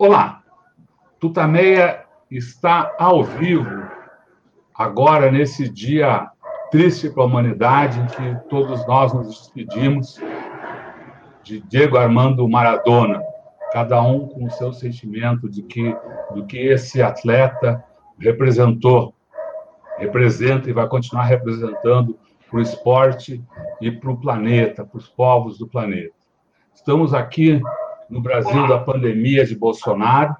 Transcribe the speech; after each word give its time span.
Olá, 0.00 0.44
Tutameia 1.18 2.04
está 2.30 2.94
ao 3.00 3.24
vivo 3.24 3.82
agora 4.72 5.28
nesse 5.28 5.68
dia 5.68 6.30
triste 6.70 7.10
para 7.10 7.24
a 7.24 7.26
humanidade 7.26 7.98
em 7.98 8.06
que 8.06 8.48
todos 8.48 8.86
nós 8.86 9.12
nos 9.12 9.26
despedimos 9.26 10.20
de 11.42 11.58
Diego 11.62 11.98
Armando 11.98 12.48
Maradona, 12.48 13.20
cada 13.72 14.00
um 14.00 14.28
com 14.28 14.44
o 14.44 14.50
seu 14.52 14.72
sentimento 14.72 15.48
de 15.48 15.64
que 15.64 15.92
do 16.32 16.46
que 16.46 16.58
esse 16.58 17.02
atleta 17.02 17.84
representou, 18.20 19.12
representa 19.96 20.70
e 20.70 20.72
vai 20.72 20.86
continuar 20.86 21.24
representando 21.24 22.16
para 22.48 22.60
o 22.60 22.62
esporte 22.62 23.44
e 23.80 23.90
para 23.90 24.12
o 24.12 24.16
planeta, 24.16 24.84
para 24.84 24.98
os 24.98 25.08
povos 25.08 25.58
do 25.58 25.66
planeta. 25.66 26.14
Estamos 26.72 27.12
aqui 27.12 27.60
no 28.08 28.20
Brasil 28.20 28.66
da 28.66 28.78
pandemia 28.78 29.44
de 29.44 29.56
Bolsonaro, 29.56 30.36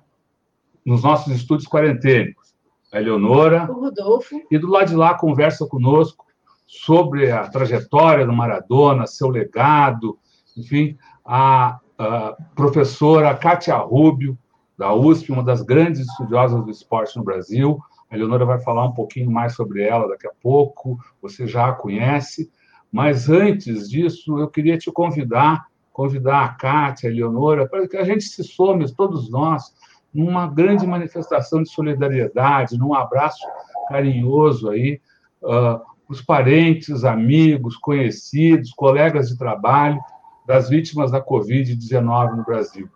nos 0.84 1.02
nossos 1.02 1.32
estúdios 1.34 1.68
quarentênicos. 1.68 2.54
A 2.92 3.00
Eleonora. 3.00 3.70
O 3.70 3.80
Rodolfo. 3.80 4.40
E 4.50 4.58
do 4.58 4.68
lado 4.68 4.88
de 4.88 4.96
lá 4.96 5.14
conversa 5.14 5.66
conosco 5.66 6.24
sobre 6.66 7.30
a 7.30 7.46
trajetória 7.48 8.26
do 8.26 8.32
Maradona, 8.32 9.06
seu 9.06 9.28
legado, 9.28 10.18
enfim, 10.56 10.96
a, 11.24 11.78
a 11.98 12.36
professora 12.54 13.34
Kátia 13.34 13.76
Rubio, 13.76 14.38
da 14.76 14.94
USP, 14.94 15.32
uma 15.32 15.42
das 15.42 15.62
grandes 15.62 16.00
estudiosas 16.00 16.64
do 16.64 16.70
esporte 16.70 17.16
no 17.16 17.24
Brasil. 17.24 17.78
A 18.10 18.14
Eleonora 18.14 18.44
vai 18.44 18.60
falar 18.60 18.86
um 18.86 18.92
pouquinho 18.92 19.30
mais 19.30 19.54
sobre 19.54 19.82
ela 19.82 20.08
daqui 20.08 20.26
a 20.26 20.32
pouco, 20.40 20.98
você 21.20 21.46
já 21.46 21.68
a 21.68 21.72
conhece. 21.72 22.50
Mas 22.90 23.28
antes 23.28 23.90
disso, 23.90 24.38
eu 24.38 24.48
queria 24.48 24.78
te 24.78 24.90
convidar 24.90 25.66
convidar 25.98 26.44
a 26.44 26.48
Kátia, 26.50 27.10
a 27.10 27.12
Eleonora, 27.12 27.68
para 27.68 27.88
que 27.88 27.96
a 27.96 28.04
gente 28.04 28.22
se 28.22 28.44
some, 28.44 28.88
todos 28.94 29.28
nós, 29.28 29.74
numa 30.14 30.46
grande 30.46 30.86
manifestação 30.86 31.60
de 31.60 31.72
solidariedade, 31.72 32.78
num 32.78 32.94
abraço 32.94 33.44
carinhoso 33.88 34.70
aí, 34.70 35.00
uh, 35.42 35.80
os 36.08 36.22
parentes, 36.22 37.04
amigos, 37.04 37.76
conhecidos, 37.76 38.70
colegas 38.70 39.28
de 39.28 39.36
trabalho 39.36 39.98
das 40.46 40.68
vítimas 40.68 41.10
da 41.10 41.20
Covid-19 41.20 42.36
no 42.36 42.44
Brasil. 42.44 42.88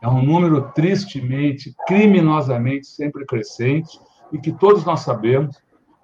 É 0.00 0.08
um 0.08 0.22
número 0.22 0.72
tristemente, 0.72 1.76
criminosamente 1.86 2.86
sempre 2.86 3.26
crescente 3.26 4.00
e 4.32 4.38
que 4.38 4.52
todos 4.52 4.86
nós 4.86 5.00
sabemos 5.00 5.54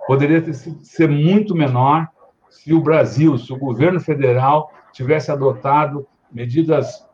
poderia 0.06 0.42
ter 0.42 0.52
ser 0.52 1.08
muito 1.08 1.54
menor 1.54 2.06
se 2.50 2.74
o 2.74 2.82
Brasil, 2.82 3.38
se 3.38 3.50
o 3.50 3.58
governo 3.58 3.98
federal 3.98 4.70
tivesse 4.92 5.30
adotado 5.32 6.06
medidas 6.34 7.06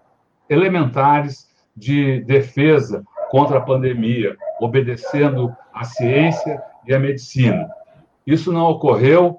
elementares 0.49 1.49
de 1.77 2.21
defesa 2.23 3.05
contra 3.31 3.59
a 3.59 3.61
pandemia, 3.61 4.37
obedecendo 4.61 5.55
à 5.73 5.85
ciência 5.85 6.61
e 6.87 6.93
à 6.93 6.99
medicina. 6.99 7.71
Isso 8.27 8.53
não 8.53 8.67
ocorreu 8.67 9.39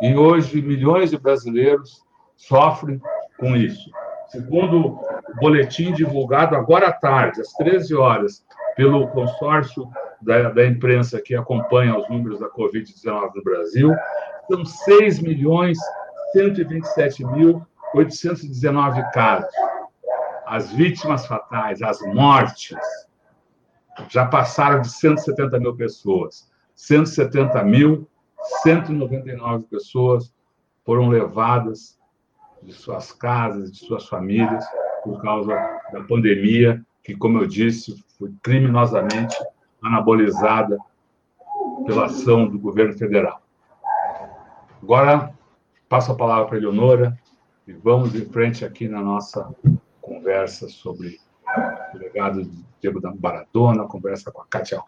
e 0.00 0.14
hoje 0.14 0.62
milhões 0.62 1.10
de 1.10 1.18
brasileiros 1.18 2.02
sofrem 2.36 3.00
com 3.38 3.56
isso. 3.56 3.90
Segundo 4.28 4.86
o 4.86 5.00
boletim 5.40 5.92
divulgado 5.92 6.54
agora 6.54 6.88
à 6.88 6.92
tarde, 6.92 7.40
às 7.40 7.52
13 7.52 7.94
horas, 7.94 8.44
pelo 8.76 9.08
consórcio 9.08 9.88
da, 10.20 10.50
da 10.50 10.66
imprensa 10.66 11.20
que 11.20 11.34
acompanha 11.34 11.98
os 11.98 12.08
números 12.08 12.40
da 12.40 12.48
Covid-19 12.48 13.30
no 13.34 13.42
Brasil, 13.42 13.94
são 14.50 14.64
6 14.64 15.20
milhões 15.20 15.78
127 16.32 17.24
mil 17.26 17.62
819 17.94 19.02
casos. 19.12 19.52
As 20.46 20.70
vítimas 20.72 21.26
fatais, 21.26 21.80
as 21.82 22.00
mortes, 22.02 22.78
já 24.08 24.26
passaram 24.26 24.80
de 24.80 24.90
170 24.90 25.58
mil 25.58 25.76
pessoas. 25.76 26.50
170 26.74 27.62
mil, 27.64 28.08
199 28.62 29.64
pessoas 29.64 30.34
foram 30.84 31.08
levadas 31.08 31.98
de 32.62 32.72
suas 32.72 33.12
casas, 33.12 33.72
de 33.72 33.78
suas 33.78 34.08
famílias, 34.08 34.64
por 35.04 35.20
causa 35.20 35.54
da 35.92 36.02
pandemia, 36.02 36.84
que, 37.02 37.16
como 37.16 37.38
eu 37.38 37.46
disse, 37.46 38.02
foi 38.18 38.32
criminosamente 38.42 39.36
anabolizada 39.82 40.78
pela 41.86 42.06
ação 42.06 42.48
do 42.48 42.58
governo 42.58 42.96
federal. 42.96 43.42
Agora, 44.80 45.32
passo 45.88 46.12
a 46.12 46.16
palavra 46.16 46.46
para 46.46 46.56
a 46.56 46.58
Eleonora, 46.58 47.18
e 47.66 47.72
vamos 47.72 48.14
em 48.14 48.24
frente 48.24 48.64
aqui 48.64 48.88
na 48.88 49.00
nossa 49.00 49.54
conversa 50.00 50.68
sobre 50.68 51.20
o 51.94 51.98
legado 51.98 52.44
de 52.44 52.64
Diego 52.80 53.00
da 53.00 53.14
Maradona, 53.14 53.84
conversa 53.86 54.32
com 54.32 54.42
a 54.42 54.46
Kátia 54.46 54.80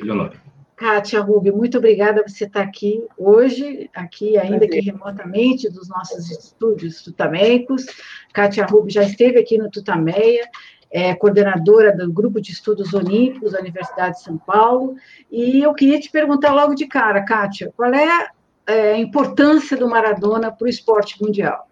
Leonora. 0.00 0.34
Kátia 0.76 1.20
Rubio, 1.20 1.56
muito 1.56 1.78
obrigada 1.78 2.22
por 2.22 2.30
você 2.30 2.44
estar 2.44 2.62
aqui 2.62 3.04
hoje, 3.16 3.90
aqui 3.94 4.38
ainda 4.38 4.68
que 4.68 4.78
remotamente, 4.80 5.68
dos 5.68 5.88
nossos 5.88 6.30
estúdios 6.30 7.02
tutameicos. 7.02 7.84
Kátia 8.32 8.64
Rubio 8.64 8.90
já 8.90 9.02
esteve 9.02 9.40
aqui 9.40 9.58
no 9.58 9.70
Tutameia, 9.70 10.48
é 10.90 11.14
coordenadora 11.14 11.96
do 11.96 12.12
Grupo 12.12 12.40
de 12.40 12.52
Estudos 12.52 12.94
Olímpicos 12.94 13.52
da 13.52 13.60
Universidade 13.60 14.18
de 14.18 14.22
São 14.22 14.38
Paulo, 14.38 14.94
e 15.30 15.60
eu 15.62 15.74
queria 15.74 15.98
te 15.98 16.10
perguntar 16.10 16.54
logo 16.54 16.74
de 16.74 16.86
cara, 16.86 17.24
Kátia, 17.24 17.72
qual 17.76 17.92
é, 17.92 18.28
é 18.66 18.92
a 18.92 18.98
importância 18.98 19.76
do 19.76 19.88
Maradona 19.88 20.52
para 20.52 20.64
o 20.64 20.68
esporte 20.68 21.20
mundial? 21.20 21.68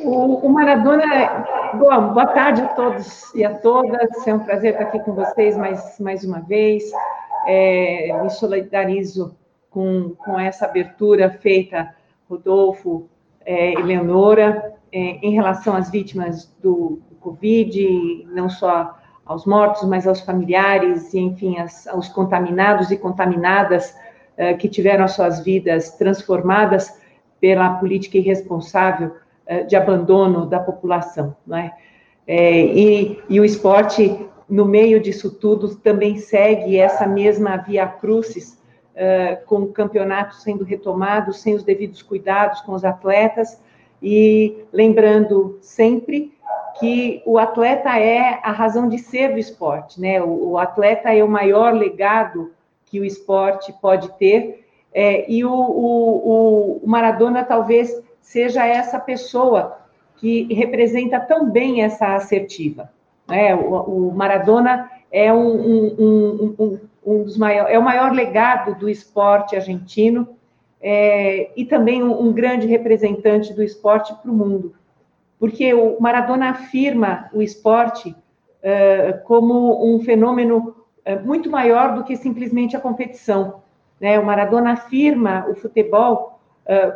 O, 0.00 0.46
o 0.46 0.48
Maradona. 0.48 1.44
Bom, 1.74 2.12
boa 2.12 2.26
tarde 2.26 2.62
a 2.62 2.68
todos 2.68 3.34
e 3.34 3.44
a 3.44 3.54
todas. 3.58 4.26
É 4.26 4.34
um 4.34 4.40
prazer 4.40 4.72
estar 4.72 4.84
aqui 4.84 5.00
com 5.00 5.14
vocês 5.14 5.56
mais, 5.56 5.98
mais 5.98 6.24
uma 6.24 6.40
vez. 6.40 6.84
É, 7.46 8.18
me 8.22 8.28
solidarizo 8.28 9.36
com, 9.70 10.14
com 10.18 10.38
essa 10.38 10.66
abertura 10.66 11.30
feita, 11.30 11.94
Rodolfo, 12.28 13.08
é, 13.44 13.72
Eleonora, 13.72 14.74
é, 14.92 14.98
em 14.98 15.32
relação 15.34 15.76
às 15.76 15.90
vítimas 15.90 16.46
do, 16.60 17.00
do, 17.08 17.16
Covid, 17.16 18.26
não 18.32 18.48
só 18.48 18.96
aos 19.24 19.46
mortos, 19.46 19.84
mas 19.88 20.06
aos 20.06 20.20
familiares, 20.20 21.12
e, 21.14 21.18
enfim, 21.18 21.58
as, 21.58 21.86
aos 21.86 22.08
contaminados 22.08 22.90
e 22.90 22.96
contaminadas 22.96 23.96
é, 24.36 24.54
que 24.54 24.68
tiveram 24.68 25.04
as 25.04 25.12
suas 25.12 25.40
vidas 25.40 25.92
transformadas 25.92 27.00
pela 27.40 27.74
política 27.74 28.18
irresponsável 28.18 29.12
de 29.68 29.76
abandono 29.76 30.46
da 30.46 30.58
população, 30.58 31.36
não 31.46 31.56
é? 31.56 31.72
é 32.26 32.60
e, 32.64 33.22
e, 33.28 33.40
o 33.40 33.44
esporte, 33.44 34.26
no 34.48 34.64
meio 34.64 35.00
disso 35.00 35.30
tudo, 35.30 35.76
também 35.76 36.16
segue 36.16 36.76
essa 36.76 37.06
mesma 37.06 37.56
via 37.56 37.86
crucis, 37.86 38.60
uh, 38.96 39.44
com 39.46 39.66
campeonatos 39.66 40.42
sendo 40.42 40.64
retomados, 40.64 41.40
sem 41.40 41.54
os 41.54 41.62
devidos 41.62 42.02
cuidados 42.02 42.60
com 42.62 42.72
os 42.72 42.84
atletas, 42.84 43.60
e 44.02 44.64
lembrando 44.72 45.58
sempre 45.60 46.32
que 46.78 47.22
o 47.24 47.38
atleta 47.38 47.98
é 47.98 48.40
a 48.42 48.52
razão 48.52 48.88
de 48.88 48.98
ser 48.98 49.32
do 49.32 49.38
esporte, 49.38 50.00
né? 50.00 50.22
O, 50.22 50.50
o 50.50 50.58
atleta 50.58 51.14
é 51.14 51.24
o 51.24 51.28
maior 51.28 51.72
legado 51.72 52.52
que 52.84 53.00
o 53.00 53.04
esporte 53.04 53.72
pode 53.80 54.10
ter, 54.18 54.64
é, 54.92 55.30
e 55.30 55.44
o, 55.44 55.52
o, 55.52 56.80
o 56.82 56.88
Maradona 56.88 57.44
talvez 57.44 57.90
seja 58.26 58.66
essa 58.66 58.98
pessoa 58.98 59.78
que 60.16 60.52
representa 60.52 61.20
tão 61.20 61.48
bem 61.48 61.82
essa 61.82 62.16
assertiva. 62.16 62.90
É, 63.30 63.54
o, 63.54 64.12
Maradona 64.12 64.90
é 65.12 65.32
um, 65.32 65.54
um, 65.54 66.54
um, 66.58 66.80
um, 67.06 67.22
dos 67.22 67.38
maiores, 67.38 67.72
é 67.72 67.78
o 67.78 67.82
maior 67.82 68.12
legado 68.12 68.74
do 68.74 68.88
esporte 68.88 69.54
argentino 69.54 70.28
é, 70.82 71.50
e 71.56 71.64
também 71.64 72.02
um, 72.02 72.32
grande 72.32 72.66
representante 72.66 73.54
do 73.54 73.62
esporte 73.62 74.12
para 74.14 74.30
o 74.30 74.34
mundo, 74.34 74.74
porque 75.38 75.72
o 75.72 76.00
Maradona 76.00 76.50
afirma 76.50 77.30
o 77.32 77.40
esporte 77.40 78.14
como 79.22 79.94
um 79.94 80.00
fenômeno 80.00 80.74
muito 81.24 81.48
maior 81.48 81.94
do 81.94 82.02
que 82.02 82.16
simplesmente 82.16 82.76
a 82.76 82.80
competição. 82.80 83.62
Né? 84.00 84.18
O 84.18 84.26
Maradona 84.26 84.72
afirma 84.72 85.46
o 85.48 85.54
futebol 85.54 86.40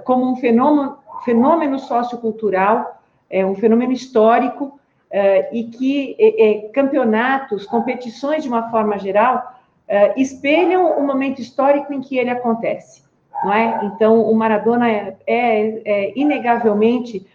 como 0.05 0.33
um 0.33 0.35
fenômeno, 0.35 0.99
fenômeno 1.25 1.79
sociocultural, 1.79 3.01
é 3.29 3.45
um 3.45 3.55
fenômeno 3.55 3.93
histórico, 3.93 4.81
é, 5.11 5.49
e 5.53 5.65
que 5.65 6.17
é, 6.19 6.51
é, 6.51 6.69
campeonatos, 6.69 7.67
competições 7.67 8.45
de 8.45 8.49
uma 8.49 8.71
forma 8.71 8.97
geral, 8.97 9.61
é, 9.89 10.21
espelham 10.21 10.99
o 10.99 11.05
momento 11.05 11.41
histórico 11.41 11.93
em 11.93 12.01
que 12.01 12.17
ele 12.17 12.31
acontece, 12.31 13.03
não 13.43 13.53
é? 13.53 13.81
Então, 13.87 14.23
o 14.23 14.33
Maradona 14.37 14.89
é, 14.89 15.17
é, 15.27 15.83
é 15.85 16.13
inegavelmente 16.19 17.27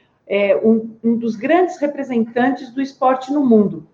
um, 0.63 0.89
um, 1.03 1.17
dos 1.17 1.35
grandes 1.35 1.77
representantes 1.77 2.71
do 2.71 2.81
esporte 2.81 3.31
no 3.31 3.45
mundo. 3.45 3.85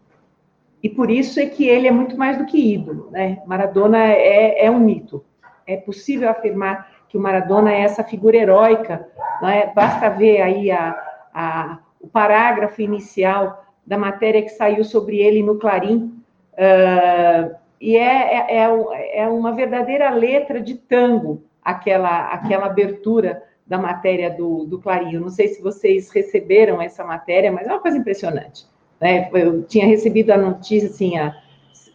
E 0.81 0.87
por 0.87 1.11
isso 1.11 1.41
é 1.41 1.45
que 1.45 1.67
ele 1.67 1.87
é 1.87 1.91
muito 1.91 2.17
mais 2.17 2.37
do 2.37 2.45
que 2.45 2.73
ídolo, 2.73 3.09
né? 3.11 3.41
Maradona 3.45 3.97
é, 3.97 4.65
é 4.65 4.71
um 4.71 4.79
mito. 4.79 5.25
É 5.67 5.75
possível 5.75 6.29
afirmar 6.29 6.89
que 7.11 7.17
o 7.17 7.21
Maradona 7.21 7.73
é 7.73 7.81
essa 7.81 8.05
figura 8.05 8.37
heróica, 8.37 9.05
é? 9.43 9.67
basta 9.67 10.09
ver 10.09 10.41
aí 10.41 10.71
a, 10.71 10.95
a, 11.33 11.79
o 11.99 12.07
parágrafo 12.07 12.81
inicial 12.81 13.65
da 13.85 13.97
matéria 13.97 14.41
que 14.41 14.49
saiu 14.49 14.85
sobre 14.85 15.17
ele 15.19 15.43
no 15.43 15.59
Clarim, 15.59 16.23
uh, 16.53 17.53
e 17.81 17.97
é, 17.97 18.37
é, 18.37 18.63
é, 18.63 19.23
é, 19.23 19.27
uma 19.27 19.51
verdadeira 19.51 20.09
letra 20.11 20.61
de 20.61 20.75
tango, 20.75 21.43
aquela, 21.61 22.27
aquela 22.31 22.67
abertura 22.67 23.43
da 23.67 23.77
matéria 23.77 24.29
do, 24.29 24.65
do 24.65 24.79
Clarim. 24.79 25.15
Eu 25.15 25.21
não 25.21 25.29
sei 25.29 25.49
se 25.49 25.61
vocês 25.61 26.09
receberam 26.11 26.81
essa 26.81 27.03
matéria, 27.03 27.51
mas 27.51 27.67
é 27.67 27.71
uma 27.71 27.81
coisa 27.81 27.97
impressionante. 27.97 28.65
Né? 29.01 29.29
Eu 29.33 29.63
tinha 29.63 29.85
recebido 29.85 30.31
a 30.31 30.37
notícia, 30.37 30.87
assim, 30.87 31.17
a, 31.17 31.35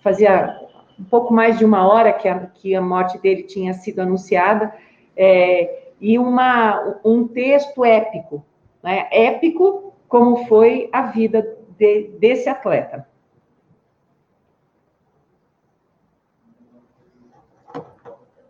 fazia 0.03 0.61
um 1.01 1.05
pouco 1.05 1.33
mais 1.33 1.57
de 1.59 1.65
uma 1.65 1.89
hora 1.89 2.13
que 2.13 2.29
a, 2.29 2.41
que 2.53 2.75
a 2.75 2.83
morte 2.83 3.17
dele 3.19 3.45
tinha 3.45 3.73
sido 3.73 4.01
anunciada, 4.01 4.75
é, 5.17 5.93
e 6.01 6.19
uma, 6.19 6.99
um 7.05 7.27
texto 7.27 7.85
épico, 7.85 8.45
né? 8.83 9.09
épico 9.11 9.95
como 10.09 10.47
foi 10.47 10.89
a 10.93 11.03
vida 11.03 11.57
de, 11.79 12.09
desse 12.19 12.49
atleta. 12.49 13.07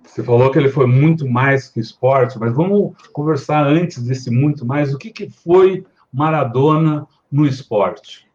Você 0.03 0.23
falou 0.23 0.51
que 0.51 0.59
ele 0.59 0.71
foi 0.71 0.87
muito 0.87 1.29
mais 1.29 1.69
que 1.69 1.79
esporte, 1.79 2.39
mas 2.39 2.55
vamos 2.55 2.95
conversar 3.13 3.67
antes 3.67 4.03
desse 4.03 4.31
muito 4.31 4.65
mais. 4.65 4.95
O 4.95 4.99
que, 4.99 5.11
que 5.11 5.29
foi 5.29 5.85
Maradona 6.11 7.07
no 7.31 7.45
esporte? 7.45 8.27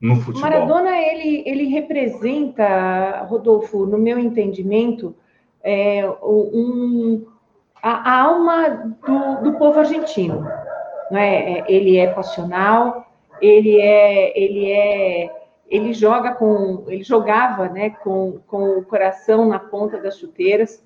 No 0.00 0.16
futebol? 0.16 0.50
Maradona, 0.50 0.90
ele, 0.98 1.44
ele 1.46 1.68
representa, 1.68 3.22
Rodolfo, 3.28 3.86
no 3.86 3.98
meu 3.98 4.18
entendimento, 4.18 5.14
é, 5.62 6.08
um, 6.22 7.26
a, 7.82 8.12
a 8.12 8.20
alma 8.22 8.96
do, 9.06 9.42
do, 9.42 9.58
povo 9.58 9.78
argentino. 9.78 10.46
Né? 11.10 11.64
Ele 11.68 11.96
é 11.96 12.06
passional, 12.08 13.06
ele 13.40 13.80
é, 13.80 14.38
ele 14.38 14.72
é, 14.72 15.30
ele 15.68 15.92
joga 15.92 16.34
com, 16.34 16.84
ele 16.88 17.02
jogava, 17.02 17.68
né, 17.68 17.90
com, 17.90 18.40
com 18.46 18.78
o 18.78 18.84
coração 18.84 19.46
na 19.46 19.58
ponta 19.58 19.98
das 19.98 20.18
chuteiras. 20.18 20.84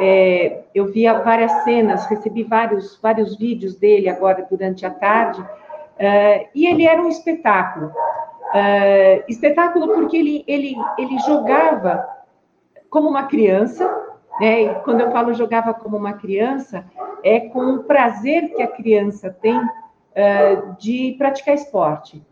É, 0.00 0.62
eu 0.74 0.86
via 0.86 1.20
várias 1.20 1.52
cenas, 1.62 2.06
recebi 2.06 2.42
vários, 2.42 2.98
vários 3.00 3.36
vídeos 3.36 3.76
dele 3.76 4.08
agora 4.08 4.46
durante 4.50 4.84
a 4.84 4.90
tarde, 4.90 5.40
uh, 5.40 6.48
e 6.54 6.66
ele 6.66 6.86
era 6.86 7.00
um 7.00 7.08
espetáculo. 7.08 7.88
Uh, 7.88 9.22
espetáculo 9.28 9.88
porque 9.94 10.16
ele, 10.16 10.44
ele, 10.48 10.74
ele 10.98 11.18
jogava 11.20 12.08
como 12.88 13.08
uma 13.08 13.24
criança, 13.24 13.84
né? 14.40 14.62
E 14.62 14.74
quando 14.80 15.00
eu 15.00 15.10
falo 15.10 15.34
jogava 15.34 15.72
como 15.74 15.96
uma 15.96 16.14
criança, 16.14 16.84
é 17.22 17.40
com 17.40 17.74
o 17.74 17.84
prazer 17.84 18.54
que 18.54 18.62
a 18.62 18.68
criança 18.68 19.30
tem 19.30 19.56
uh, 19.58 20.76
de 20.78 21.14
praticar 21.18 21.54
esporte. 21.54 22.22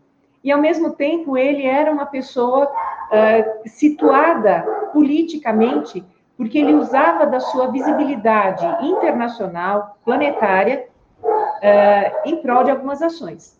E, 0.43 0.51
ao 0.51 0.59
mesmo 0.59 0.91
tempo, 0.91 1.37
ele 1.37 1.65
era 1.65 1.91
uma 1.91 2.05
pessoa 2.05 2.65
uh, 2.65 3.69
situada 3.69 4.61
politicamente, 4.91 6.05
porque 6.35 6.57
ele 6.57 6.73
usava 6.73 7.25
da 7.25 7.39
sua 7.39 7.67
visibilidade 7.71 8.65
internacional, 8.85 9.97
planetária, 10.03 10.87
uh, 11.23 12.29
em 12.29 12.41
prol 12.41 12.65
de 12.65 12.71
algumas 12.71 13.01
ações. 13.01 13.57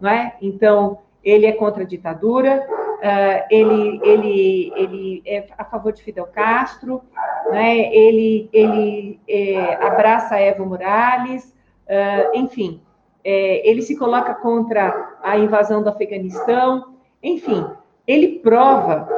Não 0.00 0.08
é? 0.10 0.34
Então, 0.40 0.98
ele 1.22 1.46
é 1.46 1.52
contra 1.52 1.82
a 1.82 1.86
ditadura, 1.86 2.66
uh, 2.68 3.46
ele, 3.50 4.00
ele, 4.02 4.72
ele 4.76 5.22
é 5.24 5.46
a 5.56 5.64
favor 5.64 5.92
de 5.92 6.02
Fidel 6.02 6.26
Castro, 6.26 7.02
né? 7.50 7.94
ele, 7.94 8.48
ele 8.52 9.20
é, 9.28 9.74
abraça 9.84 10.40
Evo 10.40 10.66
Morales, 10.66 11.44
uh, 11.86 12.36
enfim, 12.36 12.80
é, 13.24 13.68
ele 13.68 13.82
se 13.82 13.96
coloca 13.96 14.34
contra 14.34 15.16
a 15.22 15.38
invasão 15.38 15.82
do 15.82 15.88
Afeganistão, 15.88 16.94
enfim, 17.22 17.64
ele 18.06 18.40
prova 18.40 19.08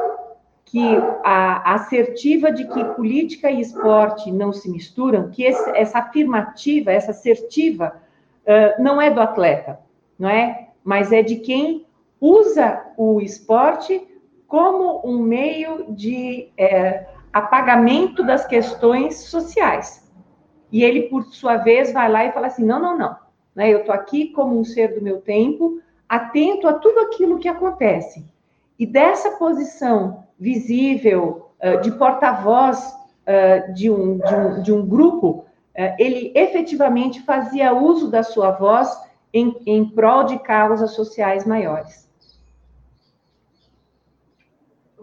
que 0.65 0.97
a, 1.23 1.73
assertiva 1.73 2.51
de 2.51 2.67
que 2.67 2.83
política 2.95 3.49
e 3.49 3.61
esporte 3.61 4.31
não 4.31 4.51
se 4.51 4.69
misturam, 4.69 5.29
que 5.29 5.43
esse, 5.43 5.69
essa 5.71 5.99
afirmativa, 5.99 6.91
essa 6.91 7.11
assertiva, 7.11 7.95
uh, 8.43 8.81
não 8.81 9.01
é 9.01 9.09
do 9.09 9.21
atleta, 9.21 9.79
não 10.17 10.29
é? 10.29 10.69
Mas 10.83 11.11
é 11.11 11.23
de 11.23 11.37
quem 11.37 11.84
usa 12.19 12.85
o 12.97 13.19
esporte 13.21 14.05
como 14.47 15.01
um 15.03 15.19
meio 15.19 15.91
de 15.93 16.49
é, 16.57 17.07
apagamento 17.33 18.23
das 18.23 18.45
questões 18.45 19.17
sociais. 19.25 20.05
E 20.71 20.83
ele, 20.83 21.03
por 21.03 21.25
sua 21.25 21.57
vez, 21.57 21.91
vai 21.91 22.09
lá 22.09 22.25
e 22.25 22.31
fala 22.31 22.47
assim: 22.47 22.65
não, 22.65 22.79
não, 22.79 22.97
não. 22.97 23.15
Né? 23.55 23.69
Eu 23.69 23.79
estou 23.79 23.93
aqui 23.93 24.27
como 24.27 24.59
um 24.59 24.63
ser 24.63 24.95
do 24.95 25.01
meu 25.01 25.21
tempo, 25.21 25.79
atento 26.07 26.67
a 26.67 26.73
tudo 26.73 26.99
aquilo 26.99 27.39
que 27.39 27.47
acontece. 27.47 28.25
E 28.77 28.85
dessa 28.85 29.31
posição 29.31 30.25
visível, 30.37 31.49
uh, 31.63 31.81
de 31.81 31.91
porta-voz 31.91 32.93
uh, 33.25 33.73
de, 33.73 33.89
um, 33.89 34.17
de, 34.17 34.35
um, 34.35 34.61
de 34.61 34.73
um 34.73 34.85
grupo, 34.85 35.45
uh, 35.77 35.95
ele 35.97 36.31
efetivamente 36.35 37.21
fazia 37.21 37.73
uso 37.73 38.09
da 38.09 38.21
sua 38.23 38.51
voz 38.51 38.89
em, 39.33 39.55
em 39.65 39.85
prol 39.85 40.25
de 40.25 40.39
causas 40.39 40.91
sociais 40.91 41.45
maiores. 41.45 42.04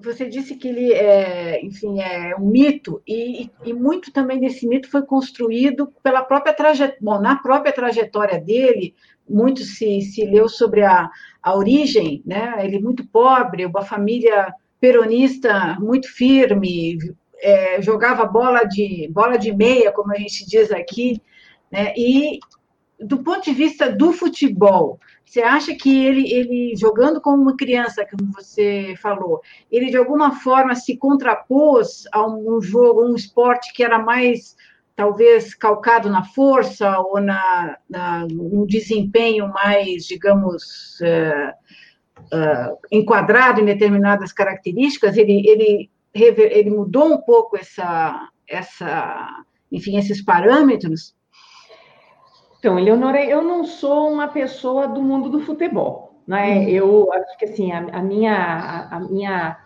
Você 0.02 0.28
disse 0.28 0.56
que 0.56 0.68
ele 0.68 0.92
é, 0.92 1.64
enfim, 1.64 2.00
é 2.00 2.34
um 2.36 2.46
mito, 2.46 3.02
e, 3.06 3.50
e 3.64 3.72
muito 3.72 4.12
também 4.12 4.40
desse 4.40 4.66
mito 4.66 4.90
foi 4.90 5.02
construído 5.02 5.92
pela 6.02 6.22
própria 6.22 6.52
trajetória, 6.52 6.98
bom, 7.00 7.20
na 7.20 7.36
própria 7.36 7.72
trajetória 7.72 8.40
dele, 8.40 8.94
muito 9.28 9.60
se, 9.60 10.00
se 10.02 10.24
leu 10.24 10.48
sobre 10.48 10.82
a, 10.82 11.08
a 11.42 11.56
origem, 11.56 12.22
né? 12.26 12.56
Ele 12.60 12.78
muito 12.80 13.06
pobre, 13.06 13.64
uma 13.64 13.82
família 13.82 14.52
peronista 14.80 15.76
muito 15.80 16.08
firme, 16.12 16.98
é, 17.40 17.80
jogava 17.80 18.24
bola 18.24 18.64
de 18.64 19.08
bola 19.12 19.36
de 19.36 19.54
meia, 19.54 19.92
como 19.92 20.12
a 20.12 20.18
gente 20.18 20.46
diz 20.46 20.70
aqui, 20.70 21.20
né? 21.70 21.92
E 21.96 22.38
do 23.02 23.22
ponto 23.22 23.42
de 23.44 23.52
vista 23.52 23.90
do 23.90 24.12
futebol, 24.12 24.98
você 25.24 25.40
acha 25.40 25.74
que 25.74 26.04
ele, 26.04 26.30
ele, 26.30 26.76
jogando 26.76 27.20
como 27.20 27.42
uma 27.42 27.56
criança, 27.56 28.06
como 28.06 28.30
você 28.32 28.94
falou, 29.00 29.40
ele 29.70 29.90
de 29.90 29.96
alguma 29.96 30.32
forma 30.32 30.74
se 30.74 30.96
contrapôs 30.96 32.04
a 32.12 32.26
um, 32.26 32.60
jogo, 32.60 33.06
um 33.06 33.14
esporte 33.14 33.72
que 33.72 33.82
era 33.82 33.98
mais, 33.98 34.56
talvez, 34.94 35.54
calcado 35.54 36.10
na 36.10 36.22
força 36.22 36.98
ou 36.98 37.18
na, 37.20 37.78
na 37.88 38.26
um 38.30 38.66
desempenho 38.66 39.48
mais, 39.48 40.04
digamos, 40.04 41.00
uh, 41.00 41.50
uh, 42.36 42.78
enquadrado 42.90 43.60
em 43.60 43.64
determinadas 43.64 44.32
características? 44.32 45.16
Ele, 45.16 45.48
ele, 45.48 45.90
ele 46.12 46.70
mudou 46.70 47.06
um 47.06 47.22
pouco 47.22 47.56
essa, 47.56 48.28
essa, 48.46 49.44
enfim, 49.70 49.96
esses 49.96 50.22
parâmetros? 50.22 51.14
Então, 52.62 52.78
Eleonora, 52.78 53.20
eu 53.24 53.42
não 53.42 53.64
sou 53.64 54.08
uma 54.08 54.28
pessoa 54.28 54.86
do 54.86 55.02
mundo 55.02 55.28
do 55.28 55.40
futebol, 55.40 56.14
né? 56.24 56.58
Uhum. 56.58 56.68
Eu 56.68 57.12
acho 57.12 57.36
que 57.36 57.46
assim 57.46 57.72
a, 57.72 57.78
a 57.92 58.00
minha 58.00 58.36
a, 58.36 58.96
a, 58.98 59.00
minha 59.00 59.58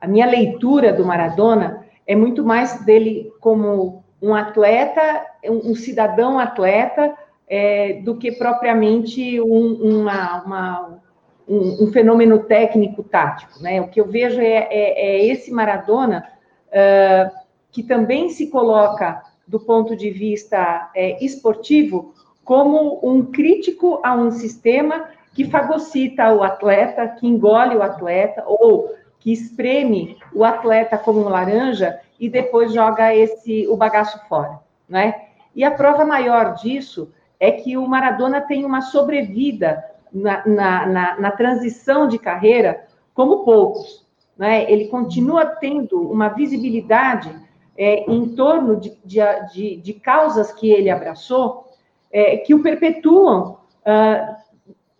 a 0.00 0.08
minha 0.08 0.24
leitura 0.24 0.90
do 0.90 1.04
Maradona 1.04 1.84
é 2.06 2.16
muito 2.16 2.42
mais 2.42 2.82
dele 2.86 3.30
como 3.38 4.02
um 4.22 4.34
atleta, 4.34 5.26
um, 5.44 5.72
um 5.72 5.74
cidadão 5.74 6.38
atleta, 6.38 7.14
é, 7.46 8.00
do 8.02 8.16
que 8.16 8.32
propriamente 8.32 9.38
um, 9.42 10.00
uma, 10.00 10.42
uma 10.42 11.00
um, 11.46 11.84
um, 11.84 11.92
fenômeno 11.92 12.38
técnico 12.44 13.02
tático, 13.02 13.62
né? 13.62 13.78
O 13.82 13.88
que 13.88 14.00
eu 14.00 14.06
vejo 14.06 14.40
é, 14.40 14.68
é, 14.70 15.18
é 15.18 15.26
esse 15.26 15.50
Maradona 15.50 16.26
uh, 16.68 17.30
que 17.70 17.82
também 17.82 18.30
se 18.30 18.46
coloca 18.46 19.22
do 19.46 19.60
ponto 19.60 19.94
de 19.94 20.08
vista 20.08 20.90
é, 20.96 21.22
esportivo 21.22 22.14
como 22.48 22.98
um 23.02 23.26
crítico 23.26 24.00
a 24.02 24.14
um 24.14 24.30
sistema 24.30 25.10
que 25.34 25.44
fagocita 25.50 26.32
o 26.32 26.42
atleta, 26.42 27.06
que 27.06 27.26
engole 27.26 27.76
o 27.76 27.82
atleta, 27.82 28.42
ou 28.46 28.88
que 29.20 29.30
espreme 29.30 30.16
o 30.34 30.42
atleta 30.42 30.96
como 30.96 31.20
um 31.20 31.28
laranja 31.28 32.00
e 32.18 32.26
depois 32.26 32.72
joga 32.72 33.14
esse 33.14 33.68
o 33.68 33.76
bagaço 33.76 34.18
fora, 34.30 34.60
né? 34.88 35.26
E 35.54 35.62
a 35.62 35.70
prova 35.70 36.06
maior 36.06 36.54
disso 36.54 37.12
é 37.38 37.52
que 37.52 37.76
o 37.76 37.86
Maradona 37.86 38.40
tem 38.40 38.64
uma 38.64 38.80
sobrevida 38.80 39.84
na, 40.10 40.42
na, 40.46 40.86
na, 40.86 41.20
na 41.20 41.30
transição 41.32 42.08
de 42.08 42.18
carreira 42.18 42.86
como 43.12 43.44
poucos, 43.44 44.06
né? 44.38 44.64
Ele 44.72 44.88
continua 44.88 45.44
tendo 45.44 46.00
uma 46.00 46.30
visibilidade 46.30 47.30
é, 47.76 48.10
em 48.10 48.34
torno 48.34 48.76
de, 48.80 48.98
de, 49.04 49.20
de, 49.52 49.76
de 49.76 49.92
causas 49.92 50.50
que 50.50 50.70
ele 50.70 50.88
abraçou 50.88 51.67
é, 52.10 52.36
que 52.38 52.54
o 52.54 52.62
perpetuam 52.62 53.58
ah, 53.84 54.36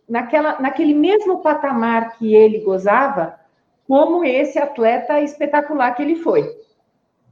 naquela, 0.08 0.60
naquele 0.60 0.94
mesmo 0.94 1.42
patamar 1.42 2.16
que 2.16 2.34
ele 2.34 2.60
gozava, 2.60 3.38
como 3.86 4.24
esse 4.24 4.58
atleta 4.58 5.20
espetacular 5.20 5.94
que 5.94 6.02
ele 6.02 6.16
foi, 6.16 6.44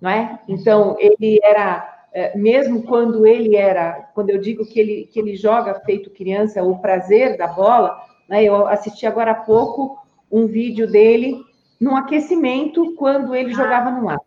não 0.00 0.10
é? 0.10 0.38
Então 0.48 0.96
ele 0.98 1.38
era 1.42 2.06
é, 2.12 2.36
mesmo 2.36 2.82
quando 2.84 3.26
ele 3.26 3.56
era, 3.56 4.08
quando 4.14 4.30
eu 4.30 4.38
digo 4.38 4.64
que 4.64 4.80
ele 4.80 5.08
que 5.12 5.18
ele 5.18 5.36
joga 5.36 5.80
feito 5.80 6.10
criança, 6.10 6.62
o 6.62 6.78
prazer 6.78 7.36
da 7.36 7.46
bola, 7.46 7.98
Né? 8.28 8.44
Eu 8.44 8.66
assisti 8.66 9.06
agora 9.06 9.32
há 9.32 9.34
pouco 9.34 9.98
um 10.30 10.46
vídeo 10.46 10.90
dele 10.90 11.44
num 11.80 11.94
aquecimento 11.94 12.94
quando 12.96 13.34
ele 13.34 13.52
jogava 13.52 13.90
no 13.90 14.08
ar, 14.08 14.18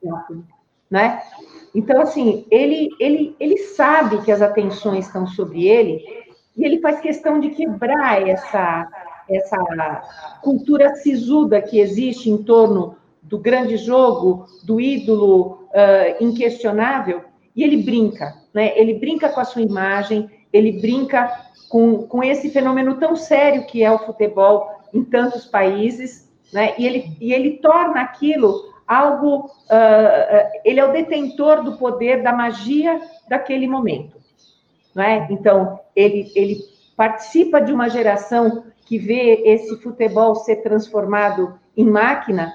né? 0.90 1.22
Então, 1.74 2.02
assim, 2.02 2.46
ele, 2.50 2.90
ele, 3.00 3.36
ele 3.40 3.58
sabe 3.58 4.22
que 4.24 4.32
as 4.32 4.42
atenções 4.42 5.06
estão 5.06 5.28
sobre 5.28 5.68
ele 5.68 6.04
e 6.58 6.66
ele 6.66 6.80
faz 6.80 7.00
questão 7.00 7.40
de 7.40 7.50
quebrar 7.50 8.28
essa, 8.28 8.88
essa 9.30 10.04
cultura 10.42 10.96
sisuda 10.96 11.62
que 11.62 11.80
existe 11.80 12.30
em 12.30 12.38
torno 12.44 12.96
do 13.22 13.38
grande 13.38 13.78
jogo, 13.78 14.46
do 14.64 14.82
ídolo 14.82 15.68
uh, 15.70 16.24
inquestionável, 16.24 17.22
e 17.56 17.64
ele 17.64 17.78
brinca, 17.84 18.36
né? 18.54 18.74
Ele 18.76 18.96
brinca 18.96 19.30
com 19.30 19.40
a 19.40 19.46
sua 19.46 19.62
imagem, 19.62 20.30
ele 20.52 20.82
brinca 20.82 21.32
com, 21.70 22.04
com 22.08 22.24
esse 22.24 22.50
fenômeno 22.50 22.96
tão 22.96 23.16
sério 23.16 23.66
que 23.68 23.84
é 23.84 23.92
o 23.92 24.00
futebol 24.00 24.68
em 24.94 25.04
tantos 25.04 25.46
países, 25.46 26.28
né? 26.52 26.74
E 26.78 26.88
ele, 26.88 27.16
e 27.22 27.32
ele 27.32 27.58
torna 27.58 28.02
aquilo 28.02 28.69
algo. 28.90 29.46
Uh, 29.46 30.50
ele 30.66 30.80
é 30.80 30.86
o 30.86 30.92
detentor 30.92 31.64
do 31.64 31.78
poder, 31.78 32.24
da 32.24 32.34
magia 32.34 33.00
daquele 33.30 33.68
momento, 33.68 34.18
não 34.96 35.04
é? 35.04 35.28
Então, 35.30 35.80
ele, 35.96 36.32
ele 36.36 36.58
participa 36.98 37.62
de 37.62 37.72
uma 37.72 37.88
geração 37.88 38.64
que 38.86 38.98
vê 38.98 39.44
esse 39.46 39.80
futebol 39.82 40.34
ser 40.34 40.58
transformado 40.58 41.60
em 41.78 41.86
máquina, 41.86 42.52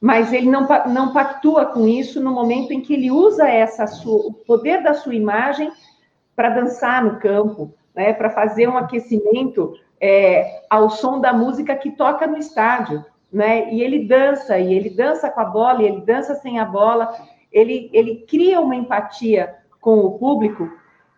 mas 0.00 0.32
ele 0.32 0.50
não, 0.50 0.66
não 0.88 1.12
pactua 1.12 1.66
com 1.66 1.86
isso 1.86 2.20
no 2.20 2.32
momento 2.32 2.72
em 2.72 2.80
que 2.80 2.94
ele 2.94 3.10
usa 3.10 3.48
essa 3.48 3.86
sua, 3.86 4.26
o 4.26 4.32
poder 4.32 4.82
da 4.82 4.94
sua 4.94 5.14
imagem 5.14 5.70
para 6.34 6.50
dançar 6.50 7.04
no 7.04 7.18
campo, 7.20 7.72
né, 7.94 8.12
para 8.12 8.30
fazer 8.30 8.68
um 8.68 8.76
aquecimento 8.76 9.74
é, 10.00 10.62
ao 10.68 10.90
som 10.90 11.20
da 11.20 11.32
música 11.32 11.74
que 11.74 11.92
toca 11.92 12.26
no 12.26 12.36
estádio 12.36 13.04
né? 13.32 13.72
E 13.72 13.82
ele 13.82 14.06
dança, 14.06 14.58
e 14.58 14.74
ele 14.74 14.90
dança 14.90 15.30
com 15.30 15.40
a 15.40 15.44
bola, 15.44 15.82
e 15.82 15.86
ele 15.86 16.00
dança 16.00 16.34
sem 16.34 16.58
a 16.58 16.64
bola, 16.64 17.14
ele, 17.52 17.90
ele 17.92 18.24
cria 18.28 18.60
uma 18.60 18.76
empatia 18.76 19.54
com 19.80 19.98
o 19.98 20.18
público, 20.18 20.70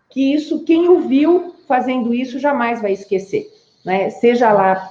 que 0.09 0.33
isso, 0.33 0.63
quem 0.63 0.89
o 0.89 1.01
viu 1.01 1.55
fazendo 1.67 2.13
isso, 2.13 2.39
jamais 2.39 2.81
vai 2.81 2.91
esquecer, 2.91 3.47
né? 3.85 4.09
Seja 4.09 4.51
lá 4.51 4.89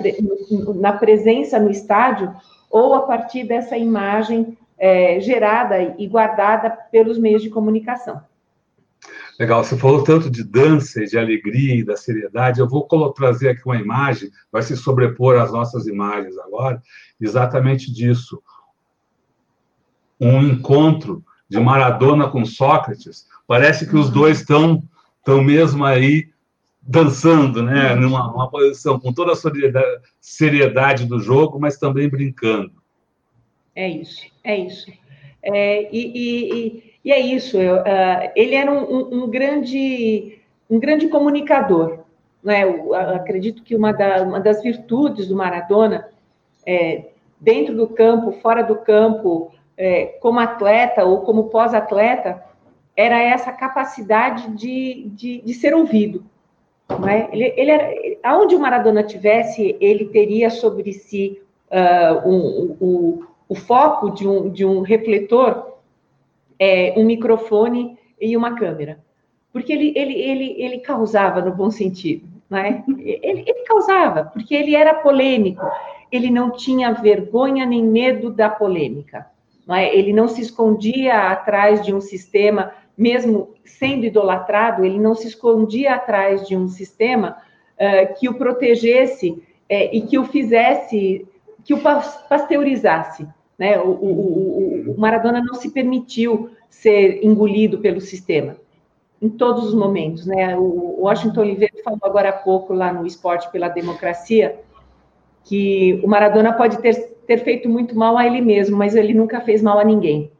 na 0.76 0.92
presença 0.94 1.58
no 1.58 1.70
estádio, 1.70 2.34
ou 2.70 2.94
a 2.94 3.02
partir 3.02 3.44
dessa 3.44 3.76
imagem 3.76 4.56
é, 4.78 5.20
gerada 5.20 5.94
e 5.98 6.06
guardada 6.06 6.70
pelos 6.70 7.18
meios 7.18 7.42
de 7.42 7.50
comunicação. 7.50 8.22
Legal, 9.40 9.64
você 9.64 9.74
falou 9.74 10.04
tanto 10.04 10.28
de 10.28 10.44
dança, 10.44 11.02
de 11.02 11.16
alegria 11.16 11.74
e 11.74 11.82
da 11.82 11.96
seriedade. 11.96 12.60
Eu 12.60 12.68
vou 12.68 12.86
trazer 13.14 13.48
aqui 13.48 13.62
uma 13.64 13.80
imagem, 13.80 14.30
vai 14.52 14.60
se 14.60 14.76
sobrepor 14.76 15.40
às 15.40 15.50
nossas 15.50 15.86
imagens 15.86 16.36
agora, 16.36 16.82
exatamente 17.18 17.90
disso. 17.90 18.42
Um 20.20 20.42
encontro 20.42 21.24
de 21.48 21.58
Maradona 21.58 22.28
com 22.28 22.44
Sócrates. 22.44 23.26
Parece 23.46 23.88
que 23.88 23.96
os 23.96 24.08
uhum. 24.08 24.12
dois 24.12 24.40
estão 24.40 24.82
estão 25.20 25.42
mesmo 25.42 25.86
aí 25.86 26.28
dançando, 26.82 27.62
né? 27.62 27.94
Uhum. 27.94 28.00
Numa, 28.02 28.26
numa 28.28 28.50
posição 28.50 29.00
com 29.00 29.10
toda 29.10 29.32
a 29.32 30.00
seriedade 30.20 31.06
do 31.06 31.18
jogo, 31.18 31.58
mas 31.58 31.78
também 31.78 32.10
brincando. 32.10 32.72
É 33.74 33.88
isso, 33.88 34.20
é 34.44 34.58
isso. 34.58 34.92
É, 35.42 35.88
e, 35.90 36.12
e, 36.14 36.52
e, 36.52 36.89
é 37.08 37.18
isso. 37.18 37.56
Eu, 37.56 37.76
uh, 37.76 38.30
ele 38.34 38.54
era 38.54 38.70
um, 38.70 38.82
um, 38.82 39.24
um, 39.24 39.30
grande, 39.30 40.38
um 40.68 40.78
grande 40.78 41.08
comunicador. 41.08 42.00
Né? 42.42 42.64
Eu, 42.64 42.94
acredito 42.94 43.62
que 43.62 43.74
uma, 43.74 43.92
da, 43.92 44.22
uma, 44.22 44.40
das 44.40 44.62
virtudes 44.62 45.28
do 45.28 45.36
Maradona, 45.36 46.08
é, 46.66 47.04
dentro 47.40 47.74
do 47.74 47.88
campo, 47.88 48.32
fora 48.32 48.62
do 48.62 48.76
campo, 48.76 49.50
é, 49.76 50.06
como 50.20 50.40
atleta 50.40 51.04
ou 51.04 51.22
como 51.22 51.44
pós-atleta, 51.44 52.44
era 52.96 53.18
essa 53.18 53.52
capacidade 53.52 54.50
de, 54.50 55.08
de, 55.14 55.40
de 55.40 55.54
ser 55.54 55.74
ouvido. 55.74 56.22
Né? 56.98 57.28
Ele, 57.32 57.54
ele 57.56 57.70
era, 57.70 57.90
aonde 58.22 58.54
o 58.54 58.60
Maradona 58.60 59.02
tivesse, 59.02 59.76
ele 59.80 60.06
teria 60.06 60.50
sobre 60.50 60.92
si 60.92 61.40
uh, 61.70 62.28
um, 62.28 62.76
um, 62.80 63.26
o 63.48 63.54
foco 63.54 64.10
de 64.10 64.26
um, 64.26 64.50
de 64.50 64.64
um 64.64 64.80
refletor, 64.80 65.69
é, 66.60 66.92
um 66.96 67.04
microfone 67.04 67.98
e 68.20 68.36
uma 68.36 68.54
câmera. 68.54 69.00
Porque 69.50 69.72
ele, 69.72 69.92
ele, 69.96 70.12
ele, 70.12 70.62
ele 70.62 70.78
causava 70.78 71.40
no 71.40 71.52
bom 71.52 71.70
sentido, 71.70 72.28
né? 72.48 72.84
Ele, 72.86 73.42
ele 73.46 73.64
causava, 73.66 74.24
porque 74.26 74.54
ele 74.54 74.76
era 74.76 74.94
polêmico, 74.94 75.66
ele 76.12 76.30
não 76.30 76.50
tinha 76.50 76.92
vergonha 76.92 77.64
nem 77.64 77.82
medo 77.82 78.30
da 78.30 78.50
polêmica. 78.50 79.26
Não 79.66 79.74
é? 79.74 79.94
Ele 79.94 80.12
não 80.12 80.28
se 80.28 80.42
escondia 80.42 81.30
atrás 81.30 81.84
de 81.84 81.94
um 81.94 82.00
sistema, 82.00 82.72
mesmo 82.96 83.54
sendo 83.64 84.04
idolatrado, 84.04 84.84
ele 84.84 84.98
não 84.98 85.14
se 85.14 85.28
escondia 85.28 85.94
atrás 85.94 86.46
de 86.46 86.56
um 86.56 86.68
sistema 86.68 87.36
uh, 87.76 88.18
que 88.18 88.28
o 88.28 88.34
protegesse 88.34 89.30
uh, 89.30 89.42
e 89.68 90.02
que 90.02 90.18
o 90.18 90.24
fizesse, 90.24 91.26
que 91.64 91.72
o 91.72 91.80
pasteurizasse. 91.80 93.26
Né? 93.60 93.78
O, 93.78 93.90
o, 93.90 94.90
o, 94.92 94.98
Maradona 94.98 95.42
não 95.42 95.52
se 95.52 95.70
permitiu 95.70 96.48
ser 96.70 97.22
engolido 97.22 97.78
pelo 97.78 98.00
sistema 98.00 98.56
em 99.20 99.28
todos 99.28 99.66
os 99.66 99.74
momentos, 99.74 100.24
né? 100.24 100.56
O 100.56 101.02
Washington 101.02 101.42
Oliveira 101.42 101.74
falou 101.84 101.98
agora 102.02 102.30
há 102.30 102.32
pouco 102.32 102.72
lá 102.72 102.90
no 102.90 103.06
Esporte 103.06 103.52
pela 103.52 103.68
Democracia 103.68 104.58
que 105.44 106.00
o 106.02 106.08
Maradona 106.08 106.54
pode 106.54 106.78
ter, 106.78 106.94
ter 107.26 107.44
feito 107.44 107.68
muito 107.68 107.94
mal 107.94 108.16
a 108.16 108.26
ele 108.26 108.40
mesmo, 108.40 108.78
mas 108.78 108.94
ele 108.94 109.12
nunca 109.12 109.42
fez 109.42 109.60
mal 109.60 109.78
a 109.78 109.84
ninguém, 109.84 110.32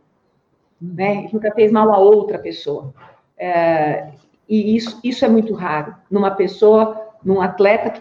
né? 0.81 1.25
Ele 1.25 1.29
nunca 1.35 1.53
fez 1.53 1.71
mal 1.71 1.93
a 1.93 1.99
outra 1.99 2.39
pessoa. 2.39 2.95
É, 3.37 4.13
e 4.49 4.75
isso, 4.77 4.99
isso 5.05 5.27
é 5.27 5.29
muito 5.29 5.53
raro 5.53 5.95
numa 6.11 6.31
pessoa 6.31 7.10
num 7.25 7.41
atleta 7.41 7.91
que 7.91 8.01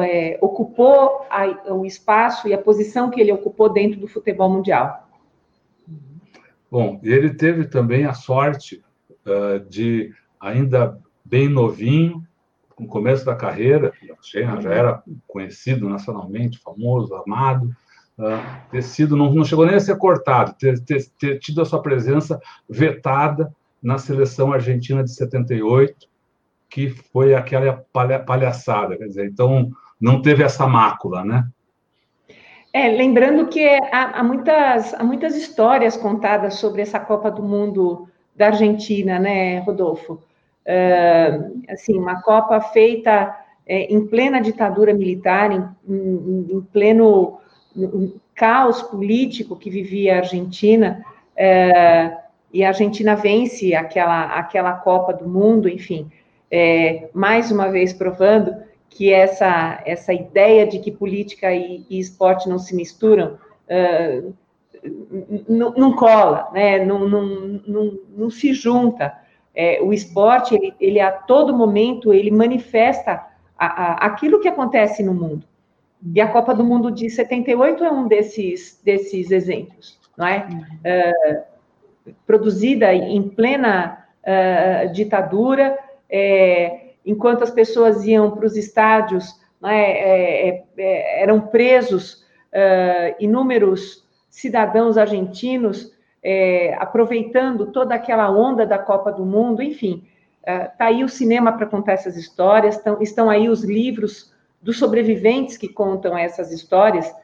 é, 0.00 0.38
ocupou 0.40 1.24
a, 1.30 1.72
o 1.72 1.86
espaço 1.86 2.48
e 2.48 2.54
a 2.54 2.58
posição 2.58 3.10
que 3.10 3.20
ele 3.20 3.32
ocupou 3.32 3.72
dentro 3.72 4.00
do 4.00 4.08
futebol 4.08 4.50
mundial. 4.50 5.06
Bom, 6.70 7.00
ele 7.02 7.32
teve 7.32 7.66
também 7.66 8.04
a 8.04 8.12
sorte 8.12 8.82
uh, 9.24 9.60
de, 9.68 10.12
ainda 10.40 10.98
bem 11.24 11.48
novinho, 11.48 12.26
no 12.78 12.86
começo 12.86 13.24
da 13.24 13.34
carreira, 13.34 13.92
já, 14.60 14.70
era 14.70 15.02
conhecido 15.26 15.88
nacionalmente, 15.88 16.58
famoso, 16.58 17.14
amado, 17.14 17.74
uh, 18.18 18.70
ter 18.70 18.82
sido, 18.82 19.16
não, 19.16 19.32
não 19.32 19.44
chegou 19.44 19.64
nem 19.64 19.76
a 19.76 19.80
ser 19.80 19.96
cortado, 19.96 20.54
ter, 20.58 20.78
ter, 20.80 21.06
ter 21.18 21.38
tido 21.38 21.62
a 21.62 21.64
sua 21.64 21.80
presença 21.80 22.38
vetada 22.68 23.50
na 23.82 23.96
seleção 23.96 24.52
argentina 24.52 25.02
de 25.02 25.14
78, 25.14 26.08
que 26.76 26.90
foi 26.90 27.34
aquela 27.34 27.82
palha, 27.90 28.18
palhaçada, 28.18 28.98
quer 28.98 29.06
dizer, 29.06 29.24
então 29.24 29.70
não 29.98 30.20
teve 30.20 30.42
essa 30.42 30.66
mácula, 30.66 31.24
né? 31.24 31.48
É, 32.70 32.88
lembrando 32.88 33.46
que 33.46 33.66
há, 33.66 34.20
há, 34.20 34.22
muitas, 34.22 34.92
há 34.92 35.02
muitas 35.02 35.34
histórias 35.34 35.96
contadas 35.96 36.56
sobre 36.56 36.82
essa 36.82 37.00
Copa 37.00 37.30
do 37.30 37.42
Mundo 37.42 38.06
da 38.36 38.48
Argentina, 38.48 39.18
né, 39.18 39.60
Rodolfo? 39.60 40.20
Uh, 40.66 41.62
assim, 41.70 41.98
uma 41.98 42.20
Copa 42.20 42.60
feita 42.60 43.34
é, 43.66 43.84
em 43.90 44.06
plena 44.06 44.38
ditadura 44.38 44.92
militar, 44.92 45.50
em, 45.52 45.64
em, 45.88 46.46
em 46.56 46.60
pleno 46.60 47.38
caos 48.34 48.82
político 48.82 49.56
que 49.56 49.70
vivia 49.70 50.16
a 50.16 50.18
Argentina, 50.18 51.02
uh, 51.32 52.16
e 52.52 52.62
a 52.62 52.68
Argentina 52.68 53.16
vence 53.16 53.74
aquela, 53.74 54.24
aquela 54.24 54.74
Copa 54.74 55.14
do 55.14 55.26
Mundo, 55.26 55.70
enfim 55.70 56.10
é, 56.50 57.08
mais 57.12 57.50
uma 57.50 57.68
vez 57.68 57.92
provando 57.92 58.54
que 58.88 59.12
essa, 59.12 59.82
essa 59.84 60.12
ideia 60.12 60.66
de 60.66 60.78
que 60.78 60.90
política 60.90 61.52
e, 61.52 61.84
e 61.90 61.98
esporte 61.98 62.48
não 62.48 62.58
se 62.58 62.74
misturam 62.74 63.38
uh, 63.68 64.34
não, 65.48 65.94
cola, 65.94 66.48
né? 66.52 66.84
não, 66.84 67.08
não, 67.08 67.26
não, 67.66 67.98
não 68.16 68.30
se 68.30 68.52
junta. 68.52 69.14
É, 69.54 69.80
o 69.82 69.92
esporte, 69.92 70.54
ele, 70.54 70.74
ele 70.80 71.00
a 71.00 71.10
todo 71.10 71.56
momento, 71.56 72.12
ele 72.12 72.30
manifesta 72.30 73.26
a, 73.58 73.66
a, 73.66 74.06
aquilo 74.06 74.40
que 74.40 74.48
acontece 74.48 75.02
no 75.02 75.14
mundo. 75.14 75.46
E 76.14 76.20
a 76.20 76.28
Copa 76.28 76.54
do 76.54 76.64
Mundo 76.64 76.90
de 76.90 77.08
78 77.08 77.82
é 77.82 77.90
um 77.90 78.06
desses, 78.06 78.80
desses 78.84 79.30
exemplos, 79.30 79.98
não 80.16 80.26
é? 80.26 80.46
Uh, 80.46 82.12
produzida 82.26 82.94
em 82.94 83.28
plena 83.28 84.06
uh, 84.22 84.92
ditadura, 84.92 85.76
é, 86.10 86.94
enquanto 87.04 87.42
as 87.42 87.50
pessoas 87.50 88.04
iam 88.04 88.30
para 88.32 88.46
os 88.46 88.56
estádios, 88.56 89.40
né, 89.60 89.90
é, 89.92 90.48
é, 90.48 90.64
é 90.76 91.22
eram 91.22 91.40
presos 91.40 92.24
uh, 92.52 93.14
inúmeros 93.18 94.06
cidadãos 94.28 94.98
argentinos, 94.98 95.94
aproveitando 96.78 97.70
toda 97.70 97.94
aquela 97.94 98.28
onda 98.28 98.66
da 98.66 98.78
Copa 98.78 99.12
do 99.12 99.24
Mundo, 99.24 99.62
enfim, 99.62 100.04
está 100.40 100.84
uh, 100.84 100.88
aí 100.88 101.04
o 101.04 101.08
cinema 101.08 101.52
para 101.52 101.66
contar 101.66 101.92
essas 101.92 102.16
histórias, 102.16 102.78
tão, 102.78 103.00
estão 103.00 103.30
aí 103.30 103.48
os 103.48 103.62
livros 103.62 104.34
dos 104.60 104.76
sobreviventes 104.76 105.56
que 105.56 105.68
contam 105.68 106.18
essas 106.18 106.50
histórias. 106.50 107.14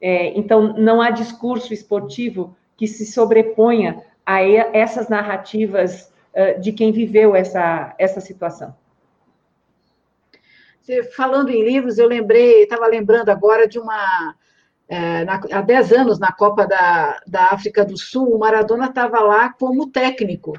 É, 0.00 0.36
então, 0.36 0.74
não 0.76 1.00
há 1.00 1.10
discurso 1.10 1.72
esportivo 1.72 2.56
que 2.76 2.88
se 2.88 3.06
sobreponha 3.06 4.02
a 4.26 4.42
essas 4.42 5.08
narrativas 5.08 6.12
uh, 6.34 6.60
de 6.60 6.72
quem 6.72 6.92
viveu 6.92 7.34
essa, 7.34 7.94
essa 7.98 8.20
situação. 8.20 8.74
Falando 11.14 11.50
em 11.50 11.62
livros, 11.62 11.98
eu 11.98 12.08
lembrei, 12.08 12.62
estava 12.62 12.86
lembrando 12.86 13.28
agora 13.28 13.68
de 13.68 13.78
uma. 13.78 14.34
É, 14.88 15.22
na, 15.22 15.38
há 15.52 15.60
10 15.60 15.92
anos, 15.92 16.18
na 16.18 16.32
Copa 16.32 16.66
da, 16.66 17.20
da 17.26 17.50
África 17.50 17.84
do 17.84 17.98
Sul, 17.98 18.34
o 18.34 18.38
Maradona 18.38 18.86
estava 18.86 19.20
lá 19.20 19.52
como 19.52 19.90
técnico 19.90 20.54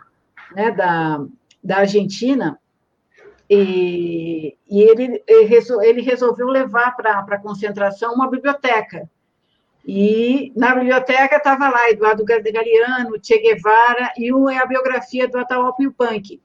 né, 0.56 0.70
da, 0.70 1.26
da 1.64 1.78
Argentina, 1.78 2.60
e, 3.50 4.56
e 4.70 4.82
ele, 4.82 5.24
ele 5.28 6.02
resolveu 6.02 6.48
levar 6.48 6.96
para 6.96 7.20
a 7.20 7.40
concentração 7.40 8.14
uma 8.14 8.30
biblioteca. 8.30 9.10
E 9.86 10.52
na 10.56 10.76
biblioteca 10.76 11.38
estava 11.38 11.70
lá 11.70 11.90
Eduardo 11.90 12.24
Galeano, 12.26 13.20
Che 13.22 13.40
Guevara 13.40 14.14
e 14.18 14.32
a 14.32 14.66
biografia 14.66 15.28
do 15.28 15.38
Atahualpa 15.38 15.82
Yupanqui. 15.82 16.42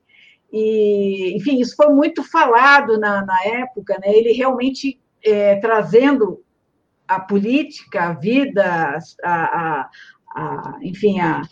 E, 0.53 1.37
enfim, 1.37 1.61
isso 1.61 1.75
foi 1.75 1.89
muito 1.89 2.23
falado 2.23 2.99
na, 2.99 3.25
na 3.25 3.45
época, 3.45 3.99
né? 4.01 4.15
ele 4.15 4.33
realmente 4.33 5.01
é, 5.25 5.57
trazendo 5.57 6.45
a 7.09 7.19
política, 7.19 8.05
a 8.05 8.13
vida, 8.13 8.99
a, 9.23 9.35
a, 9.35 9.91
a 10.35 10.79
enfim, 10.81 11.21
a, 11.21 11.43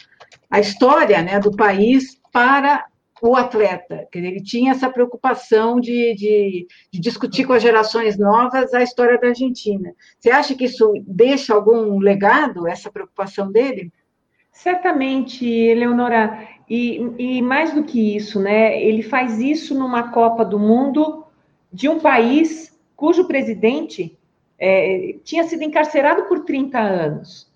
a 0.51 0.61
história 0.61 1.21
né, 1.21 1.41
do 1.41 1.51
país 1.51 2.21
para 2.33 2.87
o 3.23 3.37
atleta. 3.37 4.09
Ele 4.13 4.43
tinha 4.43 4.73
essa 4.73 4.91
preocupação 4.91 5.79
de, 5.79 6.13
de, 6.15 6.67
de, 6.91 7.01
discutir 7.01 7.47
com 7.47 7.53
as 7.53 7.63
gerações 7.63 8.19
novas 8.19 8.75
a 8.75 8.83
história 8.83 9.17
da 9.17 9.29
Argentina. 9.29 9.95
Você 10.19 10.29
acha 10.29 10.57
que 10.57 10.65
isso 10.65 10.93
deixa 11.07 11.55
algum 11.55 12.01
legado, 12.01 12.67
essa 12.67 12.91
preocupação 12.91 13.53
dele? 13.53 13.93
Certamente, 14.51 15.47
Eleonora. 15.49 16.49
E, 16.69 16.97
e 17.19 17.43
mais 17.43 17.73
do 17.73 17.85
que 17.85 18.17
isso, 18.17 18.41
né? 18.41 18.83
Ele 18.83 19.03
faz 19.03 19.39
isso 19.39 19.73
numa 19.79 20.11
Copa 20.11 20.45
do 20.45 20.59
Mundo 20.59 21.25
de 21.73 21.89
um 21.89 22.01
país 22.01 22.77
cujo 22.97 23.29
presidente 23.29 24.19
é, 24.59 25.17
tinha 25.23 25.45
sido 25.45 25.63
encarcerado 25.63 26.25
por 26.25 26.41
30 26.41 26.79
anos, 26.79 27.51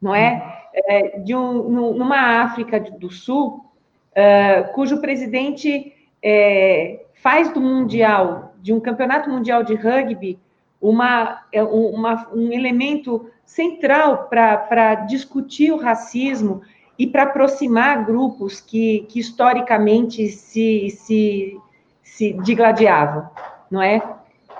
não 0.00 0.14
é? 0.14 0.68
é 0.74 1.18
de 1.20 1.34
um, 1.34 1.68
numa 1.92 2.42
África 2.42 2.78
do 2.80 3.10
Sul 3.10 3.69
uh, 4.12 4.72
cujo 4.72 5.00
presidente 5.00 5.92
é, 6.22 7.04
faz 7.22 7.52
do 7.52 7.60
Mundial, 7.60 8.54
de 8.60 8.72
um 8.72 8.80
campeonato 8.80 9.30
mundial 9.30 9.62
de 9.62 9.74
rugby, 9.74 10.38
uma, 10.80 11.42
é, 11.52 11.62
uma 11.62 12.28
um 12.32 12.52
elemento 12.52 13.30
central 13.44 14.28
para 14.28 14.94
discutir 15.06 15.72
o 15.72 15.76
racismo 15.76 16.62
e 16.98 17.06
para 17.06 17.24
aproximar 17.24 18.04
grupos 18.04 18.60
que, 18.60 19.06
que 19.08 19.20
historicamente 19.20 20.28
se, 20.28 20.90
se, 20.90 21.58
se 22.02 22.32
digladiavam, 22.34 23.28
não 23.70 23.82
é? 23.82 24.02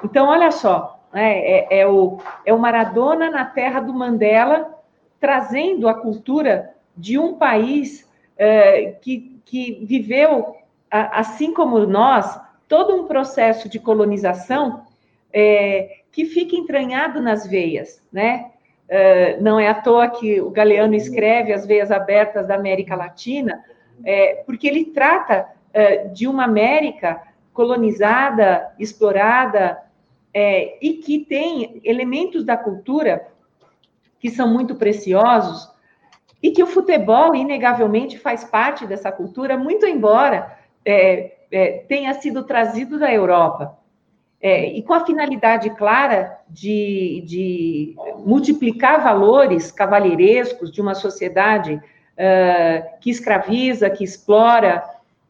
Então, 0.03 0.29
olha 0.29 0.51
só, 0.51 0.99
né, 1.13 1.39
é, 1.39 1.81
é, 1.81 1.87
o, 1.87 2.19
é 2.45 2.53
o 2.53 2.59
Maradona 2.59 3.31
na 3.31 3.45
terra 3.45 3.81
do 3.81 3.93
Mandela, 3.93 4.75
trazendo 5.21 5.89
a 5.89 5.95
cultura 5.95 6.75
de 6.97 7.19
um 7.19 7.35
país 7.35 8.09
é, 8.39 8.93
que 9.03 9.40
que 9.51 9.85
viveu, 9.85 10.55
assim 10.89 11.53
como 11.53 11.81
nós, 11.81 12.41
todo 12.69 12.95
um 12.95 13.09
processo 13.09 13.69
de 13.69 13.81
colonização 13.81 14.85
é, 15.33 16.03
que 16.13 16.25
fica 16.25 16.55
entranhado 16.55 17.21
nas 17.21 17.45
veias, 17.45 18.01
né? 18.13 18.53
É, 18.89 19.41
não 19.41 19.59
é 19.59 19.69
à 19.69 19.75
toa 19.75 20.09
que 20.09 20.41
o 20.41 20.51
Galeano 20.51 20.95
escreve 20.95 21.53
As 21.53 21.67
Veias 21.67 21.91
Abertas 21.91 22.47
da 22.47 22.55
América 22.55 22.95
Latina, 22.95 23.65
é, 24.05 24.43
porque 24.47 24.69
ele 24.69 24.87
trata 24.87 25.49
é, 25.73 26.05
de 26.09 26.29
uma 26.29 26.45
América 26.45 27.21
colonizada, 27.53 28.73
explorada, 28.79 29.79
é, 30.33 30.79
e 30.81 30.95
que 30.95 31.21
tem 31.21 31.81
elementos 31.83 32.45
da 32.45 32.57
cultura 32.57 33.27
que 34.21 34.31
são 34.31 34.49
muito 34.49 34.77
preciosos, 34.77 35.69
e 36.43 36.51
que 36.51 36.63
o 36.63 36.67
futebol, 36.67 37.35
inegavelmente, 37.35 38.19
faz 38.19 38.45
parte 38.45 38.87
dessa 38.87 39.13
cultura, 39.13 39.57
muito 39.57 39.87
embora 39.87 40.57
é, 40.85 41.33
é, 41.51 41.85
tenha 41.89 42.15
sido 42.15 42.45
trazido 42.45 42.99
da 42.99 43.13
Europa. 43.13 43.79
É, 44.43 44.73
e 44.73 44.83
com 44.83 44.95
a 44.95 45.05
finalidade 45.05 45.69
clara 45.71 46.39
de, 46.49 47.23
de 47.27 47.95
multiplicar 48.25 49.03
valores 49.03 49.71
cavalheirescos 49.71 50.73
de 50.73 50.81
uma 50.81 50.95
sociedade 50.95 51.75
uh, 51.75 52.99
que 53.01 53.11
escraviza, 53.11 53.91
que 53.91 54.03
explora, 54.03 54.83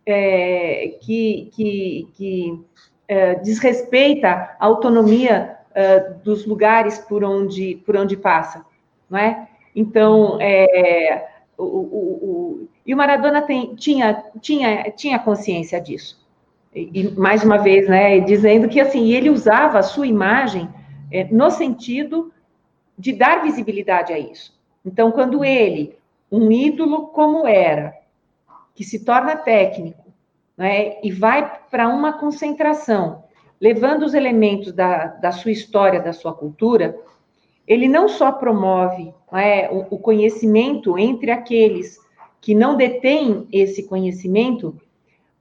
é, 0.06 0.96
que, 1.00 1.50
que, 1.52 2.08
que 2.14 2.52
uh, 2.52 3.42
desrespeita 3.42 4.56
a 4.58 4.66
autonomia 4.66 5.56
uh, 5.70 6.14
dos 6.22 6.46
lugares 6.46 6.98
por 6.98 7.24
onde, 7.24 7.82
por 7.84 7.96
onde 7.96 8.16
passa, 8.16 8.64
não 9.08 9.18
é? 9.18 9.48
Então, 9.74 10.38
é, 10.40 11.28
o, 11.56 11.64
o, 11.64 11.66
o, 11.66 12.68
e 12.84 12.94
o 12.94 12.96
Maradona 12.96 13.42
tem, 13.42 13.74
tinha, 13.74 14.24
tinha, 14.40 14.90
tinha 14.90 15.18
consciência 15.18 15.80
disso. 15.80 16.20
E, 16.74 16.90
e, 16.94 17.10
mais 17.12 17.44
uma 17.44 17.58
vez, 17.58 17.88
né, 17.88 18.20
dizendo 18.20 18.68
que 18.68 18.80
assim, 18.80 19.12
ele 19.12 19.30
usava 19.30 19.78
a 19.78 19.82
sua 19.82 20.06
imagem 20.06 20.68
é, 21.10 21.24
no 21.24 21.50
sentido 21.50 22.32
de 22.98 23.12
dar 23.12 23.42
visibilidade 23.42 24.12
a 24.12 24.18
isso. 24.18 24.58
Então, 24.84 25.10
quando 25.10 25.44
ele, 25.44 25.96
um 26.30 26.50
ídolo 26.50 27.08
como 27.08 27.46
era, 27.46 27.94
que 28.74 28.84
se 28.84 29.04
torna 29.04 29.36
técnico, 29.36 30.04
né, 30.56 31.00
e 31.02 31.10
vai 31.10 31.60
para 31.70 31.88
uma 31.88 32.12
concentração, 32.18 33.24
levando 33.60 34.04
os 34.04 34.14
elementos 34.14 34.72
da, 34.72 35.06
da 35.06 35.32
sua 35.32 35.50
história, 35.50 36.00
da 36.00 36.12
sua 36.12 36.32
cultura, 36.32 36.98
ele 37.70 37.86
não 37.86 38.08
só 38.08 38.32
promove 38.32 39.14
é, 39.32 39.70
o 39.70 39.96
conhecimento 39.96 40.98
entre 40.98 41.30
aqueles 41.30 42.00
que 42.40 42.52
não 42.52 42.76
detêm 42.76 43.46
esse 43.52 43.86
conhecimento, 43.86 44.76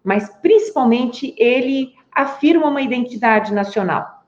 mas 0.03 0.29
principalmente 0.39 1.33
ele 1.39 1.95
afirma 2.11 2.67
uma 2.67 2.83
identidade 2.83 3.51
nacional, 3.51 4.23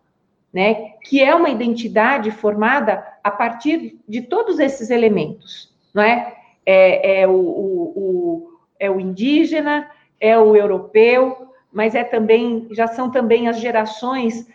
né? 0.52 0.94
Que 1.04 1.22
é 1.22 1.36
uma 1.36 1.50
identidade 1.50 2.32
formada 2.32 3.06
a 3.24 3.30
partir 3.30 4.00
de 4.10 4.22
todos 4.22 4.58
esses 4.58 4.90
elementos, 4.90 5.72
não 5.94 6.02
é? 6.02 6.36
É, 6.66 7.22
é 7.22 7.28
o, 7.28 7.34
o, 7.34 7.94
o, 7.96 8.60
é 8.80 8.90
o 8.90 9.00
indígena, 9.00 9.88
é 10.20 10.36
o 10.40 10.56
europeu, 10.56 11.50
mas 11.72 11.94
é 11.94 12.04
também 12.04 12.68
já 12.72 12.88
são 12.88 13.12
também 13.12 13.48
as 13.48 13.60
gerações 13.60 14.48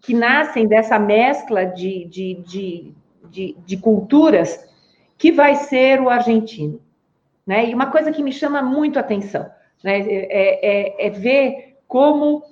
que 0.00 0.14
nascem 0.14 0.66
dessa 0.66 0.98
mescla 0.98 1.64
de, 1.64 2.04
de, 2.06 2.34
de, 2.46 2.94
de, 3.30 3.56
de 3.64 3.76
culturas, 3.76 4.64
que 5.18 5.32
vai 5.32 5.56
ser 5.56 6.00
o 6.00 6.08
argentino. 6.08 6.80
Né? 7.46 7.70
E 7.70 7.74
uma 7.74 7.90
coisa 7.90 8.12
que 8.12 8.22
me 8.22 8.32
chama 8.32 8.62
muito 8.62 8.98
a 8.98 9.00
atenção 9.00 9.48
né, 9.82 10.00
é, 10.00 11.04
é, 11.04 11.06
é 11.06 11.10
ver 11.10 11.76
como, 11.86 12.38
uh, 12.38 12.42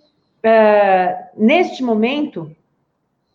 neste 1.36 1.82
momento, 1.82 2.54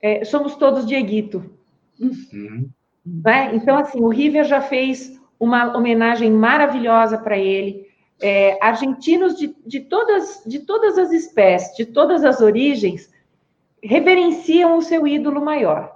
é, 0.01 0.23
somos 0.23 0.55
todos 0.55 0.85
de 0.85 0.95
Egito. 0.95 1.51
Uhum. 1.99 2.69
Né? 3.05 3.51
Então, 3.53 3.77
assim, 3.77 3.99
o 3.99 4.07
River 4.07 4.45
já 4.45 4.61
fez 4.61 5.19
uma 5.39 5.75
homenagem 5.75 6.31
maravilhosa 6.31 7.17
para 7.17 7.37
ele. 7.37 7.87
É, 8.21 8.57
argentinos 8.61 9.37
de, 9.37 9.55
de, 9.65 9.79
todas, 9.79 10.43
de 10.45 10.59
todas 10.59 10.97
as 10.97 11.11
espécies, 11.11 11.75
de 11.77 11.85
todas 11.85 12.25
as 12.25 12.41
origens, 12.41 13.09
reverenciam 13.83 14.77
o 14.77 14.81
seu 14.81 15.07
ídolo 15.07 15.41
maior, 15.41 15.95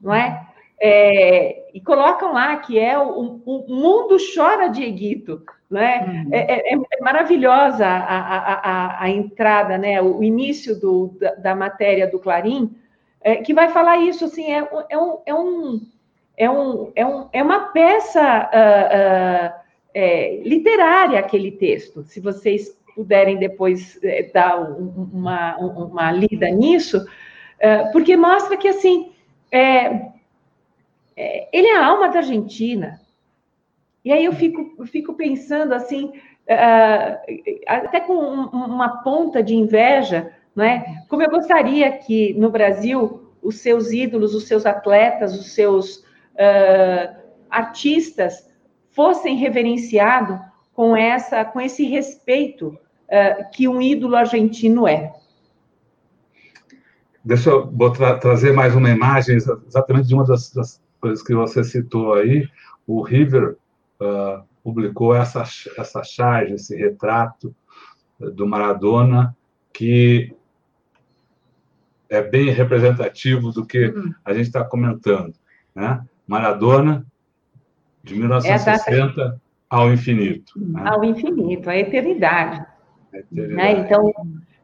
não 0.00 0.14
é? 0.14 0.46
é 0.80 1.70
e 1.74 1.80
colocam 1.80 2.32
lá 2.32 2.56
que 2.56 2.78
é 2.78 2.98
o, 2.98 3.40
o 3.44 3.66
mundo 3.68 4.16
chora 4.34 4.68
de 4.68 4.82
Egito, 4.82 5.42
né? 5.70 6.24
Uhum. 6.24 6.28
É, 6.32 6.72
é, 6.72 6.74
é, 6.74 7.00
maravilhosa 7.00 7.86
a, 7.86 8.18
a, 8.18 8.54
a, 8.54 9.02
a, 9.04 9.10
entrada, 9.10 9.76
né? 9.76 10.00
O 10.00 10.22
início 10.22 10.78
do, 10.78 11.16
da, 11.20 11.34
da 11.34 11.54
matéria 11.54 12.06
do 12.06 12.18
Clarim, 12.18 12.74
é, 13.20 13.36
que 13.36 13.52
vai 13.52 13.68
falar 13.68 13.98
isso, 13.98 14.24
assim, 14.24 14.52
é, 14.52 14.68
é, 14.88 14.98
um, 14.98 15.18
é, 15.26 15.34
um, 15.34 15.80
é, 16.36 16.50
um, 16.50 16.92
é, 16.94 17.06
um, 17.06 17.28
é 17.32 17.42
uma 17.42 17.60
peça 17.72 18.48
uh, 18.52 19.56
uh, 19.56 19.60
é, 19.92 20.40
literária 20.44 21.18
aquele 21.18 21.50
texto, 21.50 22.04
se 22.04 22.20
vocês 22.20 22.76
puderem 22.96 23.38
depois 23.38 24.02
é, 24.02 24.24
dar 24.32 24.58
uma, 24.58 25.56
uma 25.58 26.10
lida 26.10 26.48
nisso, 26.48 27.06
é, 27.58 27.84
porque 27.92 28.16
mostra 28.16 28.56
que, 28.56 28.66
assim, 28.66 29.12
é, 29.52 30.08
ele 31.52 31.68
é 31.68 31.76
a 31.76 31.86
alma 31.86 32.08
da 32.08 32.18
Argentina. 32.18 32.98
E 34.02 34.10
aí 34.10 34.24
eu 34.24 34.32
fico, 34.32 34.74
eu 34.78 34.86
fico 34.86 35.14
pensando, 35.14 35.74
assim, 35.74 36.12
até 37.66 38.00
com 38.00 38.14
uma 38.14 39.02
ponta 39.02 39.42
de 39.42 39.54
inveja 39.54 40.32
não 40.54 40.64
é? 40.64 41.02
Como 41.08 41.22
eu 41.22 41.28
gostaria 41.28 41.90
que 41.98 42.32
no 42.34 42.50
Brasil 42.50 43.30
os 43.42 43.56
seus 43.56 43.92
ídolos, 43.92 44.34
os 44.34 44.46
seus 44.46 44.64
atletas, 44.64 45.38
os 45.38 45.52
seus 45.52 46.02
artistas 47.50 48.48
fossem 48.90 49.36
reverenciados 49.36 50.38
com 50.72 50.96
essa, 50.96 51.44
com 51.44 51.60
esse 51.60 51.84
respeito 51.84 52.78
uh, 53.08 53.50
que 53.52 53.68
um 53.68 53.80
ídolo 53.80 54.16
argentino 54.16 54.86
é. 54.86 55.12
Deixa 57.24 57.50
eu 57.50 57.66
botar, 57.66 58.18
trazer 58.18 58.52
mais 58.52 58.76
uma 58.76 58.90
imagem 58.90 59.36
exatamente 59.36 60.06
de 60.06 60.14
uma 60.14 60.24
das, 60.24 60.52
das, 60.52 60.80
coisas 61.00 61.22
que 61.22 61.34
você 61.34 61.64
citou 61.64 62.14
aí. 62.14 62.48
O 62.86 63.02
River 63.02 63.56
uh, 64.00 64.44
publicou 64.62 65.14
essa, 65.14 65.42
essa 65.76 66.02
charge, 66.04 66.54
esse 66.54 66.76
retrato 66.76 67.54
do 68.18 68.46
Maradona, 68.46 69.36
que 69.72 70.34
é 72.08 72.22
bem 72.22 72.50
representativo 72.50 73.52
do 73.52 73.66
que 73.66 73.86
uhum. 73.86 74.14
a 74.24 74.32
gente 74.32 74.46
está 74.46 74.64
comentando. 74.64 75.34
Né? 75.74 76.02
Maradona, 76.26 77.04
de 78.02 78.14
1960 78.14 79.20
é 79.20 79.34
ao 79.68 79.92
infinito. 79.92 80.52
Né? 80.56 80.82
Ao 80.84 81.04
infinito, 81.04 81.68
a 81.68 81.76
eternidade. 81.76 82.64
Né? 83.30 83.72
Então, 83.72 84.12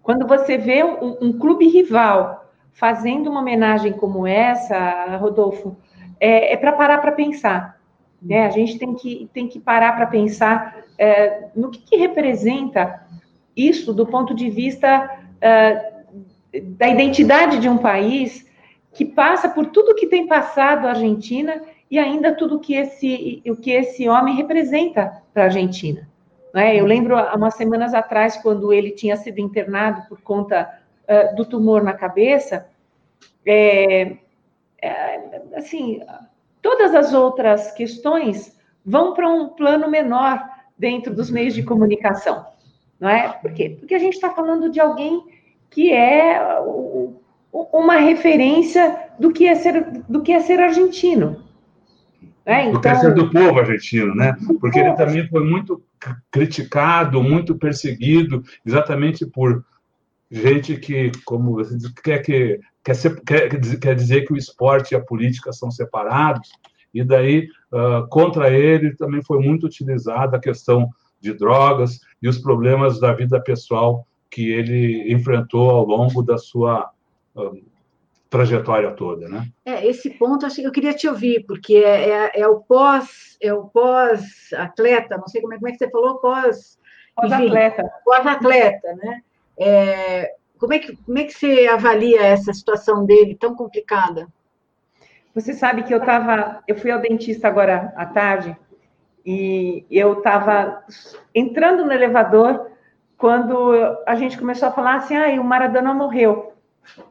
quando 0.02 0.26
você 0.26 0.58
vê 0.58 0.82
um, 0.84 1.16
um, 1.20 1.32
clube 1.38 1.66
rival 1.68 2.50
fazendo 2.72 3.30
uma 3.30 3.40
homenagem 3.40 3.92
como 3.92 4.26
essa, 4.26 5.16
Rodolfo, 5.16 5.76
é, 6.18 6.52
é 6.52 6.56
para 6.56 6.72
parar 6.72 6.98
para 6.98 7.12
pensar. 7.12 7.80
Né? 8.20 8.46
A 8.46 8.50
gente 8.50 8.78
tem 8.78 8.94
que, 8.94 9.28
tem 9.32 9.48
que 9.48 9.60
parar 9.60 9.94
para 9.94 10.06
pensar 10.06 10.84
é, 10.98 11.48
no 11.54 11.70
que, 11.70 11.80
que, 11.80 11.96
representa 11.96 13.06
isso 13.56 13.92
do 13.92 14.06
ponto 14.06 14.34
de 14.34 14.48
vista 14.48 15.18
é, 15.40 15.92
da 16.60 16.88
identidade 16.88 17.58
de 17.58 17.68
um 17.68 17.78
país 17.78 18.46
que 18.92 19.04
passa 19.04 19.48
por 19.48 19.66
tudo 19.66 19.94
que 19.94 20.06
tem 20.06 20.26
passado 20.26 20.86
a 20.86 20.90
Argentina 20.90 21.62
e 21.90 21.98
ainda 21.98 22.34
tudo 22.34 22.60
que 22.60 22.74
esse, 22.74 23.42
o 23.46 23.56
que 23.56 23.70
esse 23.70 24.08
homem 24.08 24.34
representa 24.34 25.22
para 25.32 25.44
a 25.44 25.46
Argentina. 25.46 26.08
Né? 26.52 26.76
Eu 26.78 26.84
lembro 26.84 27.16
há 27.16 27.34
umas 27.34 27.54
semanas 27.54 27.94
atrás, 27.94 28.36
quando 28.36 28.72
ele 28.72 28.90
tinha 28.90 29.16
sido 29.16 29.38
internado 29.38 30.06
por 30.08 30.20
conta 30.20 30.80
uh, 31.08 31.34
do 31.34 31.44
tumor 31.44 31.82
na 31.82 31.94
cabeça, 31.94 32.66
é, 33.46 34.16
é, 34.80 35.42
assim, 35.56 36.00
todas 36.60 36.94
as 36.94 37.12
outras 37.12 37.72
questões 37.72 38.56
vão 38.84 39.14
para 39.14 39.28
um 39.28 39.48
plano 39.48 39.88
menor 39.88 40.42
dentro 40.76 41.14
dos 41.14 41.30
meios 41.30 41.54
de 41.54 41.62
comunicação, 41.62 42.46
não 42.98 43.08
é? 43.08 43.28
Por 43.28 43.52
quê? 43.52 43.76
Porque 43.78 43.94
a 43.94 43.98
gente 43.98 44.14
está 44.14 44.30
falando 44.30 44.68
de 44.68 44.80
alguém 44.80 45.24
que 45.70 45.92
é 45.92 46.40
uma 47.52 47.96
referência 47.96 49.10
do 49.18 49.32
que 49.32 49.46
é 49.46 49.54
ser, 49.54 50.02
do 50.08 50.22
que 50.22 50.32
é 50.32 50.40
ser 50.40 50.60
argentino. 50.60 51.42
Né? 52.44 52.70
Então, 52.70 52.80
do 52.80 52.88
é 52.88 52.92
então, 52.94 53.14
do 53.14 53.30
povo 53.30 53.58
argentino, 53.60 54.14
né? 54.14 54.36
Porque 54.60 54.78
ele 54.78 54.92
também 54.94 55.26
foi 55.28 55.44
muito 55.44 55.82
criticado, 56.30 57.22
muito 57.22 57.56
perseguido, 57.56 58.42
exatamente 58.66 59.24
por 59.24 59.64
gente 60.30 60.76
que, 60.76 61.12
como 61.24 61.52
você 61.54 61.76
diz, 61.76 61.92
quer, 61.92 62.18
que, 62.20 62.58
quer, 62.82 62.94
ser, 62.94 63.20
quer, 63.20 63.48
quer 63.78 63.94
dizer 63.94 64.24
que 64.24 64.32
o 64.32 64.36
esporte 64.36 64.92
e 64.92 64.96
a 64.96 65.00
política 65.00 65.52
são 65.52 65.70
separados, 65.70 66.50
e 66.92 67.04
daí, 67.04 67.48
uh, 67.72 68.06
contra 68.08 68.50
ele, 68.50 68.94
também 68.96 69.22
foi 69.22 69.38
muito 69.38 69.66
utilizada 69.66 70.36
a 70.36 70.40
questão 70.40 70.90
de 71.20 71.32
drogas 71.32 72.00
e 72.20 72.28
os 72.28 72.38
problemas 72.38 72.98
da 72.98 73.12
vida 73.12 73.40
pessoal 73.40 74.06
que 74.30 74.50
ele 74.50 75.12
enfrentou 75.12 75.70
ao 75.70 75.86
longo 75.86 76.22
da 76.22 76.36
sua 76.36 76.90
uh, 77.34 77.71
trajetória 78.32 78.90
toda, 78.92 79.28
né? 79.28 79.46
É, 79.62 79.86
esse 79.86 80.08
ponto 80.08 80.46
acho 80.46 80.56
que 80.56 80.66
eu 80.66 80.72
queria 80.72 80.94
te 80.94 81.06
ouvir, 81.06 81.44
porque 81.46 81.74
é, 81.74 82.08
é, 82.08 82.40
é 82.40 82.48
o 82.48 82.60
pós, 82.60 83.36
é 83.42 83.52
o 83.52 83.64
pós-atleta, 83.66 85.18
não 85.18 85.28
sei 85.28 85.42
como 85.42 85.52
é, 85.52 85.56
como 85.58 85.68
é 85.68 85.72
que 85.72 85.78
você 85.78 85.90
falou, 85.90 86.16
pós... 86.16 86.78
Pós-atleta. 87.14 87.84
Pós-atleta, 88.02 88.94
né? 88.94 89.20
É, 89.58 90.34
como, 90.58 90.72
é 90.72 90.78
que, 90.78 90.96
como 90.96 91.18
é 91.18 91.24
que 91.24 91.34
você 91.34 91.68
avalia 91.70 92.22
essa 92.22 92.54
situação 92.54 93.04
dele 93.04 93.36
tão 93.38 93.54
complicada? 93.54 94.26
Você 95.34 95.52
sabe 95.52 95.82
que 95.82 95.92
eu 95.92 95.98
estava, 95.98 96.62
eu 96.66 96.74
fui 96.74 96.90
ao 96.90 97.00
dentista 97.00 97.48
agora 97.48 97.92
à 97.96 98.06
tarde 98.06 98.56
e 99.26 99.84
eu 99.90 100.14
estava 100.14 100.82
entrando 101.34 101.84
no 101.84 101.92
elevador 101.92 102.70
quando 103.18 103.72
a 104.06 104.14
gente 104.14 104.38
começou 104.38 104.68
a 104.68 104.72
falar 104.72 104.94
assim, 104.96 105.16
ah, 105.16 105.38
o 105.38 105.44
Maradona 105.44 105.92
morreu. 105.92 106.51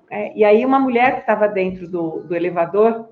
É, 0.10 0.38
e 0.38 0.44
aí 0.44 0.66
uma 0.66 0.80
mulher 0.80 1.16
que 1.16 1.20
estava 1.22 1.48
dentro 1.48 1.88
do, 1.88 2.22
do, 2.22 2.36
elevador 2.36 3.10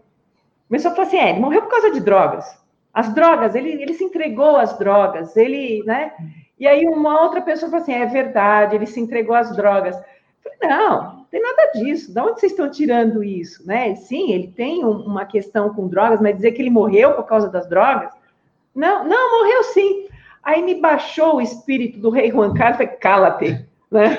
começou 0.68 0.92
a 0.92 0.96
falar 0.96 1.08
assim, 1.08 1.18
é, 1.18 1.30
ele 1.30 1.40
morreu 1.40 1.62
por 1.62 1.70
causa 1.70 1.92
de 1.92 2.00
drogas. 2.00 2.46
As 2.94 3.14
drogas, 3.14 3.56
ele, 3.56 3.82
ele 3.82 3.94
se 3.94 4.04
entregou 4.04 4.58
às 4.58 4.78
drogas, 4.78 5.36
ele, 5.38 5.84
né? 5.86 6.12
E 6.60 6.68
aí 6.68 6.86
uma 6.86 7.22
outra 7.22 7.42
pessoa 7.42 7.72
falou 7.72 7.84
assim, 7.84 7.94
é 7.94 8.06
verdade, 8.06 8.76
ele 8.76 8.86
se 8.86 9.00
entregou 9.00 9.36
às 9.36 9.56
drogas. 9.56 9.96
Eu 9.96 10.52
falei, 10.52 10.76
não, 10.78 11.04
não 11.18 11.24
tem 11.26 11.42
nada 11.42 11.72
disso. 11.74 12.14
De 12.14 12.20
onde 12.20 12.40
vocês 12.40 12.52
estão 12.52 12.70
tirando 12.70 13.24
isso, 13.24 13.66
né? 13.66 13.96
Sim, 13.96 14.32
ele 14.32 14.48
tem 14.48 14.84
um, 14.84 14.92
uma 15.06 15.26
questão 15.26 15.74
com 15.74 15.88
drogas, 15.88 16.20
mas 16.20 16.36
dizer 16.36 16.52
que 16.52 16.62
ele 16.62 16.70
morreu 16.70 17.14
por 17.14 17.24
causa 17.24 17.50
das 17.50 17.68
drogas? 17.68 18.12
Não, 18.76 19.08
não, 19.08 19.40
morreu 19.40 19.64
sim. 19.64 20.08
Aí 20.44 20.62
me 20.62 20.76
baixou 20.76 21.36
o 21.36 21.42
espírito 21.42 22.00
do 22.00 22.10
rei 22.10 22.32
Juan 22.32 22.54
Carlos 22.54 22.78
falei, 22.78 22.94
cala-te, 22.96 23.69
né? 23.92 24.18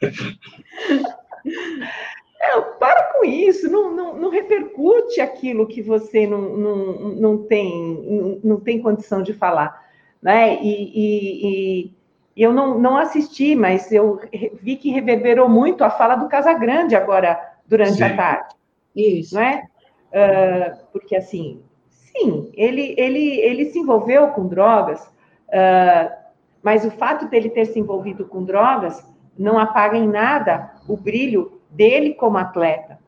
É, 2.44 2.60
para 2.78 3.04
com 3.04 3.24
isso, 3.24 3.70
não, 3.70 3.90
não, 3.90 4.16
não, 4.16 4.28
repercute 4.28 5.18
aquilo 5.18 5.66
que 5.66 5.80
você 5.80 6.26
não, 6.26 6.42
não, 6.42 6.86
não, 7.14 7.38
tem, 7.38 8.04
não, 8.06 8.40
não 8.44 8.60
tem 8.60 8.82
condição 8.82 9.22
de 9.22 9.32
falar. 9.32 9.82
Né? 10.22 10.62
E, 10.62 10.92
e, 10.94 11.86
e, 11.86 11.94
eu 12.36 12.52
não, 12.52 12.78
não 12.78 12.98
assisti, 12.98 13.54
mas 13.54 13.90
eu 13.90 14.20
vi 14.60 14.76
que 14.76 14.90
reverberou 14.90 15.48
muito 15.48 15.84
a 15.84 15.90
fala 15.90 16.16
do 16.16 16.28
Casagrande 16.28 16.94
agora, 16.94 17.40
durante 17.66 17.94
Sim. 17.94 18.04
a 18.04 18.16
tarde. 18.16 18.54
Isso. 18.94 19.34
Né? 19.34 19.66
Uh, 20.10 20.76
porque, 20.92 21.16
assim, 21.16 21.62
sim, 21.88 22.50
ele, 22.54 22.94
ele, 22.98 23.40
ele 23.40 23.70
se 23.70 23.78
envolveu 23.78 24.28
com 24.28 24.46
drogas, 24.46 25.00
uh, 25.48 26.23
mas 26.64 26.84
o 26.84 26.90
fato 26.90 27.28
dele 27.28 27.50
ter 27.50 27.66
se 27.66 27.78
envolvido 27.78 28.24
com 28.24 28.42
drogas 28.42 29.06
não 29.38 29.58
apaga 29.58 29.98
em 29.98 30.08
nada 30.08 30.72
o 30.88 30.96
brilho 30.96 31.60
dele 31.70 32.14
como 32.14 32.38
atleta. 32.38 32.98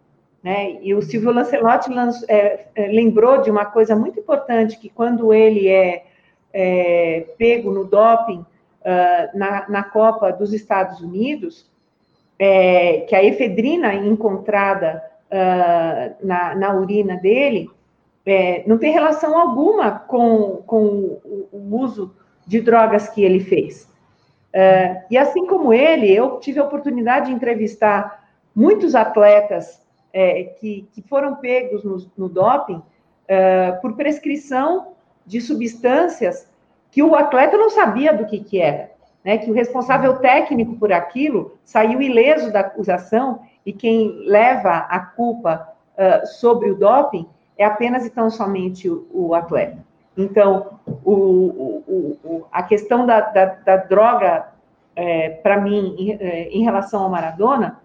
Né? 0.43 0.79
E 0.83 0.95
o 0.95 1.01
Silvio 1.01 1.33
Lancelotti 1.33 1.91
é, 2.29 2.67
é, 2.75 2.87
lembrou 2.89 3.41
de 3.41 3.51
uma 3.51 3.65
coisa 3.65 3.97
muito 3.97 4.21
importante, 4.21 4.79
que 4.79 4.91
quando 4.91 5.33
ele 5.33 5.69
é, 5.69 6.05
é 6.53 7.27
pego 7.39 7.73
no 7.73 7.85
doping 7.85 8.41
uh, 8.41 9.39
na, 9.39 9.69
na 9.69 9.83
Copa 9.83 10.31
dos 10.31 10.53
Estados 10.53 11.01
Unidos, 11.01 11.69
é, 12.39 13.01
que 13.09 13.15
a 13.15 13.25
efedrina 13.25 13.95
encontrada 13.95 15.03
uh, 15.27 16.27
na, 16.27 16.55
na 16.55 16.75
urina 16.75 17.17
dele 17.17 17.71
é, 18.27 18.65
não 18.67 18.77
tem 18.77 18.93
relação 18.93 19.39
alguma 19.39 20.01
com, 20.01 20.63
com 20.67 20.85
o, 21.25 21.49
o, 21.53 21.81
uso 21.81 22.15
de 22.47 22.61
drogas 22.61 23.09
que 23.09 23.25
ele 23.25 23.41
fez. 23.41 23.91
É, 24.53 25.05
e 25.11 25.19
assim 25.19 25.47
como 25.47 25.73
ele, 25.73 26.11
eu 26.11 26.39
tive 26.39 26.61
a 26.61 26.65
oportunidade 26.65 27.27
de 27.27 27.33
entrevistar 27.33 28.25
muitos 28.55 28.95
atletas 28.95 29.83
é, 30.13 30.45
que, 30.45 30.89
que 30.93 31.03
foram 31.03 31.37
pegos 31.37 31.85
no, 31.85 31.99
no 32.17 32.29
doping 32.29 32.81
é, 33.29 33.73
por 33.73 33.95
prescrição 33.95 34.95
de 35.27 35.41
substâncias 35.41 36.49
que 36.91 37.03
o 37.03 37.15
atleta 37.15 37.57
não 37.57 37.69
sabia 37.69 38.15
do 38.15 38.25
que, 38.25 38.41
que 38.41 38.61
era. 38.61 38.91
Né, 39.23 39.39
que 39.39 39.51
o 39.51 39.55
responsável 39.55 40.19
técnico 40.19 40.77
por 40.77 40.93
aquilo 40.93 41.59
saiu 41.65 42.01
ileso 42.01 42.53
da 42.53 42.61
acusação 42.61 43.41
e 43.67 43.73
quem 43.73 44.21
leva 44.25 44.71
a 44.71 45.01
culpa 45.01 45.69
uh, 45.99 46.25
sobre 46.25 46.71
o 46.71 46.77
doping 46.77 47.29
é 47.59 47.65
apenas 47.65 48.07
e 48.07 48.11
tão 48.11 48.31
somente 48.31 48.89
o, 48.89 49.05
o 49.13 49.35
atleta. 49.35 49.85
Então, 50.17 50.81
o, 51.05 51.13
o, 51.13 52.19
o, 52.25 52.47
a 52.51 52.63
questão 52.63 53.05
da, 53.05 53.21
da, 53.21 53.45
da 53.45 53.77
droga, 53.77 54.49
é, 54.95 55.31
para 55.31 55.61
mim, 55.61 55.95
em, 55.99 56.13
é, 56.13 56.49
em, 56.49 56.63
relação 56.63 57.03
ao 57.03 57.11
Maradona, 57.11 57.81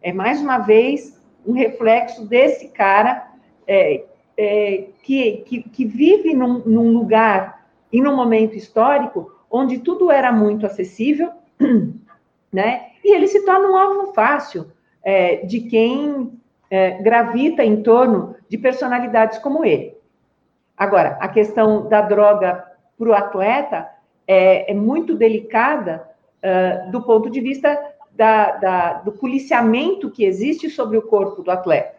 é 0.00 0.12
mais 0.12 0.40
uma 0.40 0.58
vez 0.58 1.20
um 1.46 1.52
reflexo 1.52 2.26
desse 2.26 2.68
cara 2.68 3.28
é, 3.66 4.04
é 4.36 4.84
que, 5.02 5.38
que, 5.38 5.62
que, 5.62 5.84
vive 5.84 6.34
num, 6.34 6.58
num 6.60 6.92
lugar 6.92 7.66
e 7.92 8.00
num 8.00 8.14
momento 8.14 8.56
histórico 8.56 9.32
onde 9.50 9.78
tudo 9.78 10.10
era 10.10 10.32
muito 10.32 10.64
acessível, 10.64 11.30
né? 12.52 12.86
E 13.04 13.14
ele 13.14 13.26
se 13.26 13.44
torna 13.44 13.68
um 13.68 13.76
alvo 13.76 14.12
fácil 14.12 14.70
é, 15.02 15.44
de 15.44 15.60
quem 15.62 16.32
é, 16.70 17.02
gravita 17.02 17.64
em 17.64 17.82
torno 17.82 18.36
de 18.48 18.56
personalidades 18.56 19.38
como 19.38 19.64
ele. 19.64 19.91
Agora, 20.76 21.18
a 21.20 21.28
questão 21.28 21.88
da 21.88 22.00
droga 22.00 22.64
para 22.98 23.08
o 23.08 23.14
atleta 23.14 23.88
é, 24.26 24.70
é, 24.70 24.74
muito 24.74 25.14
delicada 25.14 26.08
uh, 26.42 26.90
do 26.90 27.02
ponto 27.02 27.30
de 27.30 27.40
vista 27.40 27.78
da, 28.12 28.52
da, 28.52 28.92
do 28.94 29.12
policiamento 29.12 30.10
que 30.10 30.24
existe 30.24 30.70
sobre 30.70 30.96
o 30.96 31.02
corpo 31.02 31.42
do 31.42 31.50
atleta, 31.50 31.94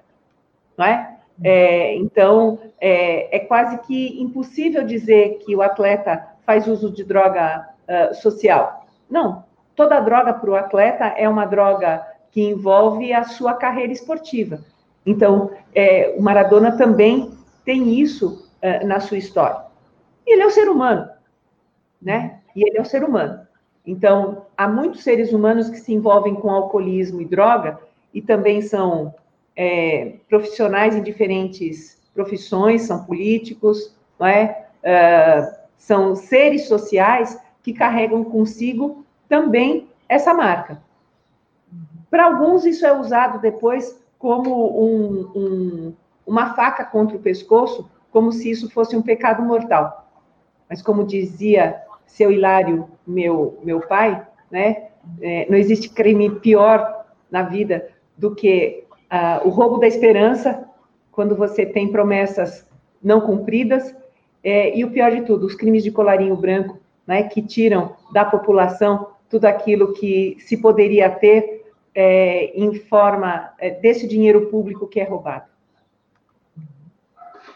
não 0.77 0.85
é? 0.85 1.17
é 1.43 1.95
então, 1.95 2.59
é, 2.79 3.35
é, 3.35 3.39
quase 3.39 3.77
que 3.79 4.21
impossível 4.21 4.83
dizer 4.83 5.39
que 5.39 5.55
o 5.55 5.61
atleta 5.61 6.27
faz 6.45 6.67
uso 6.67 6.91
de 6.91 7.03
droga 7.03 7.67
uh, 7.87 8.13
social. 8.15 8.85
Não, 9.09 9.43
toda 9.75 9.99
droga 9.99 10.33
para 10.33 10.49
o 10.49 10.55
atleta 10.55 11.05
é 11.17 11.27
uma 11.27 11.45
droga 11.45 12.05
que 12.31 12.41
envolve 12.41 13.13
a 13.13 13.23
sua 13.23 13.53
carreira 13.53 13.93
esportiva. 13.93 14.59
Então, 15.05 15.51
é, 15.75 16.15
o 16.17 16.21
Maradona 16.21 16.77
também 16.77 17.31
tem 17.65 17.99
isso 17.99 18.42
uh, 18.63 18.87
na 18.87 18.99
sua 18.99 19.17
história. 19.17 19.65
E 20.25 20.33
ele 20.33 20.43
é 20.43 20.47
um 20.47 20.51
ser 20.51 20.69
humano, 20.69 21.09
né? 22.01 22.39
E 22.55 22.67
ele 22.67 22.77
é 22.77 22.81
um 22.81 22.85
ser 22.85 23.03
humano. 23.03 23.45
Então, 23.85 24.45
há 24.57 24.67
muitos 24.67 25.03
seres 25.03 25.33
humanos 25.33 25.69
que 25.69 25.77
se 25.77 25.93
envolvem 25.93 26.35
com 26.35 26.49
alcoolismo 26.49 27.21
e 27.21 27.25
droga 27.25 27.79
e 28.13 28.21
também 28.21 28.61
são 28.61 29.13
é, 29.55 30.15
profissionais 30.29 30.95
em 30.95 31.03
diferentes 31.03 32.01
profissões, 32.13 32.83
são 32.83 33.03
políticos, 33.03 33.93
não 34.19 34.27
é? 34.27 34.67
Uh, 34.83 35.63
são 35.77 36.15
seres 36.15 36.67
sociais 36.67 37.39
que 37.61 37.73
carregam 37.73 38.23
consigo 38.23 39.05
também 39.27 39.89
essa 40.07 40.33
marca. 40.33 40.81
Para 42.09 42.25
alguns, 42.25 42.65
isso 42.65 42.85
é 42.85 42.97
usado 42.97 43.39
depois 43.41 43.99
como 44.19 44.81
um, 44.81 45.31
um, 45.35 45.93
uma 46.25 46.53
faca 46.53 46.85
contra 46.85 47.17
o 47.17 47.19
pescoço, 47.19 47.89
como 48.13 48.31
se 48.31 48.49
isso 48.49 48.69
fosse 48.69 48.95
um 48.95 49.01
pecado 49.01 49.41
mortal. 49.41 50.07
Mas, 50.69 50.81
como 50.81 51.03
dizia 51.05 51.81
seu 52.05 52.31
Hilário, 52.31 52.87
meu, 53.05 53.59
meu 53.63 53.81
pai, 53.81 54.25
né? 54.49 54.89
É, 55.19 55.47
não 55.49 55.57
existe 55.57 55.89
crime 55.89 56.29
pior 56.39 57.05
na 57.29 57.41
vida 57.41 57.89
do 58.17 58.33
que 58.33 58.85
uh, 59.11 59.45
o 59.45 59.49
roubo 59.49 59.79
da 59.79 59.87
esperança, 59.87 60.63
quando 61.11 61.35
você 61.35 61.65
tem 61.65 61.91
promessas 61.91 62.65
não 63.03 63.19
cumpridas, 63.19 63.93
é, 64.43 64.77
e 64.77 64.85
o 64.85 64.91
pior 64.91 65.11
de 65.11 65.21
tudo, 65.23 65.45
os 65.45 65.55
crimes 65.55 65.83
de 65.83 65.91
colarinho 65.91 66.35
branco, 66.35 66.79
né, 67.05 67.23
que 67.23 67.41
tiram 67.41 67.95
da 68.13 68.23
população 68.23 69.07
tudo 69.29 69.45
aquilo 69.45 69.93
que 69.93 70.37
se 70.39 70.55
poderia 70.55 71.09
ter 71.09 71.65
é, 71.95 72.51
em 72.55 72.75
forma 72.75 73.51
é, 73.59 73.71
desse 73.71 74.07
dinheiro 74.07 74.47
público 74.47 74.87
que 74.87 74.99
é 74.99 75.03
roubado. 75.03 75.52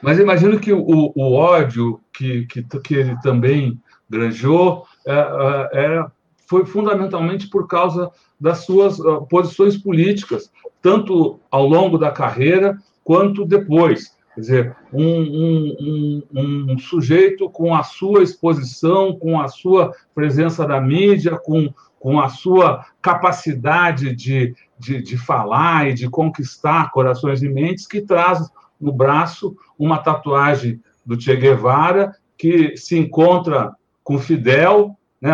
Mas 0.07 0.19
imagino 0.19 0.57
que 0.57 0.71
o, 0.71 1.11
o 1.13 1.33
ódio 1.33 1.99
que, 2.13 2.45
que, 2.45 2.63
que 2.63 2.95
ele 2.95 3.19
também 3.19 3.77
granjou 4.09 4.85
é, 5.05 5.11
é, 5.11 5.69
era, 5.83 6.11
foi 6.47 6.65
fundamentalmente 6.65 7.49
por 7.49 7.67
causa 7.67 8.09
das 8.39 8.59
suas 8.59 8.99
uh, 8.99 9.27
posições 9.29 9.75
políticas, 9.75 10.49
tanto 10.81 11.41
ao 11.51 11.67
longo 11.67 11.97
da 11.97 12.09
carreira 12.09 12.77
quanto 13.03 13.43
depois. 13.43 14.15
Quer 14.33 14.39
dizer, 14.39 14.75
um, 14.93 15.03
um, 15.03 16.23
um, 16.33 16.71
um, 16.71 16.77
sujeito 16.77 17.49
com 17.49 17.75
a 17.75 17.83
sua 17.83 18.23
exposição, 18.23 19.13
com 19.13 19.41
a 19.41 19.49
sua 19.49 19.91
presença 20.15 20.65
da 20.65 20.79
mídia, 20.79 21.37
com, 21.37 21.69
com 21.99 22.21
a 22.21 22.29
sua 22.29 22.85
capacidade 23.01 24.15
de, 24.15 24.55
de, 24.79 25.01
de 25.01 25.17
falar 25.17 25.89
e 25.89 25.93
de 25.93 26.09
conquistar 26.09 26.91
corações 26.91 27.43
e 27.43 27.49
mentes, 27.49 27.85
que 27.85 27.99
traz 27.99 28.49
no 28.79 28.91
braço 28.91 29.55
uma 29.77 29.97
tatuagem 29.97 30.81
do 31.05 31.19
Che 31.19 31.35
Guevara, 31.35 32.15
que 32.37 32.75
se 32.77 32.97
encontra 32.97 33.73
com 34.03 34.17
Fidel. 34.17 34.95
Né? 35.21 35.31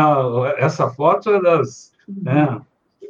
Essa 0.58 0.90
foto 0.90 1.30
é 1.30 1.42
das. 1.42 1.92
Né? 2.08 2.62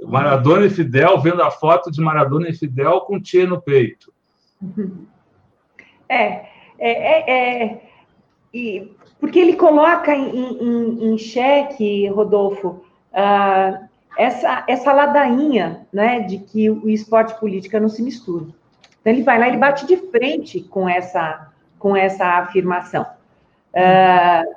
Maradona 0.05 0.65
e 0.65 0.69
Fidel, 0.69 1.19
vendo 1.21 1.41
a 1.41 1.49
foto 1.49 1.89
de 1.89 2.01
Maradona 2.01 2.49
e 2.49 2.53
Fidel 2.53 3.01
com 3.01 3.23
Che 3.23 3.45
no 3.45 3.61
peito. 3.61 4.11
É, 6.09 6.45
é, 6.77 6.89
é, 6.89 7.63
é 7.63 7.81
e, 8.53 8.91
porque 9.19 9.39
ele 9.39 9.55
coloca 9.55 10.13
em, 10.13 10.29
em, 10.29 11.13
em 11.13 11.17
xeque, 11.17 12.07
Rodolfo, 12.09 12.83
uh, 13.13 13.87
essa, 14.17 14.63
essa 14.67 14.93
ladainha 14.93 15.87
né, 15.91 16.19
de 16.19 16.37
que 16.37 16.69
o 16.69 16.89
esporte 16.89 17.33
e 17.33 17.39
política 17.39 17.79
não 17.79 17.89
se 17.89 18.03
misturam. 18.03 18.53
Então, 19.03 19.11
ele 19.11 19.23
vai 19.23 19.37
lá, 19.37 19.49
ele 19.49 19.57
bate 19.57 19.85
de 19.85 19.97
frente 19.97 20.61
com 20.61 20.87
essa, 20.87 21.51
com 21.77 21.93
essa 21.93 22.25
afirmação. 22.37 23.05
Uh, 23.73 24.55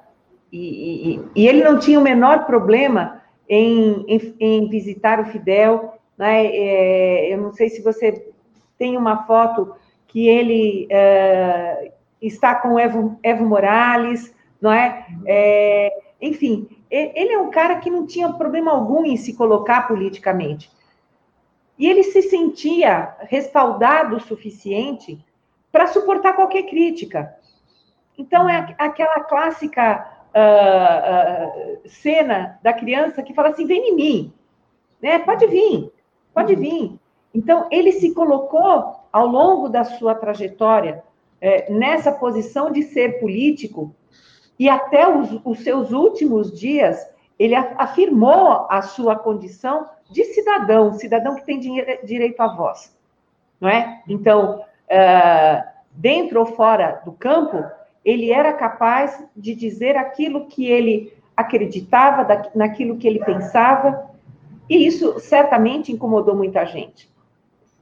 e, 0.53 1.17
e, 1.17 1.21
e, 1.35 1.49
ele 1.49 1.65
não 1.65 1.81
tinha 1.81 1.99
o 1.99 2.03
menor 2.03 2.47
problema 2.47 3.21
em, 3.49 4.05
em, 4.07 4.35
em 4.39 4.69
visitar 4.69 5.19
o 5.19 5.25
Fidel. 5.25 5.95
Né? 6.17 6.47
É, 6.47 7.35
eu 7.35 7.39
não 7.39 7.53
sei 7.53 7.69
se 7.69 7.83
você 7.83 8.31
tem 8.79 8.97
uma 8.97 9.27
foto 9.27 9.75
que 10.07 10.29
ele 10.29 10.87
é, 10.91 11.91
está 12.23 12.55
com 12.55 12.75
o 12.75 12.79
Evo, 12.79 13.19
Evo 13.25 13.45
Morales, 13.45 14.33
não 14.63 14.73
é? 14.73 15.07
é? 15.27 15.93
Enfim, 16.23 16.69
ele 16.89 17.33
é 17.33 17.39
um 17.39 17.51
cara 17.51 17.77
que 17.77 17.91
não 17.91 18.07
tinha 18.07 18.33
problema 18.33 18.71
algum 18.71 19.05
em 19.05 19.17
se 19.17 19.35
colocar 19.35 19.89
politicamente. 19.89 20.71
E 21.79 21.87
ele 21.87 22.03
se 22.03 22.23
sentia 22.23 23.15
respaldado 23.21 24.17
o 24.17 24.21
suficiente 24.21 25.23
para 25.71 25.87
suportar 25.87 26.35
qualquer 26.35 26.63
crítica. 26.63 27.37
Então, 28.17 28.49
é 28.49 28.75
aquela 28.79 29.21
clássica 29.21 30.09
uh, 30.35 31.79
uh, 31.85 31.89
cena 31.89 32.59
da 32.63 32.73
criança 32.73 33.23
que 33.23 33.35
fala 33.35 33.51
assim: 33.51 33.67
vem 33.67 33.91
em 33.91 33.95
mim, 33.95 34.33
né? 35.03 35.19
pode 35.19 35.47
vir, 35.47 35.93
pode 36.33 36.55
uhum. 36.55 36.61
vir. 36.61 36.99
Então, 37.35 37.69
ele 37.71 37.93
se 37.93 38.15
colocou 38.15 38.97
ao 39.13 39.27
longo 39.27 39.69
da 39.69 39.85
sua 39.85 40.15
trajetória 40.15 41.05
é, 41.41 41.71
nessa 41.71 42.11
posição 42.11 42.71
de 42.71 42.83
ser 42.83 43.21
político 43.21 43.95
e 44.59 44.69
até 44.69 45.07
os, 45.07 45.39
os 45.45 45.61
seus 45.61 45.93
últimos 45.93 46.59
dias 46.59 47.07
ele 47.39 47.55
afirmou 47.55 48.67
a 48.71 48.81
sua 48.81 49.17
condição 49.17 49.87
de 50.11 50.25
cidadão, 50.25 50.93
cidadão 50.95 51.35
que 51.35 51.45
tem 51.45 51.59
direito 52.05 52.41
à 52.41 52.49
voz, 52.49 52.95
não 53.61 53.69
é? 53.69 54.03
Então, 54.09 54.61
uh, 54.61 55.69
dentro 55.93 56.41
ou 56.41 56.47
fora 56.47 57.01
do 57.05 57.13
campo, 57.13 57.65
ele 58.05 58.31
era 58.31 58.53
capaz 58.53 59.25
de 59.37 59.55
dizer 59.55 59.97
aquilo 59.97 60.47
que 60.47 60.67
ele 60.67 61.13
acreditava, 61.37 62.51
naquilo 62.55 62.97
que 62.97 63.07
ele 63.07 63.25
pensava, 63.25 64.11
e 64.71 64.87
isso 64.87 65.19
certamente 65.21 65.93
incomodou 65.93 66.35
muita 66.35 66.65
gente 66.65 67.09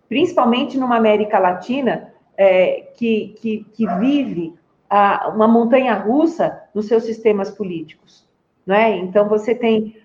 principalmente 0.08 0.78
numa 0.78 0.96
América 0.96 1.38
Latina 1.38 2.12
é, 2.36 2.88
que, 2.96 3.34
que, 3.40 3.66
que, 3.72 3.86
vive 3.98 4.54
a, 4.88 5.28
uma 5.28 5.48
montanha 5.48 5.94
russa 5.94 6.62
nos 6.74 6.86
seus 6.86 7.04
sistemas 7.04 7.50
políticos. 7.50 8.24
Né? 8.66 8.96
Então, 8.98 9.28
você 9.28 9.54
tem 9.54 9.96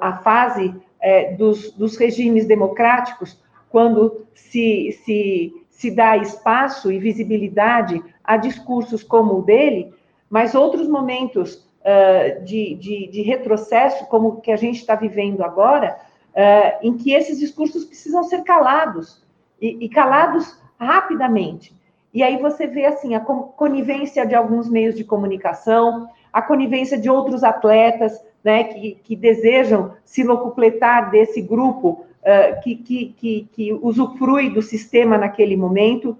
a 0.00 0.14
fase 0.18 0.74
é, 1.00 1.34
dos, 1.34 1.72
dos, 1.72 1.96
regimes 1.96 2.46
democráticos, 2.46 3.38
quando 3.70 4.26
se, 4.34 4.98
se, 5.04 5.52
se 5.70 5.90
dá 5.90 6.16
espaço 6.16 6.90
e 6.90 6.98
visibilidade 6.98 8.02
a 8.24 8.36
discursos 8.36 9.02
como 9.02 9.38
o 9.38 9.42
dele, 9.42 9.92
mas 10.28 10.54
outros 10.54 10.88
momentos 10.88 11.66
uh, 11.82 12.44
de, 12.44 12.74
de, 12.74 13.08
de, 13.08 13.22
retrocesso, 13.22 14.06
como 14.06 14.28
o 14.28 14.40
que 14.40 14.50
a 14.50 14.56
gente 14.56 14.80
está 14.80 14.94
vivendo 14.94 15.42
agora, 15.42 15.98
uh, 16.32 16.86
em 16.86 16.96
que 16.96 17.12
esses 17.12 17.38
discursos 17.38 17.84
precisam 17.84 18.24
ser 18.24 18.42
calados, 18.42 19.22
e, 19.60 19.84
e 19.84 19.88
calados 19.88 20.60
rapidamente. 20.78 21.74
E 22.12 22.22
aí 22.22 22.38
você 22.38 22.66
vê 22.66 22.86
assim 22.86 23.14
a 23.14 23.20
conivência 23.20 24.26
de 24.26 24.34
alguns 24.34 24.70
meios 24.70 24.94
de 24.94 25.04
comunicação, 25.04 26.08
a 26.32 26.40
conivência 26.40 26.98
de 26.98 27.10
outros 27.10 27.44
atletas, 27.44 28.18
né, 28.46 28.62
que, 28.62 28.94
que 29.02 29.16
desejam 29.16 29.96
se 30.04 30.22
locupletar 30.22 31.10
desse 31.10 31.42
grupo 31.42 32.06
uh, 32.22 32.62
que, 32.62 32.76
que, 32.76 33.06
que, 33.18 33.48
que 33.50 33.72
usufrui 33.72 34.50
do 34.50 34.62
sistema 34.62 35.18
naquele 35.18 35.56
momento. 35.56 36.16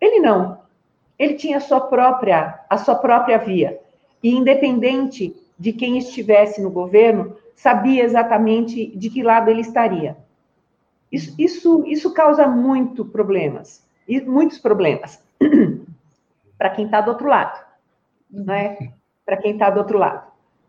Ele 0.00 0.18
não. 0.18 0.58
Ele 1.18 1.34
tinha 1.34 1.58
a 1.58 1.60
sua 1.60 1.82
própria, 1.82 2.60
a 2.70 2.78
sua 2.78 2.94
própria 2.94 3.36
via. 3.36 3.78
E 4.22 4.34
independente 4.34 5.36
de 5.58 5.70
quem 5.70 5.98
estivesse 5.98 6.62
no 6.62 6.70
governo, 6.70 7.36
sabia 7.54 8.04
exatamente 8.04 8.86
de 8.96 9.10
que 9.10 9.22
lado 9.22 9.50
ele 9.50 9.60
estaria. 9.60 10.16
Isso, 11.12 11.34
isso, 11.38 11.84
isso 11.86 12.14
causa 12.14 12.46
muito 12.46 13.04
problemas, 13.04 13.86
muitos 14.24 14.58
problemas 14.58 15.22
para 16.56 16.70
quem 16.70 16.86
está 16.86 17.02
do 17.02 17.10
outro 17.10 17.28
lado, 17.28 17.62
né? 18.30 18.92
Para 19.26 19.36
quem 19.36 19.52
está 19.52 19.68
do 19.68 19.78
outro 19.78 19.98
lado, 19.98 20.26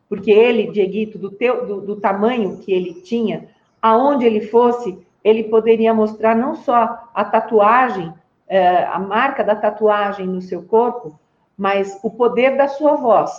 porque 0.09 0.31
ele, 0.31 0.71
Dieguito, 0.71 1.17
do, 1.17 1.29
teu, 1.29 1.65
do, 1.65 1.81
do 1.81 1.95
tamanho 1.97 2.57
que 2.57 2.71
ele 2.71 3.01
tinha, 3.01 3.49
aonde 3.81 4.25
ele 4.25 4.41
fosse, 4.41 4.97
ele 5.23 5.43
poderia 5.43 5.93
mostrar 5.93 6.35
não 6.35 6.55
só 6.55 7.09
a 7.13 7.25
tatuagem, 7.25 8.13
eh, 8.47 8.85
a 8.85 8.99
marca 8.99 9.43
da 9.43 9.55
tatuagem 9.55 10.25
no 10.25 10.41
seu 10.41 10.63
corpo, 10.63 11.19
mas 11.57 11.99
o 12.03 12.09
poder 12.09 12.55
da 12.55 12.67
sua 12.67 12.95
voz. 12.95 13.31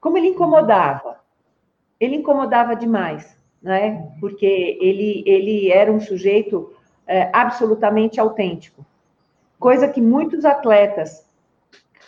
Como 0.00 0.18
ele 0.18 0.28
incomodava. 0.28 1.18
Ele 1.98 2.16
incomodava 2.16 2.76
demais. 2.76 3.36
né? 3.62 4.08
Porque 4.20 4.78
ele, 4.80 5.22
ele 5.26 5.70
era 5.70 5.90
um 5.90 6.00
sujeito 6.00 6.72
é, 7.08 7.30
absolutamente 7.32 8.20
autêntico, 8.20 8.84
coisa 9.58 9.88
que 9.88 10.00
muitos 10.00 10.44
atletas 10.44 11.26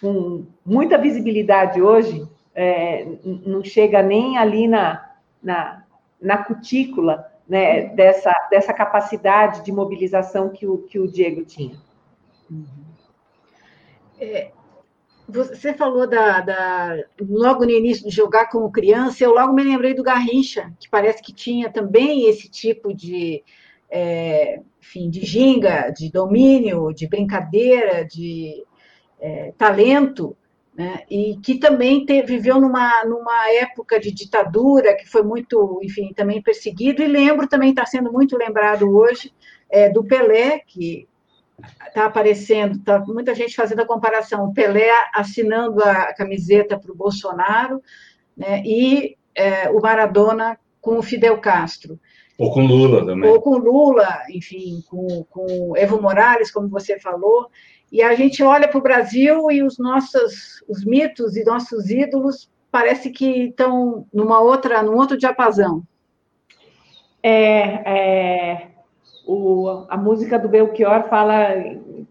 com 0.01 0.45
muita 0.65 0.99
visibilidade 0.99 1.81
hoje 1.81 2.29
é, 2.61 3.07
não 3.25 3.65
chega 3.65 4.03
nem 4.03 4.37
ali 4.37 4.69
na, 4.69 5.11
na, 5.43 5.85
na 6.21 6.45
cutícula 6.45 7.27
né, 7.49 7.87
dessa, 7.95 8.33
dessa 8.51 8.73
capacidade 8.73 9.65
de 9.65 9.73
mobilização 9.73 10.51
que 10.51 10.67
o, 10.67 10.79
que 10.79 10.99
o 10.99 11.11
Diego 11.11 11.45
tinha. 11.45 11.81
É, 14.21 14.51
você 15.27 15.73
falou 15.73 16.07
da, 16.07 16.41
da, 16.41 16.97
logo 17.21 17.65
no 17.65 17.71
início 17.71 18.09
de 18.09 18.15
jogar 18.15 18.51
como 18.51 18.71
criança, 18.71 19.25
eu 19.25 19.33
logo 19.33 19.55
me 19.55 19.63
lembrei 19.63 19.95
do 19.95 20.03
Garrincha, 20.03 20.73
que 20.79 20.89
parece 20.89 21.23
que 21.23 21.33
tinha 21.33 21.71
também 21.71 22.29
esse 22.29 22.51
tipo 22.51 22.93
de, 22.93 23.43
é, 23.89 24.61
enfim, 24.81 25.09
de 25.09 25.25
ginga, 25.25 25.91
de 25.91 26.11
domínio, 26.11 26.93
de 26.93 27.09
brincadeira, 27.09 28.05
de 28.05 28.67
é, 29.19 29.53
talento, 29.57 30.37
né? 30.81 31.03
e 31.11 31.37
que 31.43 31.59
também 31.59 32.07
te, 32.07 32.23
viveu 32.23 32.59
numa, 32.59 33.05
numa 33.05 33.53
época 33.53 34.01
de 34.01 34.11
ditadura, 34.11 34.97
que 34.97 35.07
foi 35.07 35.23
muito, 35.23 35.79
enfim, 35.83 36.11
também 36.17 36.41
perseguido, 36.41 37.03
e 37.03 37.07
lembro 37.07 37.47
também, 37.47 37.69
está 37.69 37.85
sendo 37.85 38.11
muito 38.11 38.35
lembrado 38.35 38.91
hoje, 38.91 39.31
é, 39.69 39.91
do 39.91 40.03
Pelé, 40.03 40.61
que 40.61 41.07
está 41.87 42.07
aparecendo, 42.07 42.77
está 42.77 42.99
muita 43.01 43.35
gente 43.35 43.55
fazendo 43.55 43.81
a 43.81 43.87
comparação, 43.87 44.47
o 44.47 44.55
Pelé 44.55 44.91
assinando 45.13 45.85
a 45.85 46.15
camiseta 46.15 46.79
para 46.79 46.91
o 46.91 46.97
Bolsonaro, 46.97 47.83
né, 48.35 48.63
e 48.65 49.19
é, 49.35 49.69
o 49.69 49.83
Maradona 49.83 50.59
com 50.81 50.97
o 50.97 51.03
Fidel 51.03 51.37
Castro. 51.43 52.01
Ou 52.41 52.51
com 52.51 52.65
Lula 52.65 53.05
também. 53.05 53.31
Ou 53.31 53.39
com 53.39 53.59
Lula, 53.59 54.09
enfim, 54.31 54.83
com, 54.89 55.25
com 55.29 55.77
Evo 55.77 56.01
Morales, 56.01 56.51
como 56.51 56.69
você 56.69 56.99
falou. 56.99 57.51
E 57.93 58.03
a 58.03 58.15
gente 58.15 58.43
olha 58.43 58.67
para 58.67 58.79
o 58.79 58.83
Brasil 58.83 59.51
e 59.51 59.63
os 59.63 59.79
nossos 59.79 60.65
os 60.67 60.83
mitos 60.83 61.37
e 61.37 61.45
nossos 61.45 61.91
ídolos 61.91 62.51
parece 62.71 63.11
que 63.11 63.49
estão 63.49 64.07
numa 64.11 64.41
outra, 64.41 64.83
num 64.83 64.97
outro 64.97 65.19
diapasão. 65.19 65.83
É, 67.23 67.61
é, 67.85 68.69
o, 69.27 69.85
a 69.91 69.99
música 69.99 70.39
do 70.39 70.49
Belchior 70.49 71.11
fala, 71.11 71.49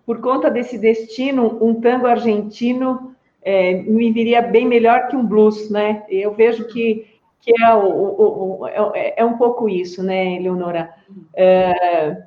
por 0.05 0.21
conta 0.21 0.51
desse 0.51 0.77
destino, 0.77 1.57
um 1.59 1.81
tango 1.81 2.05
argentino 2.05 3.15
é, 3.41 3.73
me 3.81 4.11
viria 4.11 4.43
bem 4.43 4.67
melhor 4.67 5.07
que 5.07 5.15
um 5.15 5.25
blues, 5.25 5.71
né? 5.71 6.03
Eu 6.07 6.35
vejo 6.35 6.67
que, 6.67 7.07
que 7.41 7.53
é, 7.63 7.73
o, 7.73 7.85
o, 7.87 8.59
o 8.61 8.67
é, 8.67 9.13
é 9.17 9.25
um 9.25 9.37
pouco 9.37 9.69
isso, 9.69 10.03
né, 10.03 10.39
Leonora? 10.39 10.93
É, 11.33 12.23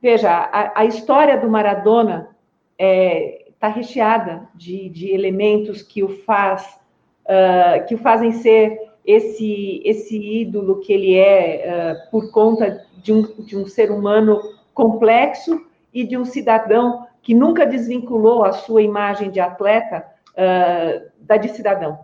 veja, 0.00 0.30
a, 0.30 0.80
a, 0.80 0.84
história 0.84 1.36
do 1.38 1.50
Maradona 1.50 2.30
está 2.78 3.68
é, 3.68 3.72
recheada 3.72 4.48
de, 4.54 4.88
de, 4.88 5.12
elementos 5.12 5.82
que 5.82 6.02
o 6.02 6.08
faz, 6.08 6.78
uh, 7.24 7.84
que 7.86 7.94
o 7.94 7.98
fazem 7.98 8.32
ser 8.32 8.78
esse, 9.04 9.82
esse 9.84 10.16
ídolo 10.16 10.80
que 10.80 10.92
ele 10.92 11.16
é 11.16 11.96
uh, 12.06 12.10
por 12.10 12.30
conta 12.30 12.84
de 13.02 13.12
um, 13.12 13.22
de 13.22 13.56
um 13.56 13.66
ser 13.66 13.90
humano 13.90 14.40
complexo 14.72 15.66
e 15.92 16.04
de 16.04 16.16
um 16.16 16.24
cidadão 16.24 17.06
que 17.22 17.34
nunca 17.34 17.66
desvinculou 17.66 18.44
a 18.44 18.52
sua 18.52 18.82
imagem 18.82 19.30
de 19.30 19.40
atleta 19.40 20.06
uh, 20.32 21.10
da 21.18 21.36
de 21.36 21.48
cidadão. 21.48 21.98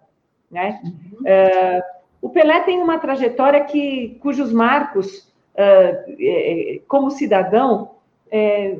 Né? 0.51 0.81
Uhum. 0.85 1.21
Uh, 1.21 1.94
o 2.25 2.31
Pelé 2.31 2.63
tem 2.63 2.81
uma 2.81 2.99
trajetória 2.99 3.63
que, 3.67 4.17
cujos 4.23 4.51
marcos, 4.51 5.31
uh, 5.53 6.83
como 6.89 7.11
cidadão, 7.11 7.97
é, 8.31 8.79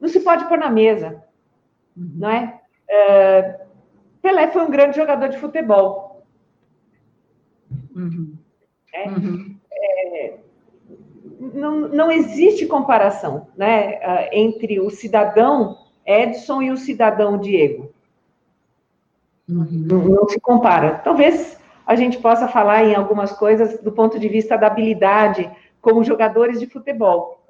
não 0.00 0.08
se 0.08 0.18
pode 0.18 0.48
pôr 0.48 0.58
na 0.58 0.68
mesa, 0.68 1.22
uhum. 1.96 2.10
não 2.16 2.30
é? 2.30 2.60
Pelé 4.20 4.48
foi 4.48 4.62
um 4.62 4.70
grande 4.70 4.96
jogador 4.96 5.28
de 5.28 5.38
futebol, 5.38 6.08
Uhum. 7.94 8.34
É? 8.94 9.08
Uhum. 9.08 9.56
É, 9.72 10.36
não, 11.38 11.80
não 11.88 12.12
existe 12.12 12.66
comparação 12.66 13.48
né, 13.56 14.28
entre 14.32 14.78
o 14.78 14.88
cidadão 14.88 15.78
Edson 16.06 16.62
e 16.62 16.70
o 16.70 16.76
cidadão 16.76 17.38
Diego. 17.38 17.92
Uhum. 19.48 19.66
Não, 19.70 20.04
não 20.04 20.28
se 20.28 20.38
compara. 20.40 20.98
Talvez 20.98 21.57
a 21.88 21.96
gente 21.96 22.18
possa 22.18 22.46
falar 22.46 22.84
em 22.84 22.94
algumas 22.94 23.32
coisas 23.32 23.82
do 23.82 23.90
ponto 23.90 24.18
de 24.18 24.28
vista 24.28 24.58
da 24.58 24.66
habilidade 24.66 25.50
como 25.80 26.04
jogadores 26.04 26.60
de 26.60 26.66
futebol. 26.66 27.42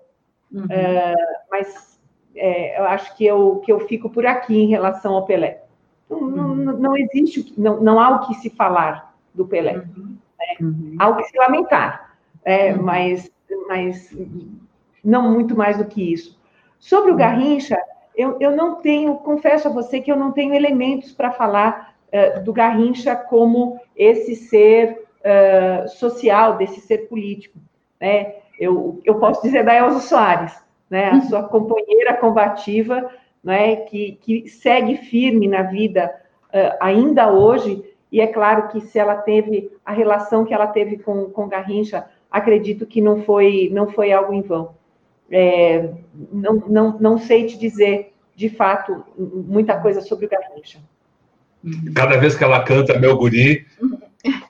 Uhum. 0.52 0.64
É, 0.70 1.12
mas 1.50 2.00
é, 2.36 2.78
eu 2.78 2.84
acho 2.84 3.16
que 3.16 3.26
eu, 3.26 3.56
que 3.64 3.72
eu 3.72 3.80
fico 3.80 4.08
por 4.08 4.24
aqui 4.24 4.56
em 4.56 4.68
relação 4.68 5.14
ao 5.14 5.26
Pelé. 5.26 5.64
Não, 6.08 6.20
uhum. 6.20 6.54
não, 6.54 6.78
não 6.78 6.96
existe, 6.96 7.52
não, 7.58 7.80
não 7.80 7.98
há 7.98 8.10
o 8.10 8.28
que 8.28 8.34
se 8.34 8.48
falar 8.48 9.12
do 9.34 9.44
Pelé. 9.44 9.78
Uhum. 9.78 10.16
Uhum. 10.60 10.94
Há 11.00 11.08
o 11.08 11.16
que 11.16 11.24
se 11.24 11.36
lamentar, 11.36 12.16
é, 12.44 12.72
uhum. 12.72 12.82
mas, 12.82 13.28
mas 13.66 14.16
não 15.02 15.32
muito 15.32 15.56
mais 15.56 15.78
do 15.78 15.84
que 15.84 16.12
isso. 16.12 16.40
Sobre 16.78 17.10
o 17.10 17.14
uhum. 17.14 17.18
Garrincha, 17.18 17.76
eu, 18.14 18.36
eu 18.38 18.54
não 18.54 18.76
tenho, 18.76 19.16
confesso 19.16 19.66
a 19.66 19.72
você 19.72 20.00
que 20.00 20.12
eu 20.12 20.16
não 20.16 20.30
tenho 20.30 20.54
elementos 20.54 21.10
para 21.10 21.32
falar 21.32 21.97
uh, 22.12 22.42
do 22.42 22.52
Garrincha 22.52 23.14
como 23.16 23.80
esse 23.96 24.34
ser 24.36 25.04
uh, 25.18 25.88
social, 25.88 26.56
desse 26.56 26.80
ser 26.80 27.08
político. 27.08 27.58
Né? 28.00 28.34
Eu, 28.58 29.00
eu 29.04 29.16
posso 29.16 29.42
dizer 29.42 29.64
da 29.64 29.74
Elza 29.74 30.00
Soares, 30.00 30.54
né? 30.88 31.10
a 31.10 31.14
uhum. 31.14 31.22
sua 31.22 31.42
companheira 31.44 32.14
combativa, 32.14 33.10
né? 33.42 33.76
que, 33.76 34.18
que 34.20 34.48
segue 34.48 34.96
firme 34.96 35.48
na 35.48 35.62
vida 35.62 36.14
uh, 36.48 36.76
ainda 36.80 37.32
hoje, 37.32 37.84
e 38.10 38.20
é 38.20 38.26
claro 38.26 38.68
que 38.68 38.80
se 38.80 38.98
ela 38.98 39.16
teve 39.16 39.70
a 39.84 39.92
relação 39.92 40.44
que 40.44 40.54
ela 40.54 40.66
teve 40.66 40.98
com, 40.98 41.26
com 41.30 41.48
Garrincha, 41.48 42.06
acredito 42.30 42.86
que 42.86 43.00
não 43.00 43.22
foi, 43.22 43.68
não 43.72 43.88
foi 43.88 44.12
algo 44.12 44.32
em 44.32 44.42
vão. 44.42 44.76
É, 45.30 45.90
não, 46.32 46.54
não, 46.66 46.98
não 46.98 47.18
sei 47.18 47.44
te 47.46 47.58
dizer, 47.58 48.14
de 48.34 48.48
fato, 48.48 49.04
muita 49.16 49.78
coisa 49.78 50.00
sobre 50.00 50.24
o 50.24 50.28
Garrincha. 50.28 50.78
Cada 51.94 52.16
vez 52.18 52.36
que 52.36 52.44
ela 52.44 52.62
canta 52.62 52.98
Meu 52.98 53.16
Guri, 53.16 53.66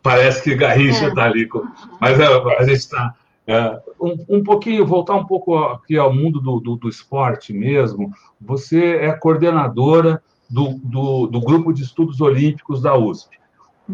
parece 0.02 0.42
que 0.42 0.54
Garrincha 0.54 1.08
está 1.08 1.24
é. 1.24 1.28
ali. 1.28 1.46
Com... 1.46 1.62
Mas 2.00 2.18
é, 2.18 2.26
a 2.26 2.64
gente 2.64 2.78
está. 2.78 3.14
É, 3.46 3.80
um, 3.98 4.24
um, 4.28 4.44
pouquinho, 4.44 4.84
voltar 4.84 5.14
um 5.14 5.24
pouco 5.24 5.56
aqui 5.56 5.96
ao 5.96 6.12
mundo 6.12 6.40
do, 6.40 6.60
do, 6.60 6.76
do 6.76 6.88
esporte 6.88 7.52
mesmo. 7.52 8.12
Você 8.40 8.96
é 8.96 9.12
coordenadora 9.12 10.22
do, 10.50 10.74
do, 10.84 11.26
do, 11.26 11.40
Grupo 11.40 11.72
de 11.72 11.82
Estudos 11.82 12.20
Olímpicos 12.20 12.82
da 12.82 12.96
USP. 12.96 13.38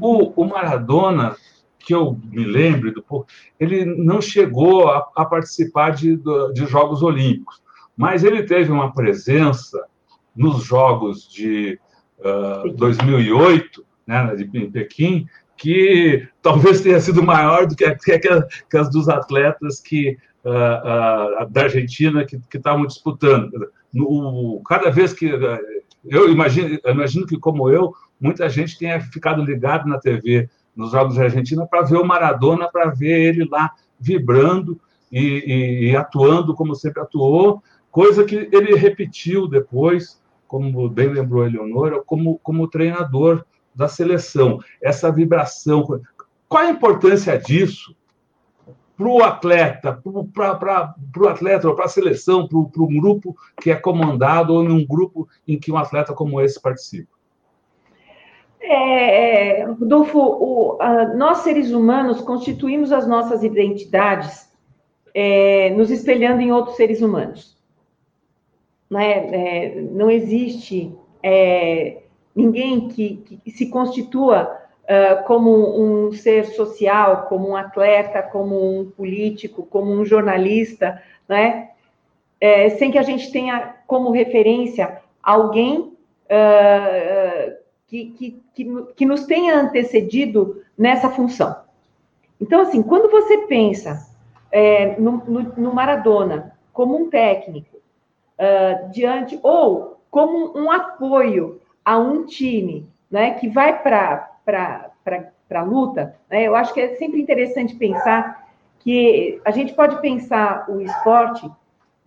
O, 0.00 0.42
o 0.42 0.44
Maradona, 0.44 1.36
que 1.78 1.94
eu 1.94 2.18
me 2.24 2.44
lembro, 2.44 2.92
do, 2.92 3.26
ele 3.60 3.84
não 3.84 4.20
chegou 4.20 4.88
a, 4.88 5.06
a 5.14 5.24
participar 5.24 5.90
de, 5.90 6.16
de 6.52 6.66
Jogos 6.66 7.02
Olímpicos, 7.02 7.62
mas 7.96 8.24
ele 8.24 8.42
teve 8.42 8.72
uma 8.72 8.92
presença 8.92 9.86
nos 10.34 10.64
Jogos 10.64 11.28
de 11.28 11.78
uh, 12.24 12.72
2008, 12.72 13.84
né, 14.06 14.34
de, 14.36 14.58
em 14.58 14.70
Pequim, 14.70 15.26
que 15.56 16.26
talvez 16.42 16.80
tenha 16.80 17.00
sido 17.00 17.22
maior 17.22 17.66
do 17.66 17.76
que, 17.76 17.88
que, 17.96 18.18
que 18.18 18.76
as 18.76 18.90
dos 18.90 19.08
atletas 19.08 19.80
que, 19.80 20.16
uh, 20.44 21.44
uh, 21.44 21.50
da 21.50 21.62
Argentina 21.62 22.24
que 22.24 22.56
estavam 22.56 22.86
disputando. 22.86 23.68
No, 23.92 24.60
cada 24.66 24.90
vez 24.90 25.12
que. 25.12 25.30
Eu 26.06 26.30
imagino, 26.30 26.78
imagino 26.84 27.26
que, 27.26 27.38
como 27.38 27.70
eu, 27.70 27.94
muita 28.20 28.48
gente 28.48 28.76
tenha 28.76 29.00
ficado 29.00 29.42
ligado 29.42 29.88
na 29.88 29.98
TV 29.98 30.50
nos 30.76 30.90
Jogos 30.90 31.16
da 31.16 31.24
Argentina 31.24 31.66
para 31.66 31.82
ver 31.82 31.96
o 31.96 32.04
Maradona, 32.04 32.68
para 32.68 32.90
ver 32.90 33.28
ele 33.28 33.48
lá 33.48 33.70
vibrando 33.98 34.80
e, 35.10 35.20
e, 35.20 35.90
e, 35.90 35.96
atuando 35.96 36.54
como 36.54 36.74
sempre 36.74 37.00
atuou, 37.00 37.62
coisa 37.90 38.24
que 38.24 38.48
ele 38.50 38.74
repetiu 38.74 39.46
depois, 39.46 40.20
como 40.46 40.88
bem 40.88 41.08
lembrou 41.08 41.42
a 41.42 41.46
Eleonora, 41.46 42.02
como, 42.04 42.38
como 42.42 42.68
treinador 42.68 43.44
da 43.74 43.88
seleção. 43.88 44.58
Essa 44.82 45.10
vibração. 45.10 46.00
Qual 46.48 46.62
a 46.62 46.70
importância 46.70 47.38
disso 47.38 47.94
para 48.96 49.08
o 49.08 49.22
atleta, 49.22 50.00
para 50.32 51.22
o 51.22 51.28
atleta, 51.28 51.74
para 51.74 51.84
a 51.84 51.88
seleção, 51.88 52.46
para 52.46 52.58
um 52.58 53.00
grupo 53.00 53.36
que 53.60 53.70
é 53.70 53.74
comandado 53.74 54.54
ou 54.54 54.62
em 54.62 54.70
um 54.70 54.86
grupo 54.86 55.28
em 55.46 55.58
que 55.58 55.72
um 55.72 55.76
atleta 55.76 56.12
como 56.12 56.40
esse 56.40 56.60
participa? 56.60 57.12
É, 58.60 59.60
é, 59.60 59.64
Rodolfo, 59.64 60.18
o, 60.18 60.78
a, 60.80 61.14
nós 61.14 61.38
seres 61.38 61.70
humanos 61.70 62.22
constituímos 62.22 62.92
as 62.92 63.06
nossas 63.06 63.42
identidades 63.42 64.48
é, 65.12 65.70
nos 65.70 65.90
espelhando 65.90 66.40
em 66.40 66.50
outros 66.50 66.76
seres 66.76 67.02
humanos. 67.02 67.53
Né? 68.94 69.12
É, 69.32 69.80
não 69.80 70.08
existe 70.08 70.94
é, 71.20 71.98
ninguém 72.32 72.86
que, 72.86 73.40
que, 73.44 73.50
se 73.50 73.66
constitua 73.66 74.56
uh, 74.84 75.24
como 75.24 75.50
um 75.80 76.12
ser 76.12 76.44
social, 76.44 77.26
como 77.28 77.48
um 77.48 77.56
atleta, 77.56 78.22
como 78.22 78.54
um 78.54 78.88
político, 78.88 79.64
como 79.64 79.90
um 79.90 80.04
jornalista, 80.04 81.02
né? 81.28 81.70
É, 82.40 82.68
sem 82.70 82.92
que 82.92 82.98
a 82.98 83.02
gente 83.02 83.32
tenha 83.32 83.74
como 83.84 84.12
referência 84.12 85.00
alguém 85.20 85.92
uh, 86.30 87.52
que, 87.88 88.06
que, 88.12 88.42
que, 88.54 88.84
que 88.94 89.06
nos 89.06 89.24
tenha 89.26 89.58
antecedido 89.58 90.62
nessa 90.78 91.10
função. 91.10 91.56
Então, 92.40 92.60
assim, 92.60 92.80
quando 92.80 93.10
você 93.10 93.38
pensa 93.48 94.08
é, 94.52 94.94
no, 95.00 95.16
no, 95.26 95.40
no, 95.56 95.74
Maradona 95.74 96.52
como 96.72 96.96
um 96.96 97.10
técnico, 97.10 97.73
uh, 98.38 98.90
diante, 98.90 99.38
ou 99.42 100.00
como 100.10 100.56
um 100.56 100.70
apoio 100.70 101.60
a 101.84 101.98
um 101.98 102.24
time 102.24 102.88
né, 103.10 103.32
que 103.32 103.48
vai 103.48 103.82
para 103.82 104.30
a 105.50 105.62
luta, 105.62 106.16
né, 106.30 106.44
eu 106.44 106.54
acho 106.54 106.72
que 106.72 106.80
é 106.80 106.94
sempre 106.96 107.20
interessante 107.20 107.74
pensar 107.74 108.44
que 108.80 109.40
a 109.44 109.50
gente 109.50 109.72
pode 109.72 110.00
pensar 110.00 110.66
o 110.68 110.80
esporte, 110.80 111.50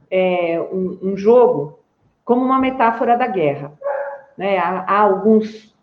é, 0.09 0.59
um, 0.71 0.99
um 1.01 1.17
jogo, 1.17 1.79
como 2.23 2.43
uma 2.43 2.59
metáfora 2.59 3.17
da 3.17 3.25
guerra. 3.25 3.71
Né? 4.37 4.57
Há, 4.57 4.85
há 4.87 4.99
alguns 4.99 5.75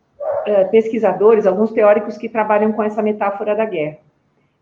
uh, 0.47 0.71
pesquisadores, 0.71 1.47
alguns 1.47 1.73
teóricos 1.73 2.17
que 2.17 2.29
trabalham 2.29 2.73
com 2.73 2.83
essa 2.83 3.03
metáfora 3.03 3.57
da 3.57 3.65
guerra. 3.65 3.99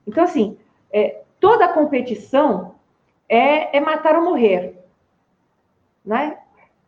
Então, 0.07 0.25
assim, 0.25 0.57
é, 0.93 1.23
toda 1.39 1.73
competição 1.73 2.75
é, 3.29 3.77
é, 3.77 3.81
matar 3.81 4.17
ou 4.17 4.25
morrer. 4.25 4.82
Né? 6.05 6.37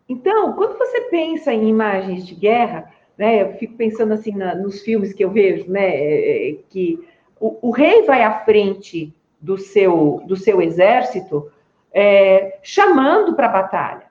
Então, 0.09 0.53
quando 0.53 0.77
você 0.77 1.03
pensa 1.03 1.53
em 1.53 1.69
imagens 1.69 2.27
de 2.27 2.35
guerra, 2.35 2.93
né, 3.17 3.43
eu 3.43 3.55
fico 3.55 3.75
pensando 3.75 4.12
assim 4.12 4.33
na, 4.33 4.55
nos 4.55 4.83
filmes 4.83 5.12
que 5.12 5.25
eu 5.25 5.31
vejo, 5.31 5.71
né, 5.71 5.87
é, 5.87 6.51
é, 6.51 6.59
que 6.69 7.07
o, 7.41 7.69
o, 7.69 7.71
rei 7.71 8.03
vai 8.03 8.23
à 8.23 8.41
frente 8.41 9.15
do 9.41 9.57
seu, 9.57 10.23
do 10.27 10.37
seu 10.37 10.61
exército, 10.61 11.51
é, 11.93 12.59
chamando 12.62 13.35
para 13.35 13.47
a 13.47 13.53
batalha. 13.53 14.07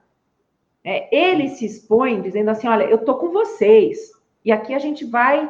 É, 0.84 1.16
ele 1.16 1.50
se 1.50 1.66
expõe 1.66 2.22
dizendo 2.22 2.50
assim: 2.50 2.68
olha, 2.68 2.84
eu 2.84 2.98
estou 2.98 3.16
com 3.16 3.30
vocês, 3.30 4.12
e 4.44 4.52
aqui 4.52 4.74
a 4.74 4.80
gente 4.80 5.06
vai 5.06 5.50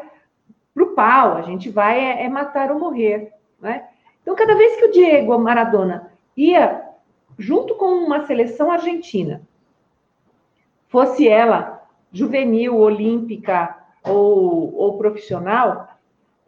para 0.73 0.83
o 0.83 0.93
pau, 0.93 1.37
a 1.37 1.41
gente 1.41 1.69
vai 1.69 1.99
é, 1.99 2.23
é, 2.23 2.29
matar 2.29 2.71
ou 2.71 2.79
morrer. 2.79 3.31
Né? 3.59 3.87
Então, 4.21 4.35
cada 4.35 4.55
vez 4.55 4.75
que 4.77 4.85
o 4.85 4.91
Diego 4.91 5.37
Maradona 5.37 6.11
ia 6.35 6.82
junto 7.37 7.75
com 7.75 7.85
uma 7.85 8.25
seleção 8.25 8.71
argentina, 8.71 9.41
fosse 10.87 11.27
ela 11.27 11.83
juvenil, 12.11 12.77
olímpica 12.77 13.75
ou, 14.03 14.75
ou 14.75 14.97
profissional, 14.97 15.87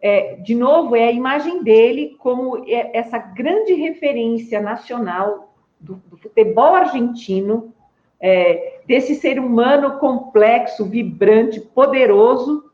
é, 0.01 0.35
de 0.35 0.53
novo, 0.53 0.95
é 0.95 1.07
a 1.07 1.11
imagem 1.11 1.63
dele 1.63 2.15
como 2.19 2.63
é, 2.67 2.95
essa 2.95 3.17
grande 3.17 3.73
referência 3.73 4.61
nacional 4.61 5.53
do, 5.79 5.95
do 6.07 6.17
futebol 6.17 6.75
argentino, 6.75 7.73
é, 8.19 8.81
desse 8.85 9.15
ser 9.15 9.39
humano 9.39 9.97
complexo, 9.97 10.85
vibrante, 10.85 11.59
poderoso, 11.59 12.71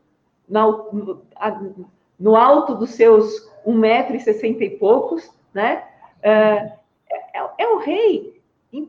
no, 0.48 1.22
no 2.20 2.36
alto 2.36 2.74
dos 2.74 2.90
seus 2.90 3.50
1,60m 3.66 4.60
e 4.60 4.70
poucos, 4.70 5.30
né? 5.54 5.84
É, 6.22 6.72
é, 7.58 7.66
o 7.68 7.78
rei 7.78 8.42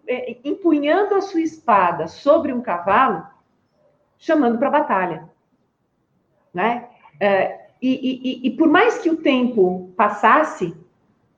é, 0.08 0.38
empunhando 0.44 1.16
a 1.16 1.22
sua 1.22 1.42
espada 1.42 2.08
sobre 2.08 2.54
um 2.54 2.62
cavalo, 2.62 3.26
chamando 4.18 4.58
para 4.58 4.68
a 4.68 4.72
batalha, 4.72 5.30
né? 6.54 6.88
É, 7.20 7.60
e, 7.82 8.42
e, 8.44 8.48
e, 8.48 8.52
por 8.52 8.70
mais 8.70 9.00
que 9.00 9.10
o 9.10 9.18
tempo 9.18 9.92
passasse, 9.98 10.74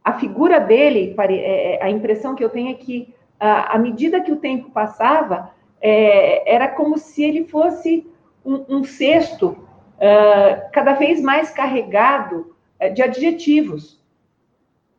a 0.03 0.13
figura 0.13 0.59
dele, 0.59 1.15
é, 1.17 1.83
a 1.83 1.89
impressão 1.89 2.35
que 2.35 2.43
eu 2.43 2.49
tenho 2.49 2.69
é 2.69 2.75
que 2.75 3.13
à 3.39 3.77
medida 3.77 4.21
que 4.21 4.31
o 4.31 4.37
tempo 4.37 4.71
passava, 4.71 5.51
era 5.81 6.69
como 6.69 6.97
se 6.97 7.21
ele 7.21 7.45
fosse 7.45 8.07
um, 8.45 8.77
um 8.77 8.83
cesto 8.83 9.49
uh, 9.49 10.71
cada 10.71 10.93
vez 10.93 11.21
mais 11.21 11.51
carregado 11.51 12.55
de 12.93 13.01
adjetivos. 13.01 13.94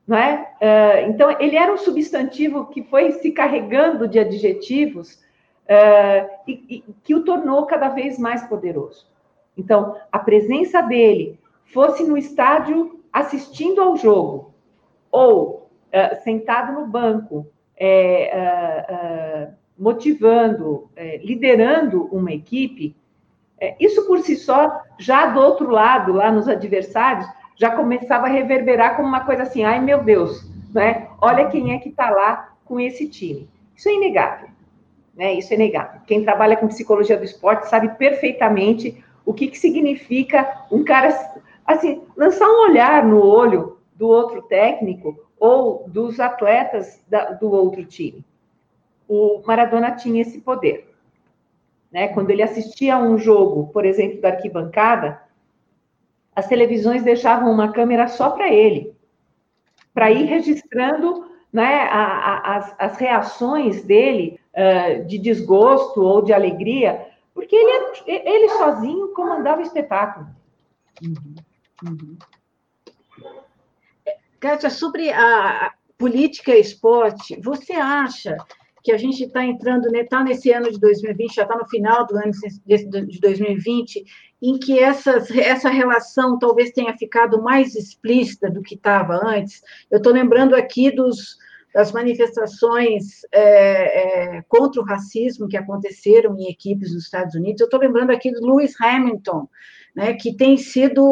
Não 0.06 0.16
é? 0.16 0.52
Uh, 0.60 1.10
então, 1.10 1.36
ele 1.40 1.56
era 1.56 1.72
um 1.72 1.76
substantivo 1.76 2.66
que 2.66 2.82
foi 2.84 3.12
se 3.12 3.32
carregando 3.32 4.06
de 4.06 4.18
adjetivos 4.18 5.24
e, 6.46 6.52
e 6.76 6.84
que 7.02 7.12
o 7.12 7.24
tornou 7.24 7.66
cada 7.66 7.88
vez 7.88 8.20
mais 8.20 8.46
poderoso. 8.46 9.04
Então, 9.58 9.96
a 10.12 10.18
presença 10.20 10.80
dele, 10.80 11.40
fosse 11.72 12.04
no 12.04 12.16
estádio 12.16 13.00
assistindo 13.12 13.80
ao 13.82 13.96
jogo, 13.96 14.54
ou 15.10 15.68
sentado 16.22 16.72
no 16.72 16.86
banco, 16.86 17.50
é, 17.76 18.32
uh, 18.32 19.50
uh, 19.50 19.54
motivando, 19.78 20.90
é, 20.96 21.18
liderando 21.18 22.04
uma 22.06 22.32
equipe, 22.32 22.96
é, 23.60 23.76
isso 23.78 24.06
por 24.06 24.20
si 24.20 24.36
só, 24.36 24.82
já 24.98 25.26
do 25.26 25.40
outro 25.40 25.70
lado, 25.70 26.12
lá 26.12 26.32
nos 26.32 26.48
adversários, 26.48 27.26
já 27.56 27.70
começava 27.70 28.26
a 28.26 28.30
reverberar 28.30 28.96
como 28.96 29.08
uma 29.08 29.24
coisa 29.24 29.42
assim, 29.42 29.64
ai 29.64 29.80
meu 29.80 30.02
Deus, 30.02 30.48
né? 30.72 31.08
olha 31.20 31.48
quem 31.48 31.74
é 31.74 31.78
que 31.78 31.88
está 31.88 32.10
lá 32.10 32.54
com 32.64 32.78
esse 32.78 33.08
time. 33.08 33.48
Isso 33.74 33.88
é 33.88 33.94
inegável, 33.94 34.48
né? 35.14 35.34
Isso 35.34 35.52
é 35.52 35.56
inegável. 35.56 36.00
Quem 36.06 36.22
trabalha 36.22 36.56
com 36.56 36.68
psicologia 36.68 37.16
do 37.16 37.24
esporte 37.24 37.68
sabe 37.68 37.90
perfeitamente 37.96 39.02
o 39.24 39.34
que, 39.34 39.48
que 39.48 39.58
significa 39.58 40.66
um 40.70 40.84
cara, 40.84 41.08
assim, 41.66 42.02
lançar 42.16 42.48
um 42.48 42.70
olhar 42.70 43.04
no 43.04 43.22
olho 43.24 43.78
do 43.94 44.08
outro 44.08 44.42
técnico 44.42 45.18
ou 45.38 45.84
dos 45.88 46.20
atletas 46.20 47.02
da, 47.08 47.32
do 47.32 47.50
outro 47.50 47.84
time. 47.84 48.24
O 49.08 49.42
Maradona 49.46 49.92
tinha 49.92 50.22
esse 50.22 50.40
poder. 50.40 50.92
Né? 51.90 52.08
Quando 52.08 52.30
ele 52.30 52.42
assistia 52.42 52.96
a 52.96 52.98
um 52.98 53.18
jogo, 53.18 53.68
por 53.72 53.84
exemplo, 53.84 54.20
da 54.20 54.28
arquibancada, 54.28 55.20
as 56.36 56.46
televisões 56.46 57.02
deixavam 57.02 57.50
uma 57.50 57.72
câmera 57.72 58.06
só 58.06 58.30
para 58.30 58.52
ele, 58.52 58.94
para 59.94 60.10
ir 60.10 60.26
registrando 60.26 61.30
né, 61.50 61.84
a, 61.84 62.04
a, 62.04 62.56
as, 62.56 62.74
as, 62.78 62.98
reações 62.98 63.82
dele 63.82 64.38
uh, 64.52 65.04
de 65.06 65.16
desgosto 65.16 66.02
ou 66.02 66.20
de 66.20 66.34
alegria, 66.34 67.08
porque 67.32 67.56
ele, 67.56 67.94
ele 68.06 68.48
sozinho 68.50 69.08
comandava 69.14 69.60
o 69.60 69.64
espetáculo. 69.64 70.26
Uhum, 71.02 71.34
uhum. 71.88 72.16
Kátia, 74.38 74.68
sobre 74.68 75.10
a 75.10 75.72
política 75.96 76.54
e 76.54 76.60
esporte, 76.60 77.40
você 77.40 77.72
acha 77.72 78.36
que 78.86 78.92
a 78.92 78.96
gente 78.96 79.24
está 79.24 79.44
entrando, 79.44 79.92
está 79.92 80.22
né, 80.22 80.30
nesse 80.30 80.52
ano 80.52 80.70
de 80.70 80.78
2020, 80.78 81.34
já 81.34 81.42
está 81.42 81.56
no 81.56 81.68
final 81.68 82.06
do 82.06 82.16
ano 82.16 82.30
de 82.30 83.20
2020, 83.20 84.04
em 84.40 84.56
que 84.60 84.78
essas, 84.78 85.28
essa 85.36 85.68
relação 85.68 86.38
talvez 86.38 86.70
tenha 86.70 86.96
ficado 86.96 87.42
mais 87.42 87.74
explícita 87.74 88.48
do 88.48 88.62
que 88.62 88.76
estava 88.76 89.18
antes. 89.26 89.60
Eu 89.90 89.96
estou 89.96 90.12
lembrando 90.12 90.54
aqui 90.54 90.92
dos, 90.92 91.36
das 91.74 91.90
manifestações 91.90 93.22
é, 93.32 94.36
é, 94.36 94.42
contra 94.42 94.80
o 94.80 94.84
racismo 94.84 95.48
que 95.48 95.56
aconteceram 95.56 96.38
em 96.38 96.48
equipes 96.48 96.94
nos 96.94 97.02
Estados 97.02 97.34
Unidos. 97.34 97.60
Eu 97.60 97.64
estou 97.64 97.80
lembrando 97.80 98.12
aqui 98.12 98.30
do 98.30 98.46
Lewis 98.46 98.80
Hamilton, 98.80 99.48
né, 99.96 100.14
que 100.14 100.36
tem 100.36 100.56
sido 100.56 101.02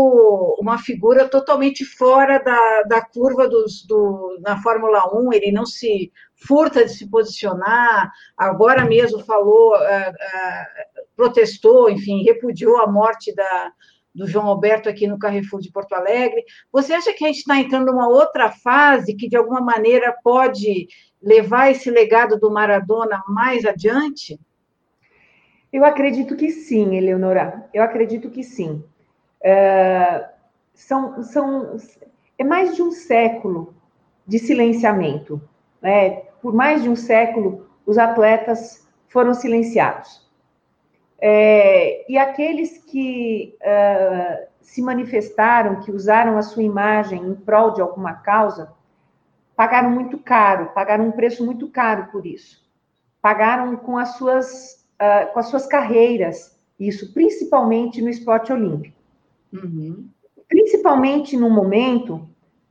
uma 0.61 0.79
figura 0.79 1.29
totalmente 1.29 1.85
fora 1.85 2.39
da, 2.39 2.83
da 2.83 3.05
curva 3.05 3.49
dos, 3.49 3.85
do, 3.85 4.39
na 4.43 4.63
Fórmula 4.63 5.13
1, 5.13 5.33
ele 5.33 5.51
não 5.51 5.67
se 5.67 6.13
furta 6.47 6.85
de 6.85 6.93
se 6.93 7.09
posicionar, 7.09 8.11
agora 8.37 8.85
mesmo 8.85 9.21
falou, 9.25 9.75
uh, 9.75 10.11
uh, 10.11 11.05
protestou, 11.17 11.91
enfim, 11.91 12.23
repudiou 12.23 12.79
a 12.79 12.87
morte 12.87 13.35
da, 13.35 13.73
do 14.15 14.27
João 14.27 14.47
Alberto 14.47 14.89
aqui 14.89 15.07
no 15.07 15.19
Carrefour 15.19 15.61
de 15.61 15.73
Porto 15.73 15.95
Alegre. 15.95 16.45
Você 16.73 16.93
acha 16.93 17.13
que 17.13 17.25
a 17.25 17.29
gente 17.29 17.39
está 17.39 17.59
entrando 17.59 17.87
numa 17.87 18.09
outra 18.09 18.51
fase 18.51 19.15
que, 19.15 19.29
de 19.29 19.37
alguma 19.37 19.61
maneira, 19.61 20.15
pode 20.23 20.89
levar 21.21 21.71
esse 21.71 21.91
legado 21.91 22.39
do 22.39 22.51
Maradona 22.51 23.23
mais 23.27 23.65
adiante? 23.65 24.39
Eu 25.73 25.85
acredito 25.85 26.37
que 26.37 26.51
sim, 26.51 26.97
Eleonora. 26.97 27.69
Eu 27.75 27.83
acredito 27.83 28.31
que 28.31 28.45
sim. 28.45 28.85
É, 29.43 30.29
são, 30.73 31.23
são, 31.25 31.77
é 32.39 32.45
mais 32.45 32.77
de 32.77 32.83
um 32.83 32.93
século 32.93 33.75
de 34.25 34.39
silenciamento. 34.39 35.43
Né? 35.83 36.23
Por 36.45 36.53
mais 36.53 36.83
de 36.83 36.91
um 36.91 36.95
século, 36.95 37.67
os 37.87 37.97
atletas 37.97 38.87
foram 39.09 39.33
silenciados. 39.33 40.31
É, 41.19 42.05
e 42.07 42.19
aqueles 42.19 42.85
que 42.85 43.57
uh, 43.63 44.47
se 44.61 44.83
manifestaram, 44.83 45.81
que 45.81 45.91
usaram 45.91 46.37
a 46.37 46.43
sua 46.43 46.63
imagem 46.63 47.27
em 47.27 47.35
prol 47.35 47.73
de 47.73 47.81
alguma 47.81 48.13
causa, 48.13 48.71
pagaram 49.57 49.89
muito 49.89 50.19
caro, 50.19 50.67
pagaram 50.75 51.07
um 51.07 51.13
preço 51.13 51.43
muito 51.47 51.67
caro 51.71 52.09
por 52.13 52.27
isso. 52.27 52.63
Pagaram 53.23 53.75
com 53.77 53.97
as 53.97 54.19
suas 54.19 54.87
uh, 55.01 55.33
com 55.33 55.39
as 55.39 55.47
suas 55.47 55.65
carreiras, 55.67 56.61
isso 56.79 57.15
principalmente 57.15 58.03
no 58.03 58.11
esporte 58.11 58.53
olímpico. 58.53 58.99
Uhum. 59.51 60.11
principalmente 60.47 61.37
no 61.39 61.49
momento 61.49 62.29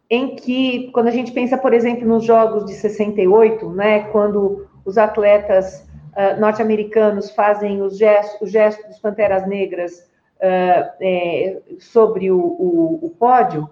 em 0.10 0.36
que, 0.36 0.92
quando 0.92 1.08
a 1.08 1.12
gente 1.12 1.32
pensa, 1.32 1.58
por 1.58 1.74
exemplo, 1.74 2.08
nos 2.08 2.24
Jogos 2.24 2.66
de 2.66 2.74
68, 2.74 3.70
né, 3.72 4.02
quando 4.12 4.68
os 4.86 4.98
atletas 4.98 5.88
uh, 6.16 6.40
norte-americanos 6.40 7.32
fazem 7.32 7.82
os 7.82 7.98
gestos, 7.98 8.42
o 8.42 8.52
gesto 8.52 8.88
dos 8.88 9.00
Panteras 9.00 9.48
Negras 9.48 10.00
uh, 10.38 10.92
é, 11.02 11.62
sobre 11.80 12.32
o, 12.32 12.38
o, 12.38 13.00
o 13.04 13.10
pódio, 13.10 13.70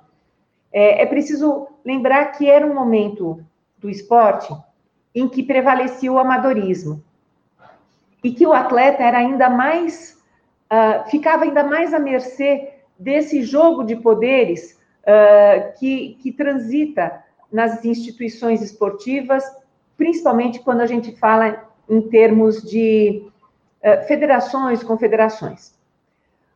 é, 0.71 1.03
é 1.03 1.05
preciso 1.05 1.67
lembrar 1.85 2.31
que 2.31 2.49
era 2.49 2.65
um 2.65 2.73
momento 2.73 3.43
do 3.77 3.89
esporte 3.89 4.53
em 5.13 5.27
que 5.27 5.43
prevalecia 5.43 6.11
o 6.11 6.17
amadorismo 6.17 7.03
e 8.23 8.31
que 8.31 8.45
o 8.45 8.53
atleta 8.53 9.03
era 9.03 9.17
ainda 9.17 9.49
mais 9.49 10.17
uh, 10.71 11.09
ficava 11.09 11.43
ainda 11.43 11.63
mais 11.63 11.93
à 11.93 11.99
mercê 11.99 12.69
desse 12.97 13.41
jogo 13.43 13.83
de 13.83 13.95
poderes 13.95 14.79
uh, 15.03 15.79
que, 15.79 16.17
que 16.21 16.31
transita 16.31 17.23
nas 17.51 17.83
instituições 17.83 18.61
esportivas, 18.61 19.43
principalmente 19.97 20.59
quando 20.59 20.81
a 20.81 20.85
gente 20.85 21.15
fala 21.17 21.69
em 21.89 22.01
termos 22.01 22.61
de 22.61 23.23
uh, 23.83 24.07
federações, 24.07 24.83
confederações. 24.83 25.73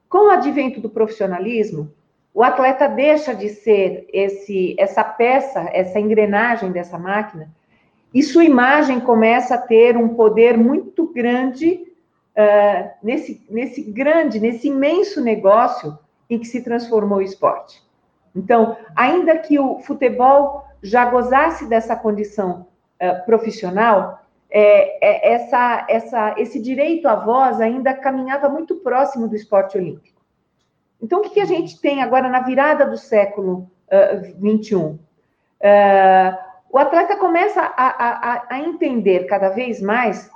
Com 0.10 0.28
o 0.28 0.32
advento 0.32 0.80
do 0.80 0.89
profissionalismo, 0.89 1.91
o 2.34 2.43
atleta 2.43 2.88
deixa 2.88 3.34
de 3.34 3.50
ser 3.50 4.08
esse, 4.12 4.76
essa 4.78 5.04
peça, 5.04 5.70
essa 5.72 6.00
engrenagem 6.00 6.72
dessa 6.72 6.98
máquina, 6.98 7.50
e 8.14 8.24
sua 8.24 8.46
imagem 8.46 9.00
começa 9.00 9.56
a 9.56 9.58
ter 9.58 9.98
um 9.98 10.10
poder 10.16 10.58
muito 10.58 11.08
grande 11.14 11.86
uh, 12.36 12.89
nesse, 13.04 13.46
nesse 13.50 13.82
grande, 13.82 14.39
nesse 14.39 14.68
imenso 14.68 15.22
negócio 15.22 15.98
em 16.30 16.39
que 16.39 16.46
se 16.46 16.62
transformou 16.62 17.20
o 17.20 17.22
esporte. 17.22 17.85
Então, 18.36 18.78
ainda 18.96 19.38
que 19.38 19.58
o 19.58 19.80
futebol 19.80 20.66
já 20.84 21.06
gozasse 21.06 21.68
dessa 21.68 21.96
condição 21.96 22.68
uh, 23.02 23.26
profissional, 23.26 24.26
é, 24.50 25.06
é, 25.06 25.34
essa, 25.34 25.86
essa, 25.90 26.36
esse 26.38 26.62
direito 26.62 27.08
à 27.08 27.16
voz 27.16 27.60
ainda 27.60 27.94
caminhava 27.94 28.48
muito 28.48 28.76
próximo 28.78 29.28
do 29.28 29.36
esporte 29.36 29.78
olímpico. 29.78 30.22
Então, 31.02 31.20
o 31.20 31.22
que, 31.22 31.30
que 31.30 31.42
a 31.42 31.46
gente 31.46 31.80
tem 31.80 32.02
agora 32.02 32.30
na 32.30 32.42
virada 32.42 32.86
do 32.86 32.98
século 32.98 33.70
uh, 33.88 34.40
21? 34.40 34.86
Uh, 34.86 35.00
o 36.70 36.78
atleta 36.78 37.18
começa 37.18 37.62
a, 37.62 37.88
a, 37.88 38.46
a, 38.50 38.60
entender 38.60 39.26
cada 39.26 39.50
vez 39.50 39.82
mais 39.82 40.30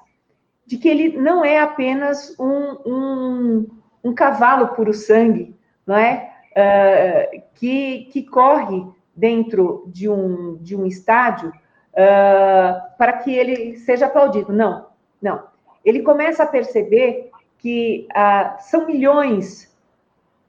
de 0.66 0.78
que 0.78 0.88
ele 0.88 1.18
não 1.18 1.44
é 1.44 1.60
apenas 1.60 2.36
um, 2.40 2.78
um, 2.86 3.68
um 4.04 4.14
cavalo 4.14 4.70
puro 4.70 4.94
sangue, 4.94 5.56
não 5.86 5.98
é? 5.98 6.34
Uh, 6.52 7.42
que, 7.56 8.06
que 8.12 8.24
corre 8.24 8.86
dentro 9.16 9.84
de 9.88 10.10
um, 10.10 10.56
de 10.58 10.76
um 10.76 10.86
estádio 10.86 11.50
uh, 11.50 12.98
para 12.98 13.14
que 13.14 13.34
ele 13.34 13.78
seja 13.78 14.06
aplaudido. 14.06 14.54
Não, 14.54 14.88
não. 15.22 15.44
Ele 15.84 16.02
começa 16.02 16.44
a 16.44 16.48
perceber 16.48 17.30
que 17.58 18.08
uh, 18.12 18.62
são 18.62 18.88
milhões 18.88 19.76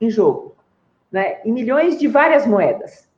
em 0.01 0.09
jogo, 0.09 0.55
né? 1.11 1.41
E 1.45 1.53
milhões 1.53 1.99
de 1.99 2.07
várias 2.07 2.47
moedas, 2.47 3.09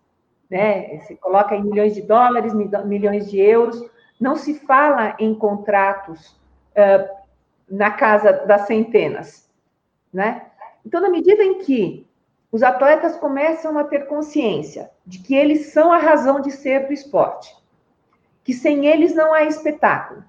né? 0.51 0.99
Se 1.01 1.15
coloca 1.17 1.55
em 1.55 1.63
milhões 1.63 1.95
de 1.95 2.03
dólares, 2.03 2.53
milhões 2.85 3.31
de 3.31 3.39
euros. 3.39 3.83
Não 4.19 4.37
se 4.37 4.55
fala 4.61 5.15
em 5.19 5.35
contratos 5.35 6.31
uh, 6.77 7.09
na 7.69 7.91
casa 7.91 8.33
das 8.47 8.63
centenas, 8.63 9.51
né? 10.13 10.47
Então, 10.85 11.01
na 11.01 11.09
medida 11.09 11.43
em 11.43 11.59
que 11.59 12.07
os 12.53 12.63
atletas 12.63 13.17
começam 13.17 13.79
a 13.79 13.85
ter 13.85 14.07
consciência 14.07 14.91
de 15.07 15.21
que 15.21 15.35
eles 15.35 15.73
são 15.73 15.91
a 15.91 15.97
razão 15.97 16.39
de 16.39 16.51
ser 16.51 16.87
do 16.87 16.93
esporte, 16.93 17.57
que 18.45 18.53
sem 18.53 18.85
eles 18.85 19.15
não 19.15 19.33
há 19.33 19.45
espetáculo, 19.45 20.23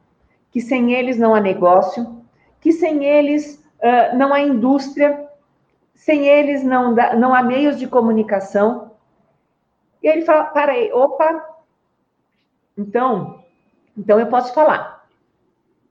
que 0.49 0.61
sem 0.61 0.93
eles 0.93 1.17
não 1.17 1.35
há 1.35 1.41
negócio, 1.41 2.23
que 2.61 2.71
sem 2.71 3.03
eles 3.03 3.61
uh, 3.79 4.15
não 4.15 4.33
há 4.33 4.39
indústria, 4.39 5.27
sem 5.93 6.25
eles 6.25 6.63
não, 6.63 6.93
dá, 6.93 7.13
não 7.13 7.35
há 7.35 7.43
meios 7.43 7.77
de 7.77 7.87
comunicação. 7.87 8.93
E 10.01 10.07
ele 10.07 10.21
fala: 10.21 10.45
para 10.45 10.71
aí, 10.71 10.93
opa, 10.93 11.45
então, 12.77 13.43
então 13.97 14.17
eu 14.17 14.27
posso 14.27 14.53
falar. 14.53 15.05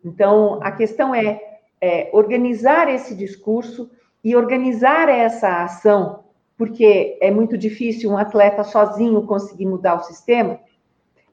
Então, 0.03 0.59
a 0.63 0.73
questão 0.73 1.15
é, 1.15 1.61
é 1.79 2.09
organizar 2.13 2.89
esse 2.89 3.15
discurso 3.15 3.91
e 4.23 4.37
organizar 4.37 5.09
essa 5.09 5.63
ação, 5.63 6.25
porque 6.57 7.19
é 7.21 7.31
muito 7.31 7.59
difícil 7.59 8.11
um 8.11 8.17
atleta 8.17 8.63
sozinho 8.63 9.27
conseguir 9.27 9.67
mudar 9.67 9.95
o 9.95 10.03
sistema. 10.05 10.61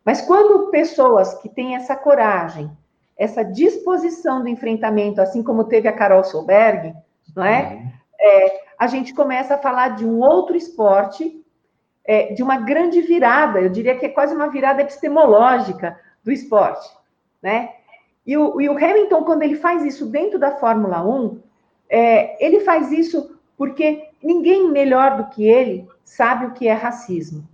Mas 0.04 0.22
quando 0.22 0.72
pessoas 0.72 1.36
que 1.36 1.50
têm 1.50 1.76
essa 1.76 1.96
coragem, 1.96 2.72
essa 3.18 3.44
disposição 3.44 4.42
do 4.42 4.48
enfrentamento, 4.48 5.22
assim 5.22 5.44
como 5.44 5.66
teve 5.66 5.88
a 5.88 5.94
Carol 5.94 6.24
Solberg, 6.24 6.96
não 7.36 7.44
é? 7.44 7.74
Uhum. 7.74 7.92
é 8.20 8.70
a 8.80 8.88
gente 8.88 9.14
começa 9.14 9.56
a 9.56 9.58
falar 9.58 9.90
de 9.90 10.06
um 10.06 10.22
outro 10.22 10.56
esporte, 10.56 11.44
é, 12.06 12.34
de 12.34 12.42
uma 12.42 12.58
grande 12.58 13.02
virada, 13.02 13.60
eu 13.60 13.70
diria 13.70 13.98
que 13.98 14.06
é 14.06 14.10
quase 14.10 14.34
uma 14.34 14.48
virada 14.48 14.82
epistemológica 14.82 16.00
do 16.24 16.32
esporte, 16.32 16.90
né? 17.42 17.74
E 18.26 18.38
o, 18.38 18.62
e 18.62 18.70
o 18.70 18.78
Hamilton, 18.78 19.24
quando 19.26 19.44
ele 19.44 19.56
faz 19.56 19.84
isso 19.84 20.06
dentro 20.06 20.40
da 20.40 20.52
Fórmula 20.52 21.06
1, 21.06 21.42
é, 21.90 22.44
ele 22.44 22.60
faz 22.62 22.92
isso 22.92 23.38
porque 23.58 24.10
ninguém 24.22 24.70
melhor 24.70 25.18
do 25.18 25.30
que 25.30 25.44
ele 25.44 25.88
sabe 26.04 26.46
o 26.46 26.54
que 26.54 26.68
é 26.68 26.74
racismo. 26.74 27.48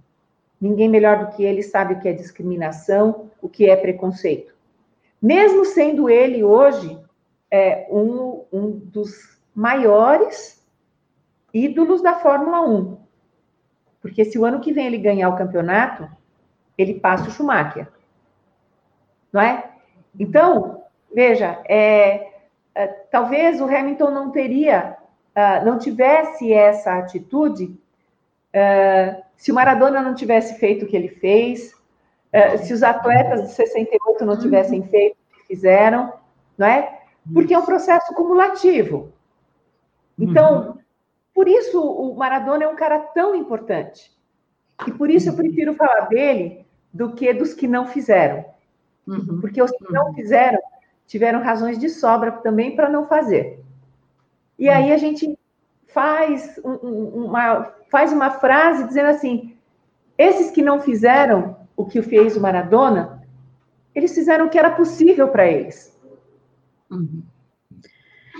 Ninguém 0.60 0.90
melhor 0.90 1.26
do 1.26 1.36
que 1.36 1.44
ele 1.44 1.64
sabe 1.64 1.94
o 1.94 2.00
que 2.00 2.08
é 2.08 2.14
discriminação, 2.14 3.32
o 3.42 3.50
que 3.50 3.70
é 3.70 3.76
preconceito. 3.76 4.54
Mesmo 5.22 5.66
sendo 5.66 6.10
ele 6.10 6.44
hoje 6.44 7.00
é, 7.50 7.88
um, 7.90 8.44
um 8.52 8.72
dos 8.72 9.40
maiores 9.54 10.64
ídolos 11.54 12.02
da 12.02 12.16
Fórmula 12.16 12.62
1. 12.62 12.98
Porque 14.02 14.26
se 14.26 14.38
o 14.38 14.46
ano 14.46 14.60
que 14.60 14.74
vem 14.74 14.88
ele 14.88 14.98
ganhar 14.98 15.30
o 15.30 15.38
campeonato, 15.38 16.08
ele 16.78 17.00
passa 17.00 17.28
o 17.28 17.32
Schumacher. 17.32 17.88
Não 19.32 19.42
é? 19.42 19.72
Então, 20.20 20.84
veja, 21.14 21.62
é, 21.68 22.35
talvez 23.10 23.62
o 23.62 23.66
Hamilton 23.66 24.12
não 24.12 24.32
teria, 24.32 24.98
uh, 25.36 25.66
não 25.66 25.80
tivesse 25.80 26.52
essa 26.52 26.98
atitude 26.98 27.66
uh, 28.54 29.24
se 29.38 29.52
o 29.52 29.56
Maradona 29.56 30.02
não 30.02 30.14
tivesse 30.14 30.60
feito 30.60 30.86
o 30.86 30.88
que 30.88 30.96
ele 30.96 31.10
fez, 31.10 31.74
se 32.66 32.74
os 32.74 32.84
atletas 32.84 33.44
de 33.44 33.54
68 33.54 34.26
não 34.26 34.38
tivessem 34.38 34.84
feito 34.88 35.16
o 35.16 35.40
que 35.40 35.48
fizeram, 35.48 36.12
não 36.58 36.68
é? 36.68 37.00
Porque 37.34 37.54
é 37.54 37.58
um 37.58 37.66
processo 37.66 38.14
cumulativo. 38.14 39.14
Então, 40.20 40.68
uhum. 40.68 40.78
por 41.34 41.48
isso 41.48 41.82
o 41.82 42.14
Maradona 42.16 42.66
é 42.66 42.68
um 42.68 42.76
cara 42.76 43.00
tão 43.00 43.36
importante. 43.36 44.12
E 44.86 44.92
por 44.92 45.10
isso 45.10 45.30
eu 45.30 45.34
prefiro 45.34 45.76
falar 45.76 46.08
dele 46.08 46.66
do 46.94 47.14
que 47.14 47.34
dos 47.34 47.54
que 47.54 47.68
não 47.68 47.88
fizeram. 47.88 48.46
Uhum. 49.08 49.40
Porque 49.42 49.62
os 49.62 49.72
que 49.72 49.92
não 49.92 50.08
uhum. 50.08 50.14
fizeram 50.14 50.60
tiveram 51.08 51.42
razões 51.42 51.78
de 51.78 51.90
sobra 51.90 52.32
também 52.32 52.76
para 52.76 52.90
não 52.90 53.08
fazer. 53.08 53.64
E 54.58 54.70
aí 54.70 54.92
a 54.92 54.98
gente 54.98 55.38
faz 55.88 56.60
uma, 56.64 57.74
faz 57.90 58.12
uma 58.12 58.32
frase 58.32 58.88
dizendo 58.88 59.10
assim: 59.10 59.56
esses 60.18 60.52
que 60.52 60.62
não 60.62 60.80
fizeram 60.80 61.58
o 61.76 61.86
que 61.86 62.02
fez 62.02 62.36
o 62.36 62.42
Maradona, 62.42 63.22
eles 63.94 64.14
fizeram 64.14 64.46
o 64.46 64.50
que 64.50 64.58
era 64.58 64.72
possível 64.72 65.28
para 65.30 65.48
eles. 65.48 65.96
Uhum. 66.90 67.24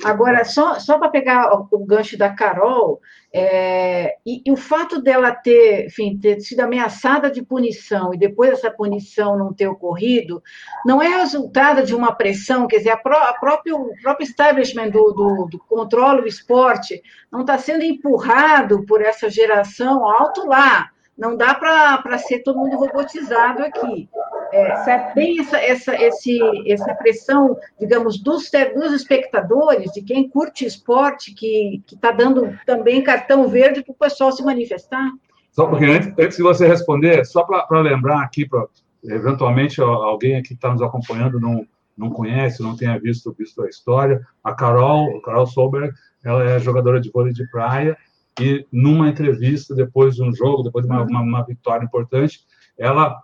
Agora, 0.06 0.46
só, 0.46 0.80
só 0.80 1.00
para 1.00 1.10
pegar 1.10 1.52
o, 1.52 1.68
o, 1.72 1.84
gancho 1.84 2.16
da 2.16 2.30
Carol, 2.30 3.02
é, 3.34 4.16
e, 4.24 4.44
e, 4.46 4.52
o 4.52 4.56
fato 4.56 5.02
dela 5.02 5.32
ter, 5.32 5.88
enfim, 5.88 6.16
ter 6.18 6.40
sido 6.42 6.60
ameaçada 6.60 7.32
de 7.32 7.42
punição 7.42 8.14
e 8.14 8.18
depois 8.18 8.52
essa 8.52 8.70
punição 8.70 9.36
não 9.36 9.52
ter 9.52 9.68
ocorrido, 9.68 10.44
não 10.86 11.02
é 11.02 11.08
resultado 11.08 11.84
de 11.84 11.96
uma 11.96 12.14
pressão, 12.14 12.68
quer 12.68 12.78
dizer, 12.78 12.92
a, 12.92 12.98
pró, 12.98 13.18
a 13.18 13.34
próprio, 13.34 13.78
o 13.78 14.02
próprio 14.04 14.26
establishment 14.26 14.92
do, 14.92 15.12
do, 15.12 15.48
do 15.50 15.60
controle 15.60 16.22
do 16.22 16.28
esporte 16.28 17.02
não 17.32 17.42
está 17.42 17.58
sendo 17.58 17.84
empurrado 17.84 18.86
por 18.86 19.02
essa 19.02 19.28
geração 19.28 20.08
alto 20.08 20.46
lá, 20.46 20.92
não 21.18 21.36
dá 21.36 21.56
para 21.56 22.18
ser 22.20 22.44
todo 22.44 22.60
mundo 22.60 22.78
robotizado 22.78 23.64
aqui. 23.64 24.08
É, 24.56 24.98
tem 25.14 25.40
essa, 25.40 25.58
essa, 25.58 25.96
esse, 26.02 26.40
essa 26.66 26.96
pressão, 26.96 27.58
digamos, 27.78 28.18
dos, 28.22 28.50
dos 28.74 28.94
espectadores, 28.94 29.92
de 29.92 30.02
quem 30.02 30.30
curte 30.30 30.66
esporte, 30.66 31.34
que 31.34 31.84
está 31.92 32.12
dando 32.12 32.58
também 32.66 33.04
cartão 33.04 33.50
verde 33.50 33.84
para 33.84 33.92
o 33.92 33.96
pessoal 33.96 34.32
se 34.32 34.44
manifestar? 34.44 35.12
Só 35.52 35.68
porque 35.68 35.84
antes, 35.84 36.08
antes 36.18 36.38
de 36.38 36.44
você 36.44 36.66
responder, 36.66 37.26
só 37.26 37.44
para 37.44 37.82
lembrar 37.82 38.22
aqui, 38.22 38.48
para 38.48 38.66
eventualmente 39.04 39.82
alguém 39.82 40.36
aqui 40.36 40.50
que 40.50 40.54
está 40.54 40.72
nos 40.72 40.82
acompanhando 40.82 41.40
não, 41.40 41.68
não 41.98 42.10
conhece, 42.10 42.64
não 42.64 42.78
tenha 42.78 42.98
visto, 42.98 43.36
visto 43.38 43.62
a 43.62 43.68
história, 43.68 44.22
a 44.42 44.54
Carol, 44.54 45.18
a 45.18 45.22
Carol 45.22 45.46
Solberg, 45.48 45.94
ela 46.24 46.44
é 46.44 46.60
jogadora 46.60 47.02
de 47.02 47.12
vôlei 47.12 47.34
de 47.34 47.46
praia, 47.50 47.98
e 48.40 48.66
numa 48.72 49.10
entrevista, 49.10 49.76
depois 49.76 50.16
de 50.16 50.24
um 50.24 50.34
jogo, 50.34 50.64
depois 50.64 50.86
de 50.86 50.92
uma, 50.92 51.04
uma, 51.04 51.22
uma 51.22 51.46
vitória 51.46 51.84
importante, 51.84 52.40
ela 52.78 53.22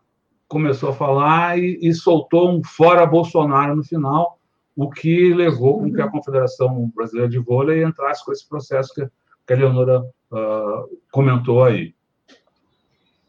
começou 0.51 0.89
a 0.89 0.93
falar 0.93 1.57
e, 1.57 1.79
e, 1.81 1.93
soltou 1.93 2.51
um 2.51 2.61
fora 2.61 3.05
Bolsonaro 3.05 3.73
no 3.73 3.83
final, 3.85 4.37
o 4.75 4.89
que 4.89 5.33
levou 5.33 5.79
com 5.79 5.93
que 5.93 6.01
a 6.01 6.09
Confederação 6.09 6.91
Brasileira 6.93 7.29
de 7.29 7.39
Vôlei 7.39 7.85
entrasse 7.85 8.23
com 8.25 8.33
esse 8.33 8.47
processo 8.47 8.93
que, 8.93 9.07
que 9.47 9.53
a 9.53 9.55
Leonora 9.55 10.01
uh, 10.01 10.99
comentou 11.09 11.63
aí. 11.63 11.95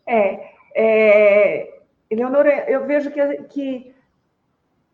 É, 0.04 0.50
é, 0.74 1.78
Leonora, 2.10 2.68
eu 2.68 2.86
vejo 2.86 3.12
que, 3.12 3.24
que 3.44 3.94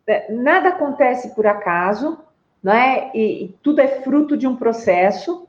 é, 0.05 0.31
nada 0.31 0.69
acontece 0.69 1.33
por 1.33 1.47
acaso, 1.47 2.19
não 2.61 2.73
é? 2.73 3.09
E, 3.15 3.45
e 3.45 3.47
tudo 3.63 3.81
é 3.81 3.87
fruto 3.87 4.37
de 4.37 4.45
um 4.45 4.55
processo. 4.55 5.47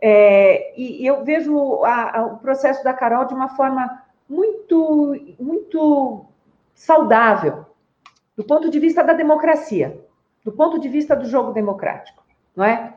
É, 0.00 0.72
e, 0.74 1.02
e, 1.02 1.06
eu 1.06 1.22
vejo 1.22 1.84
a, 1.84 2.18
a, 2.18 2.26
o 2.26 2.38
processo 2.38 2.82
da 2.82 2.94
Carol 2.94 3.26
de 3.26 3.34
uma 3.34 3.50
forma 3.50 4.07
muito, 4.28 5.16
muito 5.40 6.26
saudável, 6.74 7.66
do 8.36 8.44
ponto 8.44 8.70
de 8.70 8.78
vista 8.78 9.02
da 9.02 9.12
democracia, 9.12 10.00
do 10.44 10.52
ponto 10.52 10.78
de 10.78 10.88
vista 10.88 11.16
do 11.16 11.26
jogo 11.26 11.52
democrático, 11.52 12.22
não 12.54 12.64
é? 12.64 12.94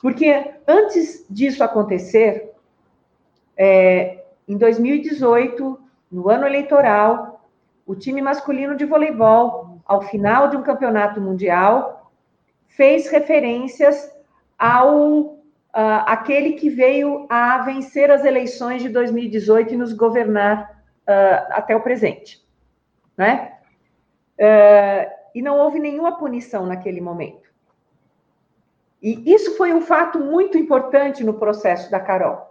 Porque 0.00 0.54
antes 0.66 1.24
disso 1.28 1.64
acontecer, 1.64 2.52
é, 3.56 4.24
em 4.46 4.56
2018, 4.56 5.80
no 6.10 6.28
ano 6.28 6.46
eleitoral, 6.46 7.44
o 7.84 7.96
time 7.96 8.22
masculino 8.22 8.76
de 8.76 8.84
voleibol, 8.84 9.80
ao 9.84 10.02
final 10.02 10.48
de 10.48 10.56
um 10.56 10.62
campeonato 10.62 11.20
mundial, 11.20 12.12
fez 12.68 13.08
referências 13.08 14.14
ao 14.58 15.37
uh, 15.78 16.02
aquele 16.06 16.54
que 16.54 16.68
veio 16.68 17.24
a 17.28 17.58
vencer 17.58 18.10
as 18.10 18.24
eleições 18.24 18.82
de 18.82 18.88
2018 18.88 19.74
e 19.74 19.76
nos 19.76 19.92
governar 19.92 20.82
uh, 21.02 21.46
até 21.50 21.76
o 21.76 21.80
presente, 21.80 22.44
né? 23.16 23.52
Uh, 24.36 25.18
e 25.34 25.40
não 25.40 25.58
houve 25.58 25.78
nenhuma 25.78 26.18
punição 26.18 26.66
naquele 26.66 27.00
momento. 27.00 27.48
E 29.00 29.32
isso 29.32 29.56
foi 29.56 29.72
um 29.72 29.80
fato 29.80 30.18
muito 30.18 30.58
importante 30.58 31.22
no 31.22 31.34
processo 31.34 31.88
da 31.92 32.00
Carol, 32.00 32.44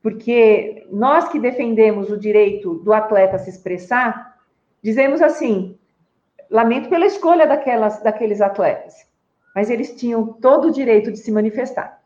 porque 0.00 0.86
nós 0.92 1.28
que 1.28 1.40
defendemos 1.40 2.08
o 2.08 2.16
direito 2.16 2.74
do 2.74 2.92
atleta 2.92 3.38
se 3.38 3.50
expressar, 3.50 4.38
dizemos 4.80 5.20
assim: 5.20 5.76
lamento 6.48 6.88
pela 6.88 7.06
escolha 7.06 7.48
daquelas, 7.48 8.00
daqueles 8.00 8.40
atletas, 8.40 8.94
mas 9.56 9.70
eles 9.70 9.96
tinham 9.96 10.34
todo 10.34 10.68
o 10.68 10.72
direito 10.72 11.10
de 11.10 11.18
se 11.18 11.32
manifestar 11.32 11.97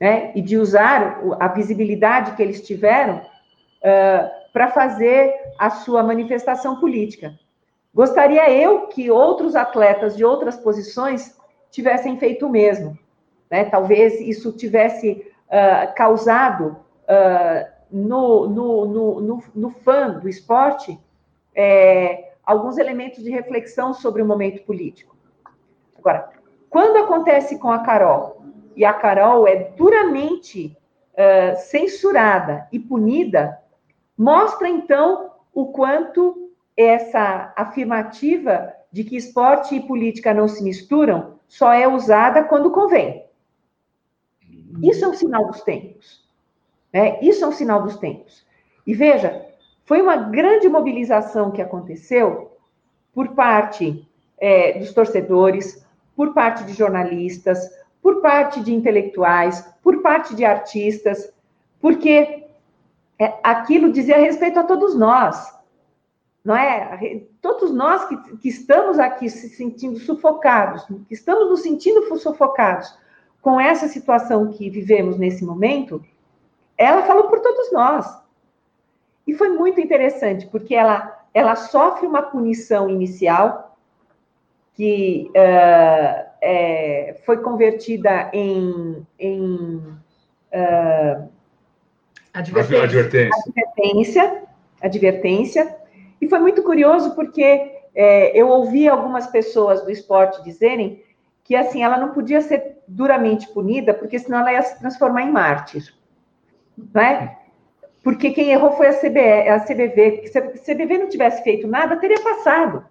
né, 0.00 0.32
e 0.34 0.42
de 0.42 0.56
usar 0.58 1.20
a 1.40 1.48
visibilidade 1.48 2.32
que 2.32 2.42
eles 2.42 2.60
tiveram 2.66 3.18
uh, 3.18 4.30
para 4.52 4.68
fazer 4.68 5.34
a 5.58 5.70
sua 5.70 6.02
manifestação 6.02 6.78
política. 6.80 7.34
Gostaria 7.94 8.50
eu 8.50 8.88
que 8.88 9.10
outros 9.10 9.56
atletas 9.56 10.16
de 10.16 10.24
outras 10.24 10.56
posições 10.56 11.36
tivessem 11.70 12.18
feito 12.18 12.46
o 12.46 12.50
mesmo. 12.50 12.98
Né? 13.50 13.64
Talvez 13.64 14.20
isso 14.20 14.52
tivesse 14.52 15.26
uh, 15.48 15.94
causado 15.94 16.76
uh, 17.04 17.76
no, 17.90 18.48
no, 18.48 18.86
no, 18.86 19.20
no, 19.20 19.42
no 19.54 19.70
fã 19.70 20.10
do 20.10 20.28
esporte 20.28 20.98
é, 21.54 22.32
alguns 22.44 22.76
elementos 22.76 23.24
de 23.24 23.30
reflexão 23.30 23.94
sobre 23.94 24.20
o 24.20 24.26
momento 24.26 24.62
político. 24.64 25.16
Agora, 25.98 26.28
quando 26.68 26.98
acontece 26.98 27.58
com 27.58 27.70
a 27.70 27.78
Carol, 27.78 28.35
e 28.76 28.84
a 28.84 28.92
Carol 28.92 29.48
é 29.48 29.72
duramente 29.76 30.76
uh, 31.14 31.56
censurada 31.56 32.68
e 32.70 32.78
punida, 32.78 33.58
mostra 34.16 34.68
então 34.68 35.32
o 35.52 35.66
quanto 35.72 36.52
essa 36.76 37.52
afirmativa 37.56 38.74
de 38.92 39.02
que 39.02 39.16
esporte 39.16 39.74
e 39.74 39.80
política 39.80 40.34
não 40.34 40.46
se 40.46 40.62
misturam 40.62 41.36
só 41.48 41.72
é 41.72 41.88
usada 41.88 42.44
quando 42.44 42.70
convém. 42.70 43.24
Isso 44.82 45.04
é 45.04 45.08
um 45.08 45.14
sinal 45.14 45.46
dos 45.46 45.62
tempos. 45.62 46.24
Né? 46.92 47.18
Isso 47.22 47.44
é 47.44 47.48
um 47.48 47.52
sinal 47.52 47.82
dos 47.82 47.96
tempos. 47.96 48.44
E 48.86 48.94
veja, 48.94 49.46
foi 49.84 50.02
uma 50.02 50.16
grande 50.16 50.68
mobilização 50.68 51.50
que 51.50 51.62
aconteceu 51.62 52.58
por 53.14 53.28
parte 53.34 54.06
é, 54.38 54.78
dos 54.78 54.92
torcedores, 54.92 55.86
por 56.14 56.34
parte 56.34 56.64
de 56.64 56.74
jornalistas, 56.74 57.70
por 58.06 58.20
parte 58.20 58.60
de 58.60 58.72
intelectuais, 58.72 59.68
por 59.82 60.00
parte 60.00 60.32
de 60.36 60.44
artistas, 60.44 61.34
porque 61.80 62.46
é, 63.18 63.34
aquilo 63.42 63.90
dizia 63.90 64.16
respeito 64.16 64.60
a 64.60 64.62
todos 64.62 64.94
nós, 64.94 65.52
não 66.44 66.54
é? 66.54 67.24
Todos 67.42 67.72
nós 67.72 68.04
que, 68.04 68.16
que 68.36 68.48
estamos 68.48 69.00
aqui 69.00 69.28
se 69.28 69.48
sentindo 69.48 69.98
sufocados, 69.98 70.84
que 70.84 71.14
estamos 71.14 71.50
nos 71.50 71.62
sentindo 71.62 72.16
sufocados 72.16 72.96
com 73.42 73.58
essa 73.60 73.88
situação 73.88 74.52
que 74.52 74.70
vivemos 74.70 75.18
nesse 75.18 75.44
momento, 75.44 76.00
ela 76.78 77.02
falou 77.02 77.24
por 77.24 77.40
todos 77.40 77.72
nós. 77.72 78.06
E 79.26 79.34
foi 79.34 79.48
muito 79.48 79.80
interessante, 79.80 80.46
porque 80.46 80.76
ela, 80.76 81.26
ela 81.34 81.56
sofre 81.56 82.06
uma 82.06 82.22
punição 82.22 82.88
inicial, 82.88 83.76
que 84.74 85.28
uh, 85.30 86.25
é, 86.46 87.16
foi 87.26 87.38
convertida 87.38 88.30
em, 88.32 89.04
em 89.18 89.76
uh, 90.54 91.28
advertência. 92.32 92.82
advertência. 93.44 94.42
advertência, 94.80 95.76
e 96.20 96.28
foi 96.28 96.38
muito 96.38 96.62
curioso 96.62 97.16
porque 97.16 97.72
é, 97.92 98.30
eu 98.40 98.48
ouvi 98.48 98.88
algumas 98.88 99.26
pessoas 99.26 99.82
do 99.82 99.90
esporte 99.90 100.44
dizerem 100.44 101.02
que 101.42 101.56
assim 101.56 101.82
ela 101.82 101.98
não 101.98 102.12
podia 102.12 102.40
ser 102.40 102.76
duramente 102.86 103.48
punida, 103.48 103.92
porque 103.92 104.18
senão 104.18 104.38
ela 104.38 104.52
ia 104.52 104.62
se 104.62 104.78
transformar 104.78 105.22
em 105.22 105.32
mártir, 105.32 105.92
né? 106.94 107.36
Porque 108.04 108.30
quem 108.30 108.50
errou 108.50 108.70
foi 108.72 108.86
a, 108.86 108.94
CBE, 108.94 109.48
a 109.48 109.58
CBV. 109.58 110.28
Se 110.28 110.38
a 110.38 110.42
CBV 110.42 110.98
não 110.98 111.08
tivesse 111.08 111.42
feito 111.42 111.66
nada, 111.66 111.96
teria 111.96 112.20
passado. 112.20 112.84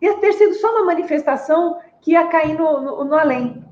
Ia 0.00 0.18
ter 0.18 0.34
sido 0.34 0.54
só 0.54 0.70
uma 0.70 0.84
manifestação 0.84 1.80
que 2.00 2.12
ia 2.12 2.26
cair 2.28 2.58
no, 2.58 2.80
no, 2.80 3.04
no 3.04 3.14
além. 3.14 3.64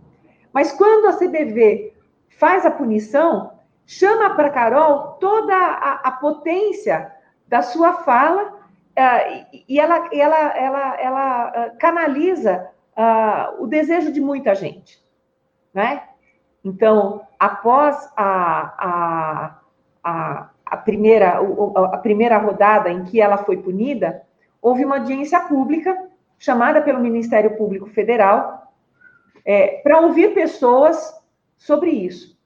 Mas 0.53 0.73
quando 0.73 1.07
a 1.07 1.17
CBV 1.17 1.95
faz 2.39 2.65
a 2.65 2.71
punição, 2.71 3.53
chama 3.87 4.35
para 4.35 4.51
Carol 4.51 5.17
toda 5.21 5.55
a, 5.55 6.01
a, 6.05 6.13
potência 6.13 7.13
da 7.47 7.63
sua 7.63 7.95
fala 8.05 8.53
uh, 8.53 9.47
e 9.69 9.79
ela, 9.79 10.09
ela, 10.13 10.57
ela, 10.57 11.01
ela 11.01 11.49
uh, 11.49 11.79
canaliza 11.79 12.71
uh, 12.97 13.63
o 13.63 13.67
desejo 13.67 14.13
de 14.13 14.21
muita 14.21 14.55
gente, 14.55 15.03
né? 15.73 16.03
Então, 16.65 17.21
após 17.39 18.11
a, 18.17 18.75
a, 18.79 19.59
a, 20.03 20.51
a, 20.65 20.77
primeira, 20.79 21.39
a 21.93 21.99
primeira 21.99 22.39
rodada 22.39 22.91
em 22.91 23.05
que 23.05 23.21
ela 23.21 23.37
foi 23.37 23.59
punida, 23.59 24.23
houve 24.63 24.83
uma 24.83 24.97
audiência 24.97 25.41
pública 25.41 25.95
chamada 26.39 26.83
pelo 26.83 27.01
Ministério 27.01 27.57
Público 27.57 27.89
Federal 27.91 28.73
é, 29.45 29.79
para 29.83 30.01
ouvir 30.01 30.35
pessoas 30.35 31.15
sobre 31.57 31.91
isso. 31.91 32.37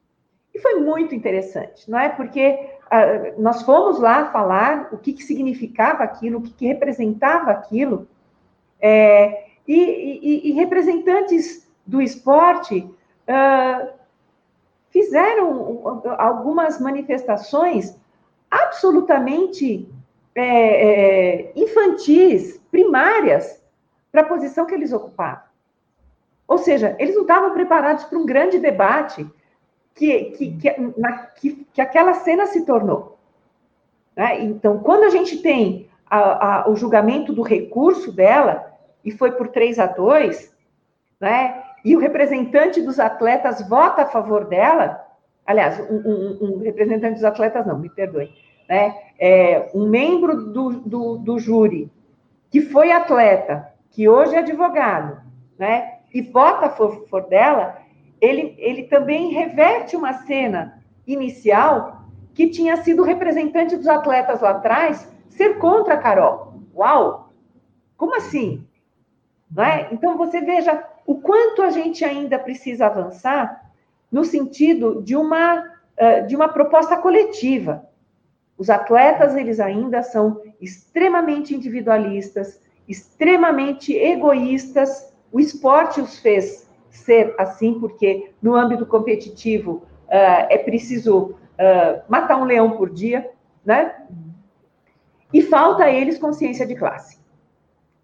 E 0.55 0.59
foi 0.59 0.81
muito 0.81 1.15
interessante, 1.15 1.91
não 1.91 1.99
é? 1.99 2.09
Porque 2.09 2.71
ah, 2.91 3.33
nós 3.39 3.63
fomos 3.63 4.01
lá 4.01 4.31
falar 4.33 4.89
o 4.93 4.99
que, 4.99 5.13
que 5.13 5.23
significava 5.23 6.03
aquilo, 6.03 6.39
o 6.39 6.43
que, 6.43 6.53
que 6.53 6.67
representava 6.67 7.51
aquilo, 7.51 8.09
é, 8.81 9.47
e, 9.67 9.75
e, 9.75 10.49
e, 10.49 10.53
representantes 10.53 11.69
do 11.87 12.01
esporte 12.01 12.89
ah, 13.27 13.89
fizeram 14.91 16.03
algumas 16.19 16.81
manifestações 16.81 17.97
absolutamente 18.51 19.89
é, 20.35 20.43
é, 20.43 21.53
infantis, 21.55 22.59
primárias, 22.71 23.63
para 24.11 24.23
a 24.23 24.27
posição 24.27 24.67
que 24.67 24.75
eles 24.75 24.93
ocupavam. 24.93 25.43
Ou 26.47 26.59
seja, 26.59 26.97
eles 26.99 27.15
não 27.15 27.23
estavam 27.23 27.53
preparados 27.53 28.05
para 28.05 28.19
um 28.19 28.25
grande 28.25 28.59
debate 28.59 29.29
que, 29.95 30.25
que, 30.31 30.57
que, 30.57 30.93
na, 30.97 31.19
que, 31.27 31.67
que 31.73 31.81
aquela 31.81 32.15
cena 32.15 32.47
se 32.47 32.65
tornou. 32.65 33.19
Né? 34.17 34.41
Então, 34.43 34.79
quando 34.79 35.05
a 35.05 35.11
gente 35.11 35.39
tem 35.39 35.89
a, 36.09 36.63
a, 36.63 36.71
o 36.71 36.77
julgamento 36.77 37.33
do 37.33 37.43
recurso 37.43 38.11
dela, 38.11 38.73
e 39.05 39.11
foi 39.11 39.33
por 39.33 39.49
3 39.49 39.79
a 39.79 39.87
2, 39.87 40.57
né? 41.21 41.63
e 41.85 41.95
o 41.97 42.01
representante 42.01 42.81
dos 42.81 42.99
atletas 42.99 43.67
vota 43.69 44.03
a 44.03 44.07
favor 44.07 44.47
dela, 44.47 45.07
aliás, 45.47 45.79
um, 45.91 45.97
um, 45.97 46.39
um 46.41 46.59
representante 46.59 47.15
dos 47.15 47.25
atletas, 47.25 47.67
não, 47.67 47.79
me 47.79 47.89
perdoe, 47.89 48.31
né? 48.69 48.95
É, 49.19 49.71
um 49.75 49.89
membro 49.89 50.53
do, 50.53 50.71
do, 50.81 51.17
do 51.17 51.39
júri 51.39 51.91
que 52.51 52.61
foi 52.61 52.93
atleta 52.93 53.73
que 53.91 54.09
hoje 54.09 54.35
é 54.35 54.39
advogado, 54.39 55.21
né, 55.59 55.99
e 56.13 56.23
vota 56.23 56.67
a 56.67 56.71
favor 56.71 57.29
dela, 57.29 57.79
ele, 58.21 58.55
ele 58.59 58.85
também 58.85 59.33
reverte 59.33 59.97
uma 59.97 60.13
cena 60.25 60.83
inicial 61.07 62.03
que 62.35 62.49
tinha 62.49 62.77
sido 62.79 63.03
representante 63.03 63.77
dos 63.77 63.89
atletas 63.89 64.41
lá 64.41 64.51
atrás 64.51 65.11
ser 65.29 65.59
contra 65.59 65.95
a 65.95 65.99
Carol. 65.99 66.55
Uau! 66.75 67.33
Como 67.97 68.17
assim? 68.17 68.67
Não 69.51 69.65
é? 69.65 69.89
Então 69.91 70.17
você 70.17 70.41
veja 70.41 70.85
o 71.07 71.17
quanto 71.21 71.63
a 71.63 71.71
gente 71.71 72.05
ainda 72.05 72.39
precisa 72.39 72.87
avançar 72.87 73.73
no 74.11 74.25
sentido 74.25 75.03
de 75.03 75.17
uma, 75.17 75.65
de 76.27 76.37
uma 76.37 76.49
proposta 76.49 76.97
coletiva. 76.97 77.87
Os 78.57 78.71
atletas, 78.71 79.37
eles 79.37 79.61
ainda 79.61 80.03
são 80.03 80.43
extremamente 80.61 81.55
individualistas, 81.55 82.61
extremamente 82.89 83.95
egoístas. 83.95 85.13
O 85.31 85.39
esporte 85.39 86.01
os 86.01 86.19
fez 86.19 86.69
ser 86.91 87.35
assim, 87.39 87.79
porque 87.79 88.33
no 88.43 88.55
âmbito 88.55 88.87
competitivo 88.87 89.83
uh, 90.07 90.49
é 90.49 90.59
preciso 90.59 91.19
uh, 91.19 92.03
matar 92.09 92.37
um 92.37 92.45
leão 92.45 92.73
por 92.73 92.91
dia, 92.91 93.31
né? 93.65 93.95
E 95.33 95.43
falta 95.43 95.85
a 95.85 95.91
eles 95.91 96.19
consciência 96.19 96.67
de 96.67 96.75
classe. 96.75 97.19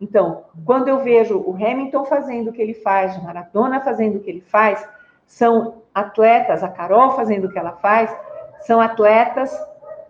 Então, 0.00 0.44
quando 0.66 0.88
eu 0.88 1.02
vejo 1.02 1.38
o 1.38 1.54
Hamilton 1.54 2.04
fazendo 2.04 2.50
o 2.50 2.52
que 2.52 2.60
ele 2.60 2.74
faz, 2.74 3.16
o 3.16 3.24
Maradona 3.24 3.80
fazendo 3.80 4.16
o 4.16 4.20
que 4.20 4.28
ele 4.28 4.42
faz, 4.42 4.86
são 5.26 5.82
atletas, 5.94 6.62
a 6.62 6.68
Carol 6.68 7.12
fazendo 7.12 7.46
o 7.46 7.50
que 7.50 7.58
ela 7.58 7.72
faz, 7.72 8.14
são 8.60 8.80
atletas 8.80 9.56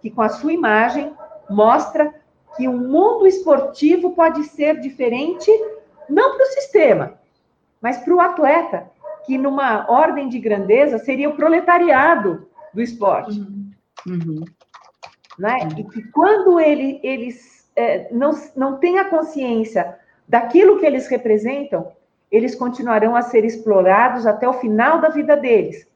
que 0.00 0.10
com 0.10 0.22
a 0.22 0.28
sua 0.28 0.52
imagem 0.52 1.14
mostra 1.48 2.12
que 2.56 2.68
o 2.68 2.72
mundo 2.72 3.26
esportivo 3.26 4.12
pode 4.12 4.44
ser 4.44 4.80
diferente, 4.80 5.50
não 6.08 6.36
para 6.36 6.44
o 6.44 6.50
sistema, 6.50 7.14
mas 7.80 7.98
para 7.98 8.14
o 8.14 8.20
atleta, 8.20 8.90
que 9.26 9.38
numa 9.38 9.90
ordem 9.90 10.28
de 10.28 10.38
grandeza 10.38 10.98
seria 10.98 11.28
o 11.28 11.36
proletariado 11.36 12.46
do 12.72 12.80
esporte. 12.80 13.40
Uhum. 13.40 13.70
Uhum. 14.06 14.44
Né? 15.38 15.58
E 15.78 15.84
que 15.84 16.02
quando 16.10 16.60
ele, 16.60 17.00
eles 17.02 17.68
é, 17.74 18.08
não, 18.12 18.32
não 18.54 18.78
têm 18.78 18.98
a 18.98 19.08
consciência 19.08 19.98
daquilo 20.28 20.78
que 20.78 20.86
eles 20.86 21.08
representam, 21.08 21.92
eles 22.30 22.54
continuarão 22.54 23.14
a 23.14 23.22
ser 23.22 23.44
explorados 23.44 24.26
até 24.26 24.48
o 24.48 24.54
final 24.54 25.00
da 25.00 25.08
vida 25.08 25.36
deles. 25.36 25.86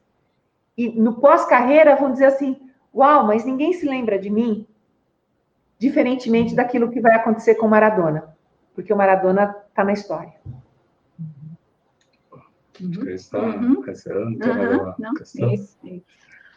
E 0.77 0.89
no 0.89 1.15
pós-carreira 1.15 1.97
vão 1.97 2.13
dizer 2.13 2.27
assim: 2.27 2.57
Uau, 2.95 3.27
mas 3.27 3.45
ninguém 3.45 3.73
se 3.73 3.87
lembra 3.87 4.19
de 4.19 4.31
mim? 4.31 4.67
Diferentemente 5.79 6.55
daquilo 6.55 6.91
que 6.91 7.01
vai 7.01 7.15
acontecer 7.15 7.55
com 7.55 7.69
Maradona, 7.69 8.37
porque 8.75 8.93
o 8.93 8.97
Maradona 8.97 9.55
está 9.69 9.85
na 9.85 9.93
história. 9.93 10.33
Uhum. 12.81 13.09
Está 13.09 13.39
uhum. 13.39 13.61
uhum. 13.61 13.75
Não, 14.99 15.15
questão. 15.15 15.53
Isso, 15.53 15.77
isso. 15.85 16.03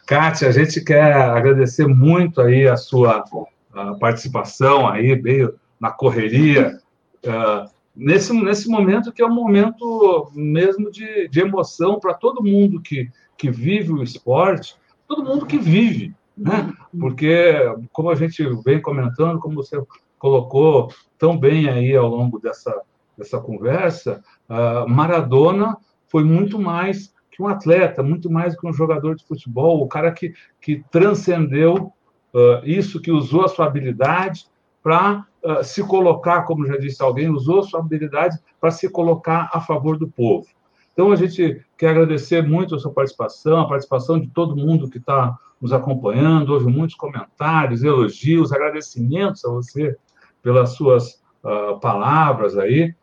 Kátia, 0.06 0.48
a 0.48 0.52
gente 0.52 0.82
quer 0.82 1.14
agradecer 1.14 1.86
muito 1.86 2.40
aí 2.40 2.66
a 2.66 2.76
sua 2.76 3.24
a 3.72 3.94
participação 3.94 4.88
aí, 4.88 5.14
veio 5.14 5.58
na 5.80 5.90
correria, 5.90 6.78
uh, 7.24 7.70
nesse, 7.96 8.32
nesse 8.32 8.68
momento 8.68 9.12
que 9.12 9.22
é 9.22 9.26
um 9.26 9.34
momento 9.34 10.30
mesmo 10.34 10.90
de, 10.90 11.28
de 11.28 11.40
emoção 11.40 11.98
para 11.98 12.14
todo 12.14 12.42
mundo 12.42 12.80
que, 12.80 13.10
que 13.36 13.50
vive 13.50 13.92
o 13.92 14.02
esporte, 14.02 14.76
todo 15.08 15.24
mundo 15.24 15.46
que 15.46 15.58
vive, 15.58 16.14
né? 16.36 16.72
Porque, 16.98 17.54
como 17.92 18.10
a 18.10 18.14
gente 18.14 18.42
vem 18.64 18.80
comentando, 18.80 19.38
como 19.38 19.56
você 19.56 19.80
colocou 20.18 20.92
tão 21.18 21.36
bem 21.36 21.68
aí 21.68 21.94
ao 21.94 22.08
longo 22.08 22.38
dessa, 22.38 22.82
dessa 23.16 23.40
conversa, 23.40 24.22
uh, 24.48 24.88
Maradona 24.88 25.76
foi 26.08 26.24
muito 26.24 26.58
mais 26.58 27.12
que 27.30 27.42
um 27.42 27.48
atleta, 27.48 28.02
muito 28.02 28.30
mais 28.30 28.58
que 28.58 28.66
um 28.66 28.72
jogador 28.72 29.16
de 29.16 29.24
futebol, 29.24 29.82
o 29.82 29.88
cara 29.88 30.12
que, 30.12 30.34
que 30.60 30.84
transcendeu 30.90 31.92
uh, 32.34 32.64
isso, 32.64 33.00
que 33.00 33.10
usou 33.10 33.44
a 33.44 33.48
sua 33.48 33.66
habilidade 33.66 34.46
para 34.82 35.26
uh, 35.42 35.64
se 35.64 35.82
colocar, 35.82 36.42
como 36.42 36.66
já 36.66 36.76
disse 36.76 37.02
alguém, 37.02 37.30
usou 37.30 37.60
a 37.60 37.62
sua 37.62 37.80
habilidade 37.80 38.38
para 38.60 38.70
se 38.70 38.88
colocar 38.88 39.50
a 39.52 39.60
favor 39.60 39.96
do 39.96 40.08
povo. 40.08 40.46
Então, 40.92 41.10
a 41.10 41.16
gente 41.16 41.64
quer 41.78 41.88
agradecer 41.88 42.46
muito 42.46 42.74
a 42.74 42.78
sua 42.78 42.92
participação, 42.92 43.60
a 43.60 43.68
participação 43.68 44.20
de 44.20 44.28
todo 44.28 44.56
mundo 44.56 44.90
que 44.90 44.98
está 44.98 45.36
nos 45.62 45.72
acompanhando. 45.72 46.50
Houve 46.50 46.66
muitos 46.66 46.96
comentários, 46.96 47.84
elogios, 47.84 48.52
agradecimentos 48.52 49.44
a 49.44 49.50
você 49.50 49.96
pelas 50.42 50.70
suas 50.70 51.22
uh, 51.44 51.78
palavras 51.80 52.58
aí. 52.58 52.94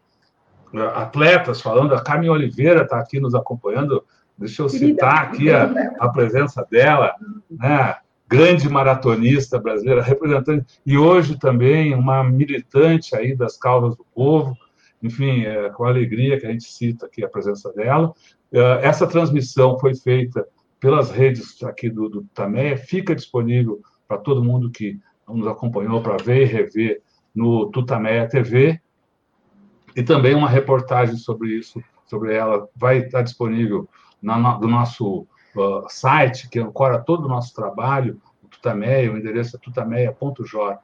Uh, 0.73 0.81
atletas 0.93 1.61
falando, 1.61 1.95
a 1.95 2.01
Carmen 2.01 2.29
Oliveira 2.29 2.83
está 2.83 2.99
aqui 2.99 3.19
nos 3.19 3.33
acompanhando. 3.33 4.03
Deixa 4.37 4.61
eu 4.61 4.69
citar 4.69 5.23
aqui 5.23 5.49
a, 5.49 5.71
a 5.99 6.09
presença 6.09 6.65
dela, 6.69 7.13
né? 7.49 7.95
grande 8.27 8.69
maratonista 8.69 9.57
brasileira, 9.57 10.03
representante, 10.03 10.79
e 10.85 10.95
hoje 10.95 11.35
também 11.39 11.95
uma 11.95 12.23
militante 12.23 13.15
aí 13.15 13.35
das 13.35 13.57
causas 13.57 13.97
do 13.97 14.05
povo 14.13 14.55
enfim, 15.01 15.43
é 15.43 15.69
com 15.69 15.85
alegria 15.85 16.39
que 16.39 16.45
a 16.45 16.51
gente 16.51 16.65
cita 16.65 17.05
aqui 17.05 17.23
a 17.23 17.29
presença 17.29 17.71
dela. 17.73 18.13
É, 18.51 18.79
essa 18.83 19.07
transmissão 19.07 19.79
foi 19.79 19.95
feita 19.95 20.45
pelas 20.79 21.11
redes 21.11 21.61
aqui 21.63 21.89
do, 21.89 22.09
do 22.09 22.23
Tameia, 22.33 22.77
fica 22.77 23.15
disponível 23.15 23.81
para 24.07 24.17
todo 24.17 24.43
mundo 24.43 24.71
que 24.71 24.99
nos 25.27 25.47
acompanhou 25.47 26.01
para 26.01 26.17
ver 26.17 26.43
e 26.43 26.45
rever 26.45 27.01
no 27.35 27.69
Tutameia 27.69 28.27
TV. 28.27 28.79
E 29.95 30.03
também 30.03 30.35
uma 30.35 30.49
reportagem 30.49 31.17
sobre 31.17 31.49
isso, 31.57 31.81
sobre 32.05 32.33
ela, 32.33 32.67
vai 32.75 32.99
estar 32.99 33.21
disponível 33.21 33.87
na, 34.21 34.57
do 34.57 34.67
nosso 34.67 35.27
uh, 35.55 35.85
site, 35.87 36.49
que 36.49 36.59
ancora 36.59 36.99
todo 36.99 37.25
o 37.25 37.29
nosso 37.29 37.53
trabalho, 37.53 38.21
o 38.43 38.47
Tutameia, 38.47 39.11
o 39.11 39.17
endereço 39.17 39.55
é 39.55 39.59
tutameia.jor.br. 39.59 40.79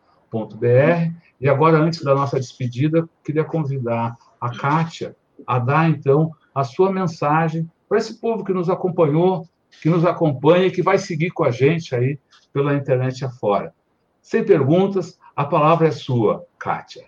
E 1.39 1.49
agora, 1.49 1.77
antes 1.77 2.03
da 2.03 2.13
nossa 2.13 2.39
despedida, 2.39 3.07
queria 3.23 3.43
convidar 3.43 4.15
a 4.39 4.49
Kátia 4.49 5.15
a 5.45 5.59
dar, 5.59 5.89
então, 5.89 6.31
a 6.53 6.63
sua 6.63 6.91
mensagem 6.91 7.69
para 7.87 7.97
esse 7.97 8.19
povo 8.19 8.43
que 8.43 8.53
nos 8.53 8.69
acompanhou, 8.69 9.47
que 9.81 9.89
nos 9.89 10.05
acompanha 10.05 10.67
e 10.67 10.71
que 10.71 10.81
vai 10.81 10.97
seguir 10.97 11.31
com 11.31 11.43
a 11.43 11.51
gente 11.51 11.95
aí 11.95 12.19
pela 12.53 12.73
internet 12.73 13.23
afora. 13.23 13.73
Sem 14.21 14.43
perguntas, 14.43 15.19
a 15.35 15.43
palavra 15.43 15.87
é 15.87 15.91
sua, 15.91 16.45
Kátia. 16.57 17.03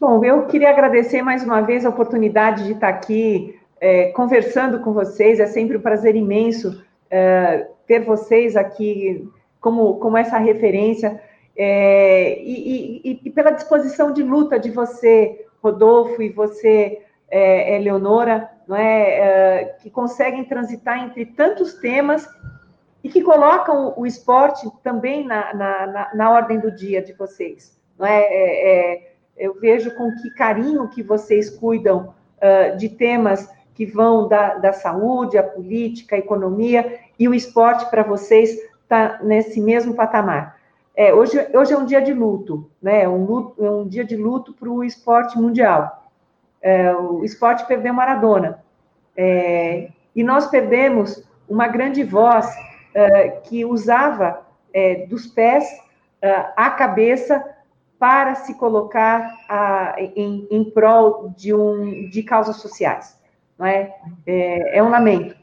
Bom, 0.00 0.24
eu 0.24 0.46
queria 0.46 0.70
agradecer 0.70 1.22
mais 1.22 1.42
uma 1.42 1.60
vez 1.60 1.84
a 1.84 1.90
oportunidade 1.90 2.64
de 2.64 2.72
estar 2.72 2.88
aqui 2.88 3.58
é, 3.80 4.10
conversando 4.12 4.80
com 4.80 4.92
vocês. 4.92 5.40
É 5.40 5.46
sempre 5.46 5.76
um 5.76 5.80
prazer 5.80 6.14
imenso 6.14 6.82
é, 7.10 7.66
ter 7.86 8.04
vocês 8.04 8.56
aqui 8.56 9.28
como, 9.60 9.96
como 9.96 10.16
essa 10.16 10.38
referência. 10.38 11.20
É, 11.56 12.40
e, 12.42 13.02
e, 13.04 13.20
e, 13.24 13.30
pela 13.30 13.50
disposição 13.50 14.12
de 14.12 14.22
luta 14.22 14.58
de 14.58 14.70
você, 14.70 15.44
Rodolfo, 15.62 16.22
e 16.22 16.30
você, 16.30 17.02
é, 17.30 17.76
Eleonora, 17.76 18.50
não 18.66 18.76
é, 18.76 19.60
é, 19.60 19.64
que 19.80 19.90
conseguem 19.90 20.44
transitar 20.44 21.02
entre 21.02 21.26
tantos 21.26 21.74
temas 21.74 22.28
e 23.02 23.08
que 23.08 23.22
colocam 23.22 23.94
o 23.96 24.06
esporte 24.06 24.68
também 24.82 25.26
na, 25.26 25.54
na, 25.54 25.86
na, 25.86 26.14
na 26.14 26.30
ordem 26.30 26.58
do 26.58 26.70
dia 26.70 27.02
de 27.02 27.12
vocês. 27.12 27.78
Não 27.98 28.06
é? 28.06 28.20
é, 28.20 28.94
é 28.96 29.10
eu 29.36 29.58
vejo 29.58 29.96
com 29.96 30.14
que 30.16 30.30
carinho 30.34 30.88
que 30.88 31.02
vocês 31.02 31.48
cuidam 31.48 32.14
uh, 32.36 32.76
de 32.76 32.90
temas 32.90 33.48
que 33.74 33.86
vão 33.86 34.28
da, 34.28 34.56
da 34.56 34.72
saúde, 34.74 35.38
a 35.38 35.42
política, 35.42 36.14
a 36.14 36.18
economia, 36.18 37.00
e 37.18 37.26
o 37.26 37.32
esporte 37.32 37.88
para 37.90 38.02
vocês 38.02 38.50
está 38.82 39.18
nesse 39.22 39.58
mesmo 39.58 39.94
patamar. 39.94 40.60
É, 40.94 41.14
hoje, 41.14 41.38
hoje 41.54 41.72
é 41.72 41.78
um 41.78 41.86
dia 41.86 42.02
de 42.02 42.12
luto, 42.12 42.70
né? 42.82 43.08
Um, 43.08 43.24
luto, 43.24 43.64
é 43.64 43.70
um 43.70 43.88
dia 43.88 44.04
de 44.04 44.16
luto 44.16 44.52
para 44.52 44.68
o 44.68 44.84
esporte 44.84 45.38
mundial. 45.38 45.99
É, 46.62 46.92
o 46.94 47.24
esporte 47.24 47.66
perdeu 47.66 47.94
Maradona. 47.94 48.62
É, 49.16 49.88
e 50.14 50.22
nós 50.22 50.48
perdemos 50.48 51.22
uma 51.48 51.68
grande 51.68 52.02
voz 52.02 52.46
é, 52.94 53.28
que 53.28 53.64
usava 53.64 54.46
é, 54.72 55.06
dos 55.06 55.26
pés 55.26 55.64
é, 56.22 56.46
a 56.56 56.70
cabeça 56.70 57.44
para 57.98 58.34
se 58.34 58.54
colocar 58.54 59.36
a, 59.48 59.94
em, 59.98 60.46
em 60.50 60.64
prol 60.64 61.32
de, 61.36 61.54
um, 61.54 62.08
de 62.08 62.22
causas 62.22 62.56
sociais. 62.56 63.18
Não 63.58 63.66
é? 63.66 63.94
É, 64.26 64.78
é 64.78 64.82
um 64.82 64.88
lamento, 64.88 65.36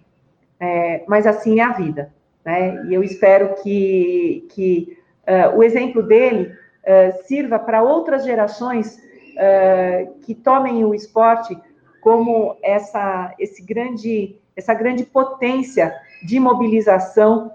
mas 1.07 1.27
assim 1.27 1.59
é 1.59 1.63
a 1.63 1.71
vida. 1.71 2.11
Né? 2.47 2.85
E 2.85 2.93
eu 2.93 3.03
espero 3.03 3.55
que, 3.61 4.47
que 4.51 4.97
uh, 5.27 5.57
o 5.57 5.61
exemplo 5.61 6.01
dele 6.01 6.53
uh, 6.53 7.23
sirva 7.25 7.59
para 7.59 7.83
outras 7.83 8.23
gerações 8.23 8.97
uh, 9.37 10.19
que 10.21 10.35
tomem 10.35 10.83
o 10.83 10.93
esporte 10.93 11.57
como 12.01 12.57
essa, 12.61 13.33
esse 13.39 13.61
grande, 13.61 14.39
essa 14.55 14.73
grande 14.73 15.03
potência 15.03 15.93
de 16.23 16.39
mobilização 16.39 17.53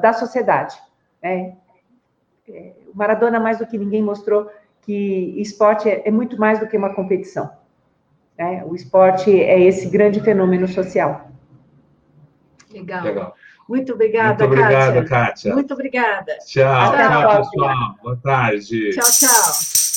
da 0.00 0.12
sociedade. 0.14 0.74
Né? 1.22 1.54
É, 2.48 2.72
o 2.92 2.96
Maradona, 2.96 3.38
mais 3.38 3.58
do 3.58 3.66
que 3.66 3.76
ninguém, 3.76 4.02
mostrou 4.02 4.50
que 4.82 5.34
esporte 5.38 5.88
é, 5.88 6.08
é 6.08 6.10
muito 6.10 6.38
mais 6.38 6.58
do 6.58 6.66
que 6.66 6.76
uma 6.76 6.94
competição. 6.94 7.50
Né? 8.38 8.64
O 8.66 8.74
esporte 8.74 9.30
é 9.30 9.60
esse 9.60 9.88
grande 9.88 10.20
fenômeno 10.20 10.66
social. 10.66 11.30
Legal. 12.72 13.04
Legal. 13.04 13.34
Muito 13.68 13.92
obrigada, 13.92 14.46
Muito 14.46 14.60
obrigada, 14.62 15.04
Kátia. 15.04 15.04
Kátia. 15.04 15.54
Muito 15.54 15.74
obrigada. 15.74 16.38
Tchau, 16.38 16.92
tchau, 16.92 17.20
próxima. 17.20 17.50
pessoal. 17.50 17.96
Boa 18.02 18.16
tarde. 18.22 18.90
Tchau, 18.90 19.10
tchau. 19.10 19.87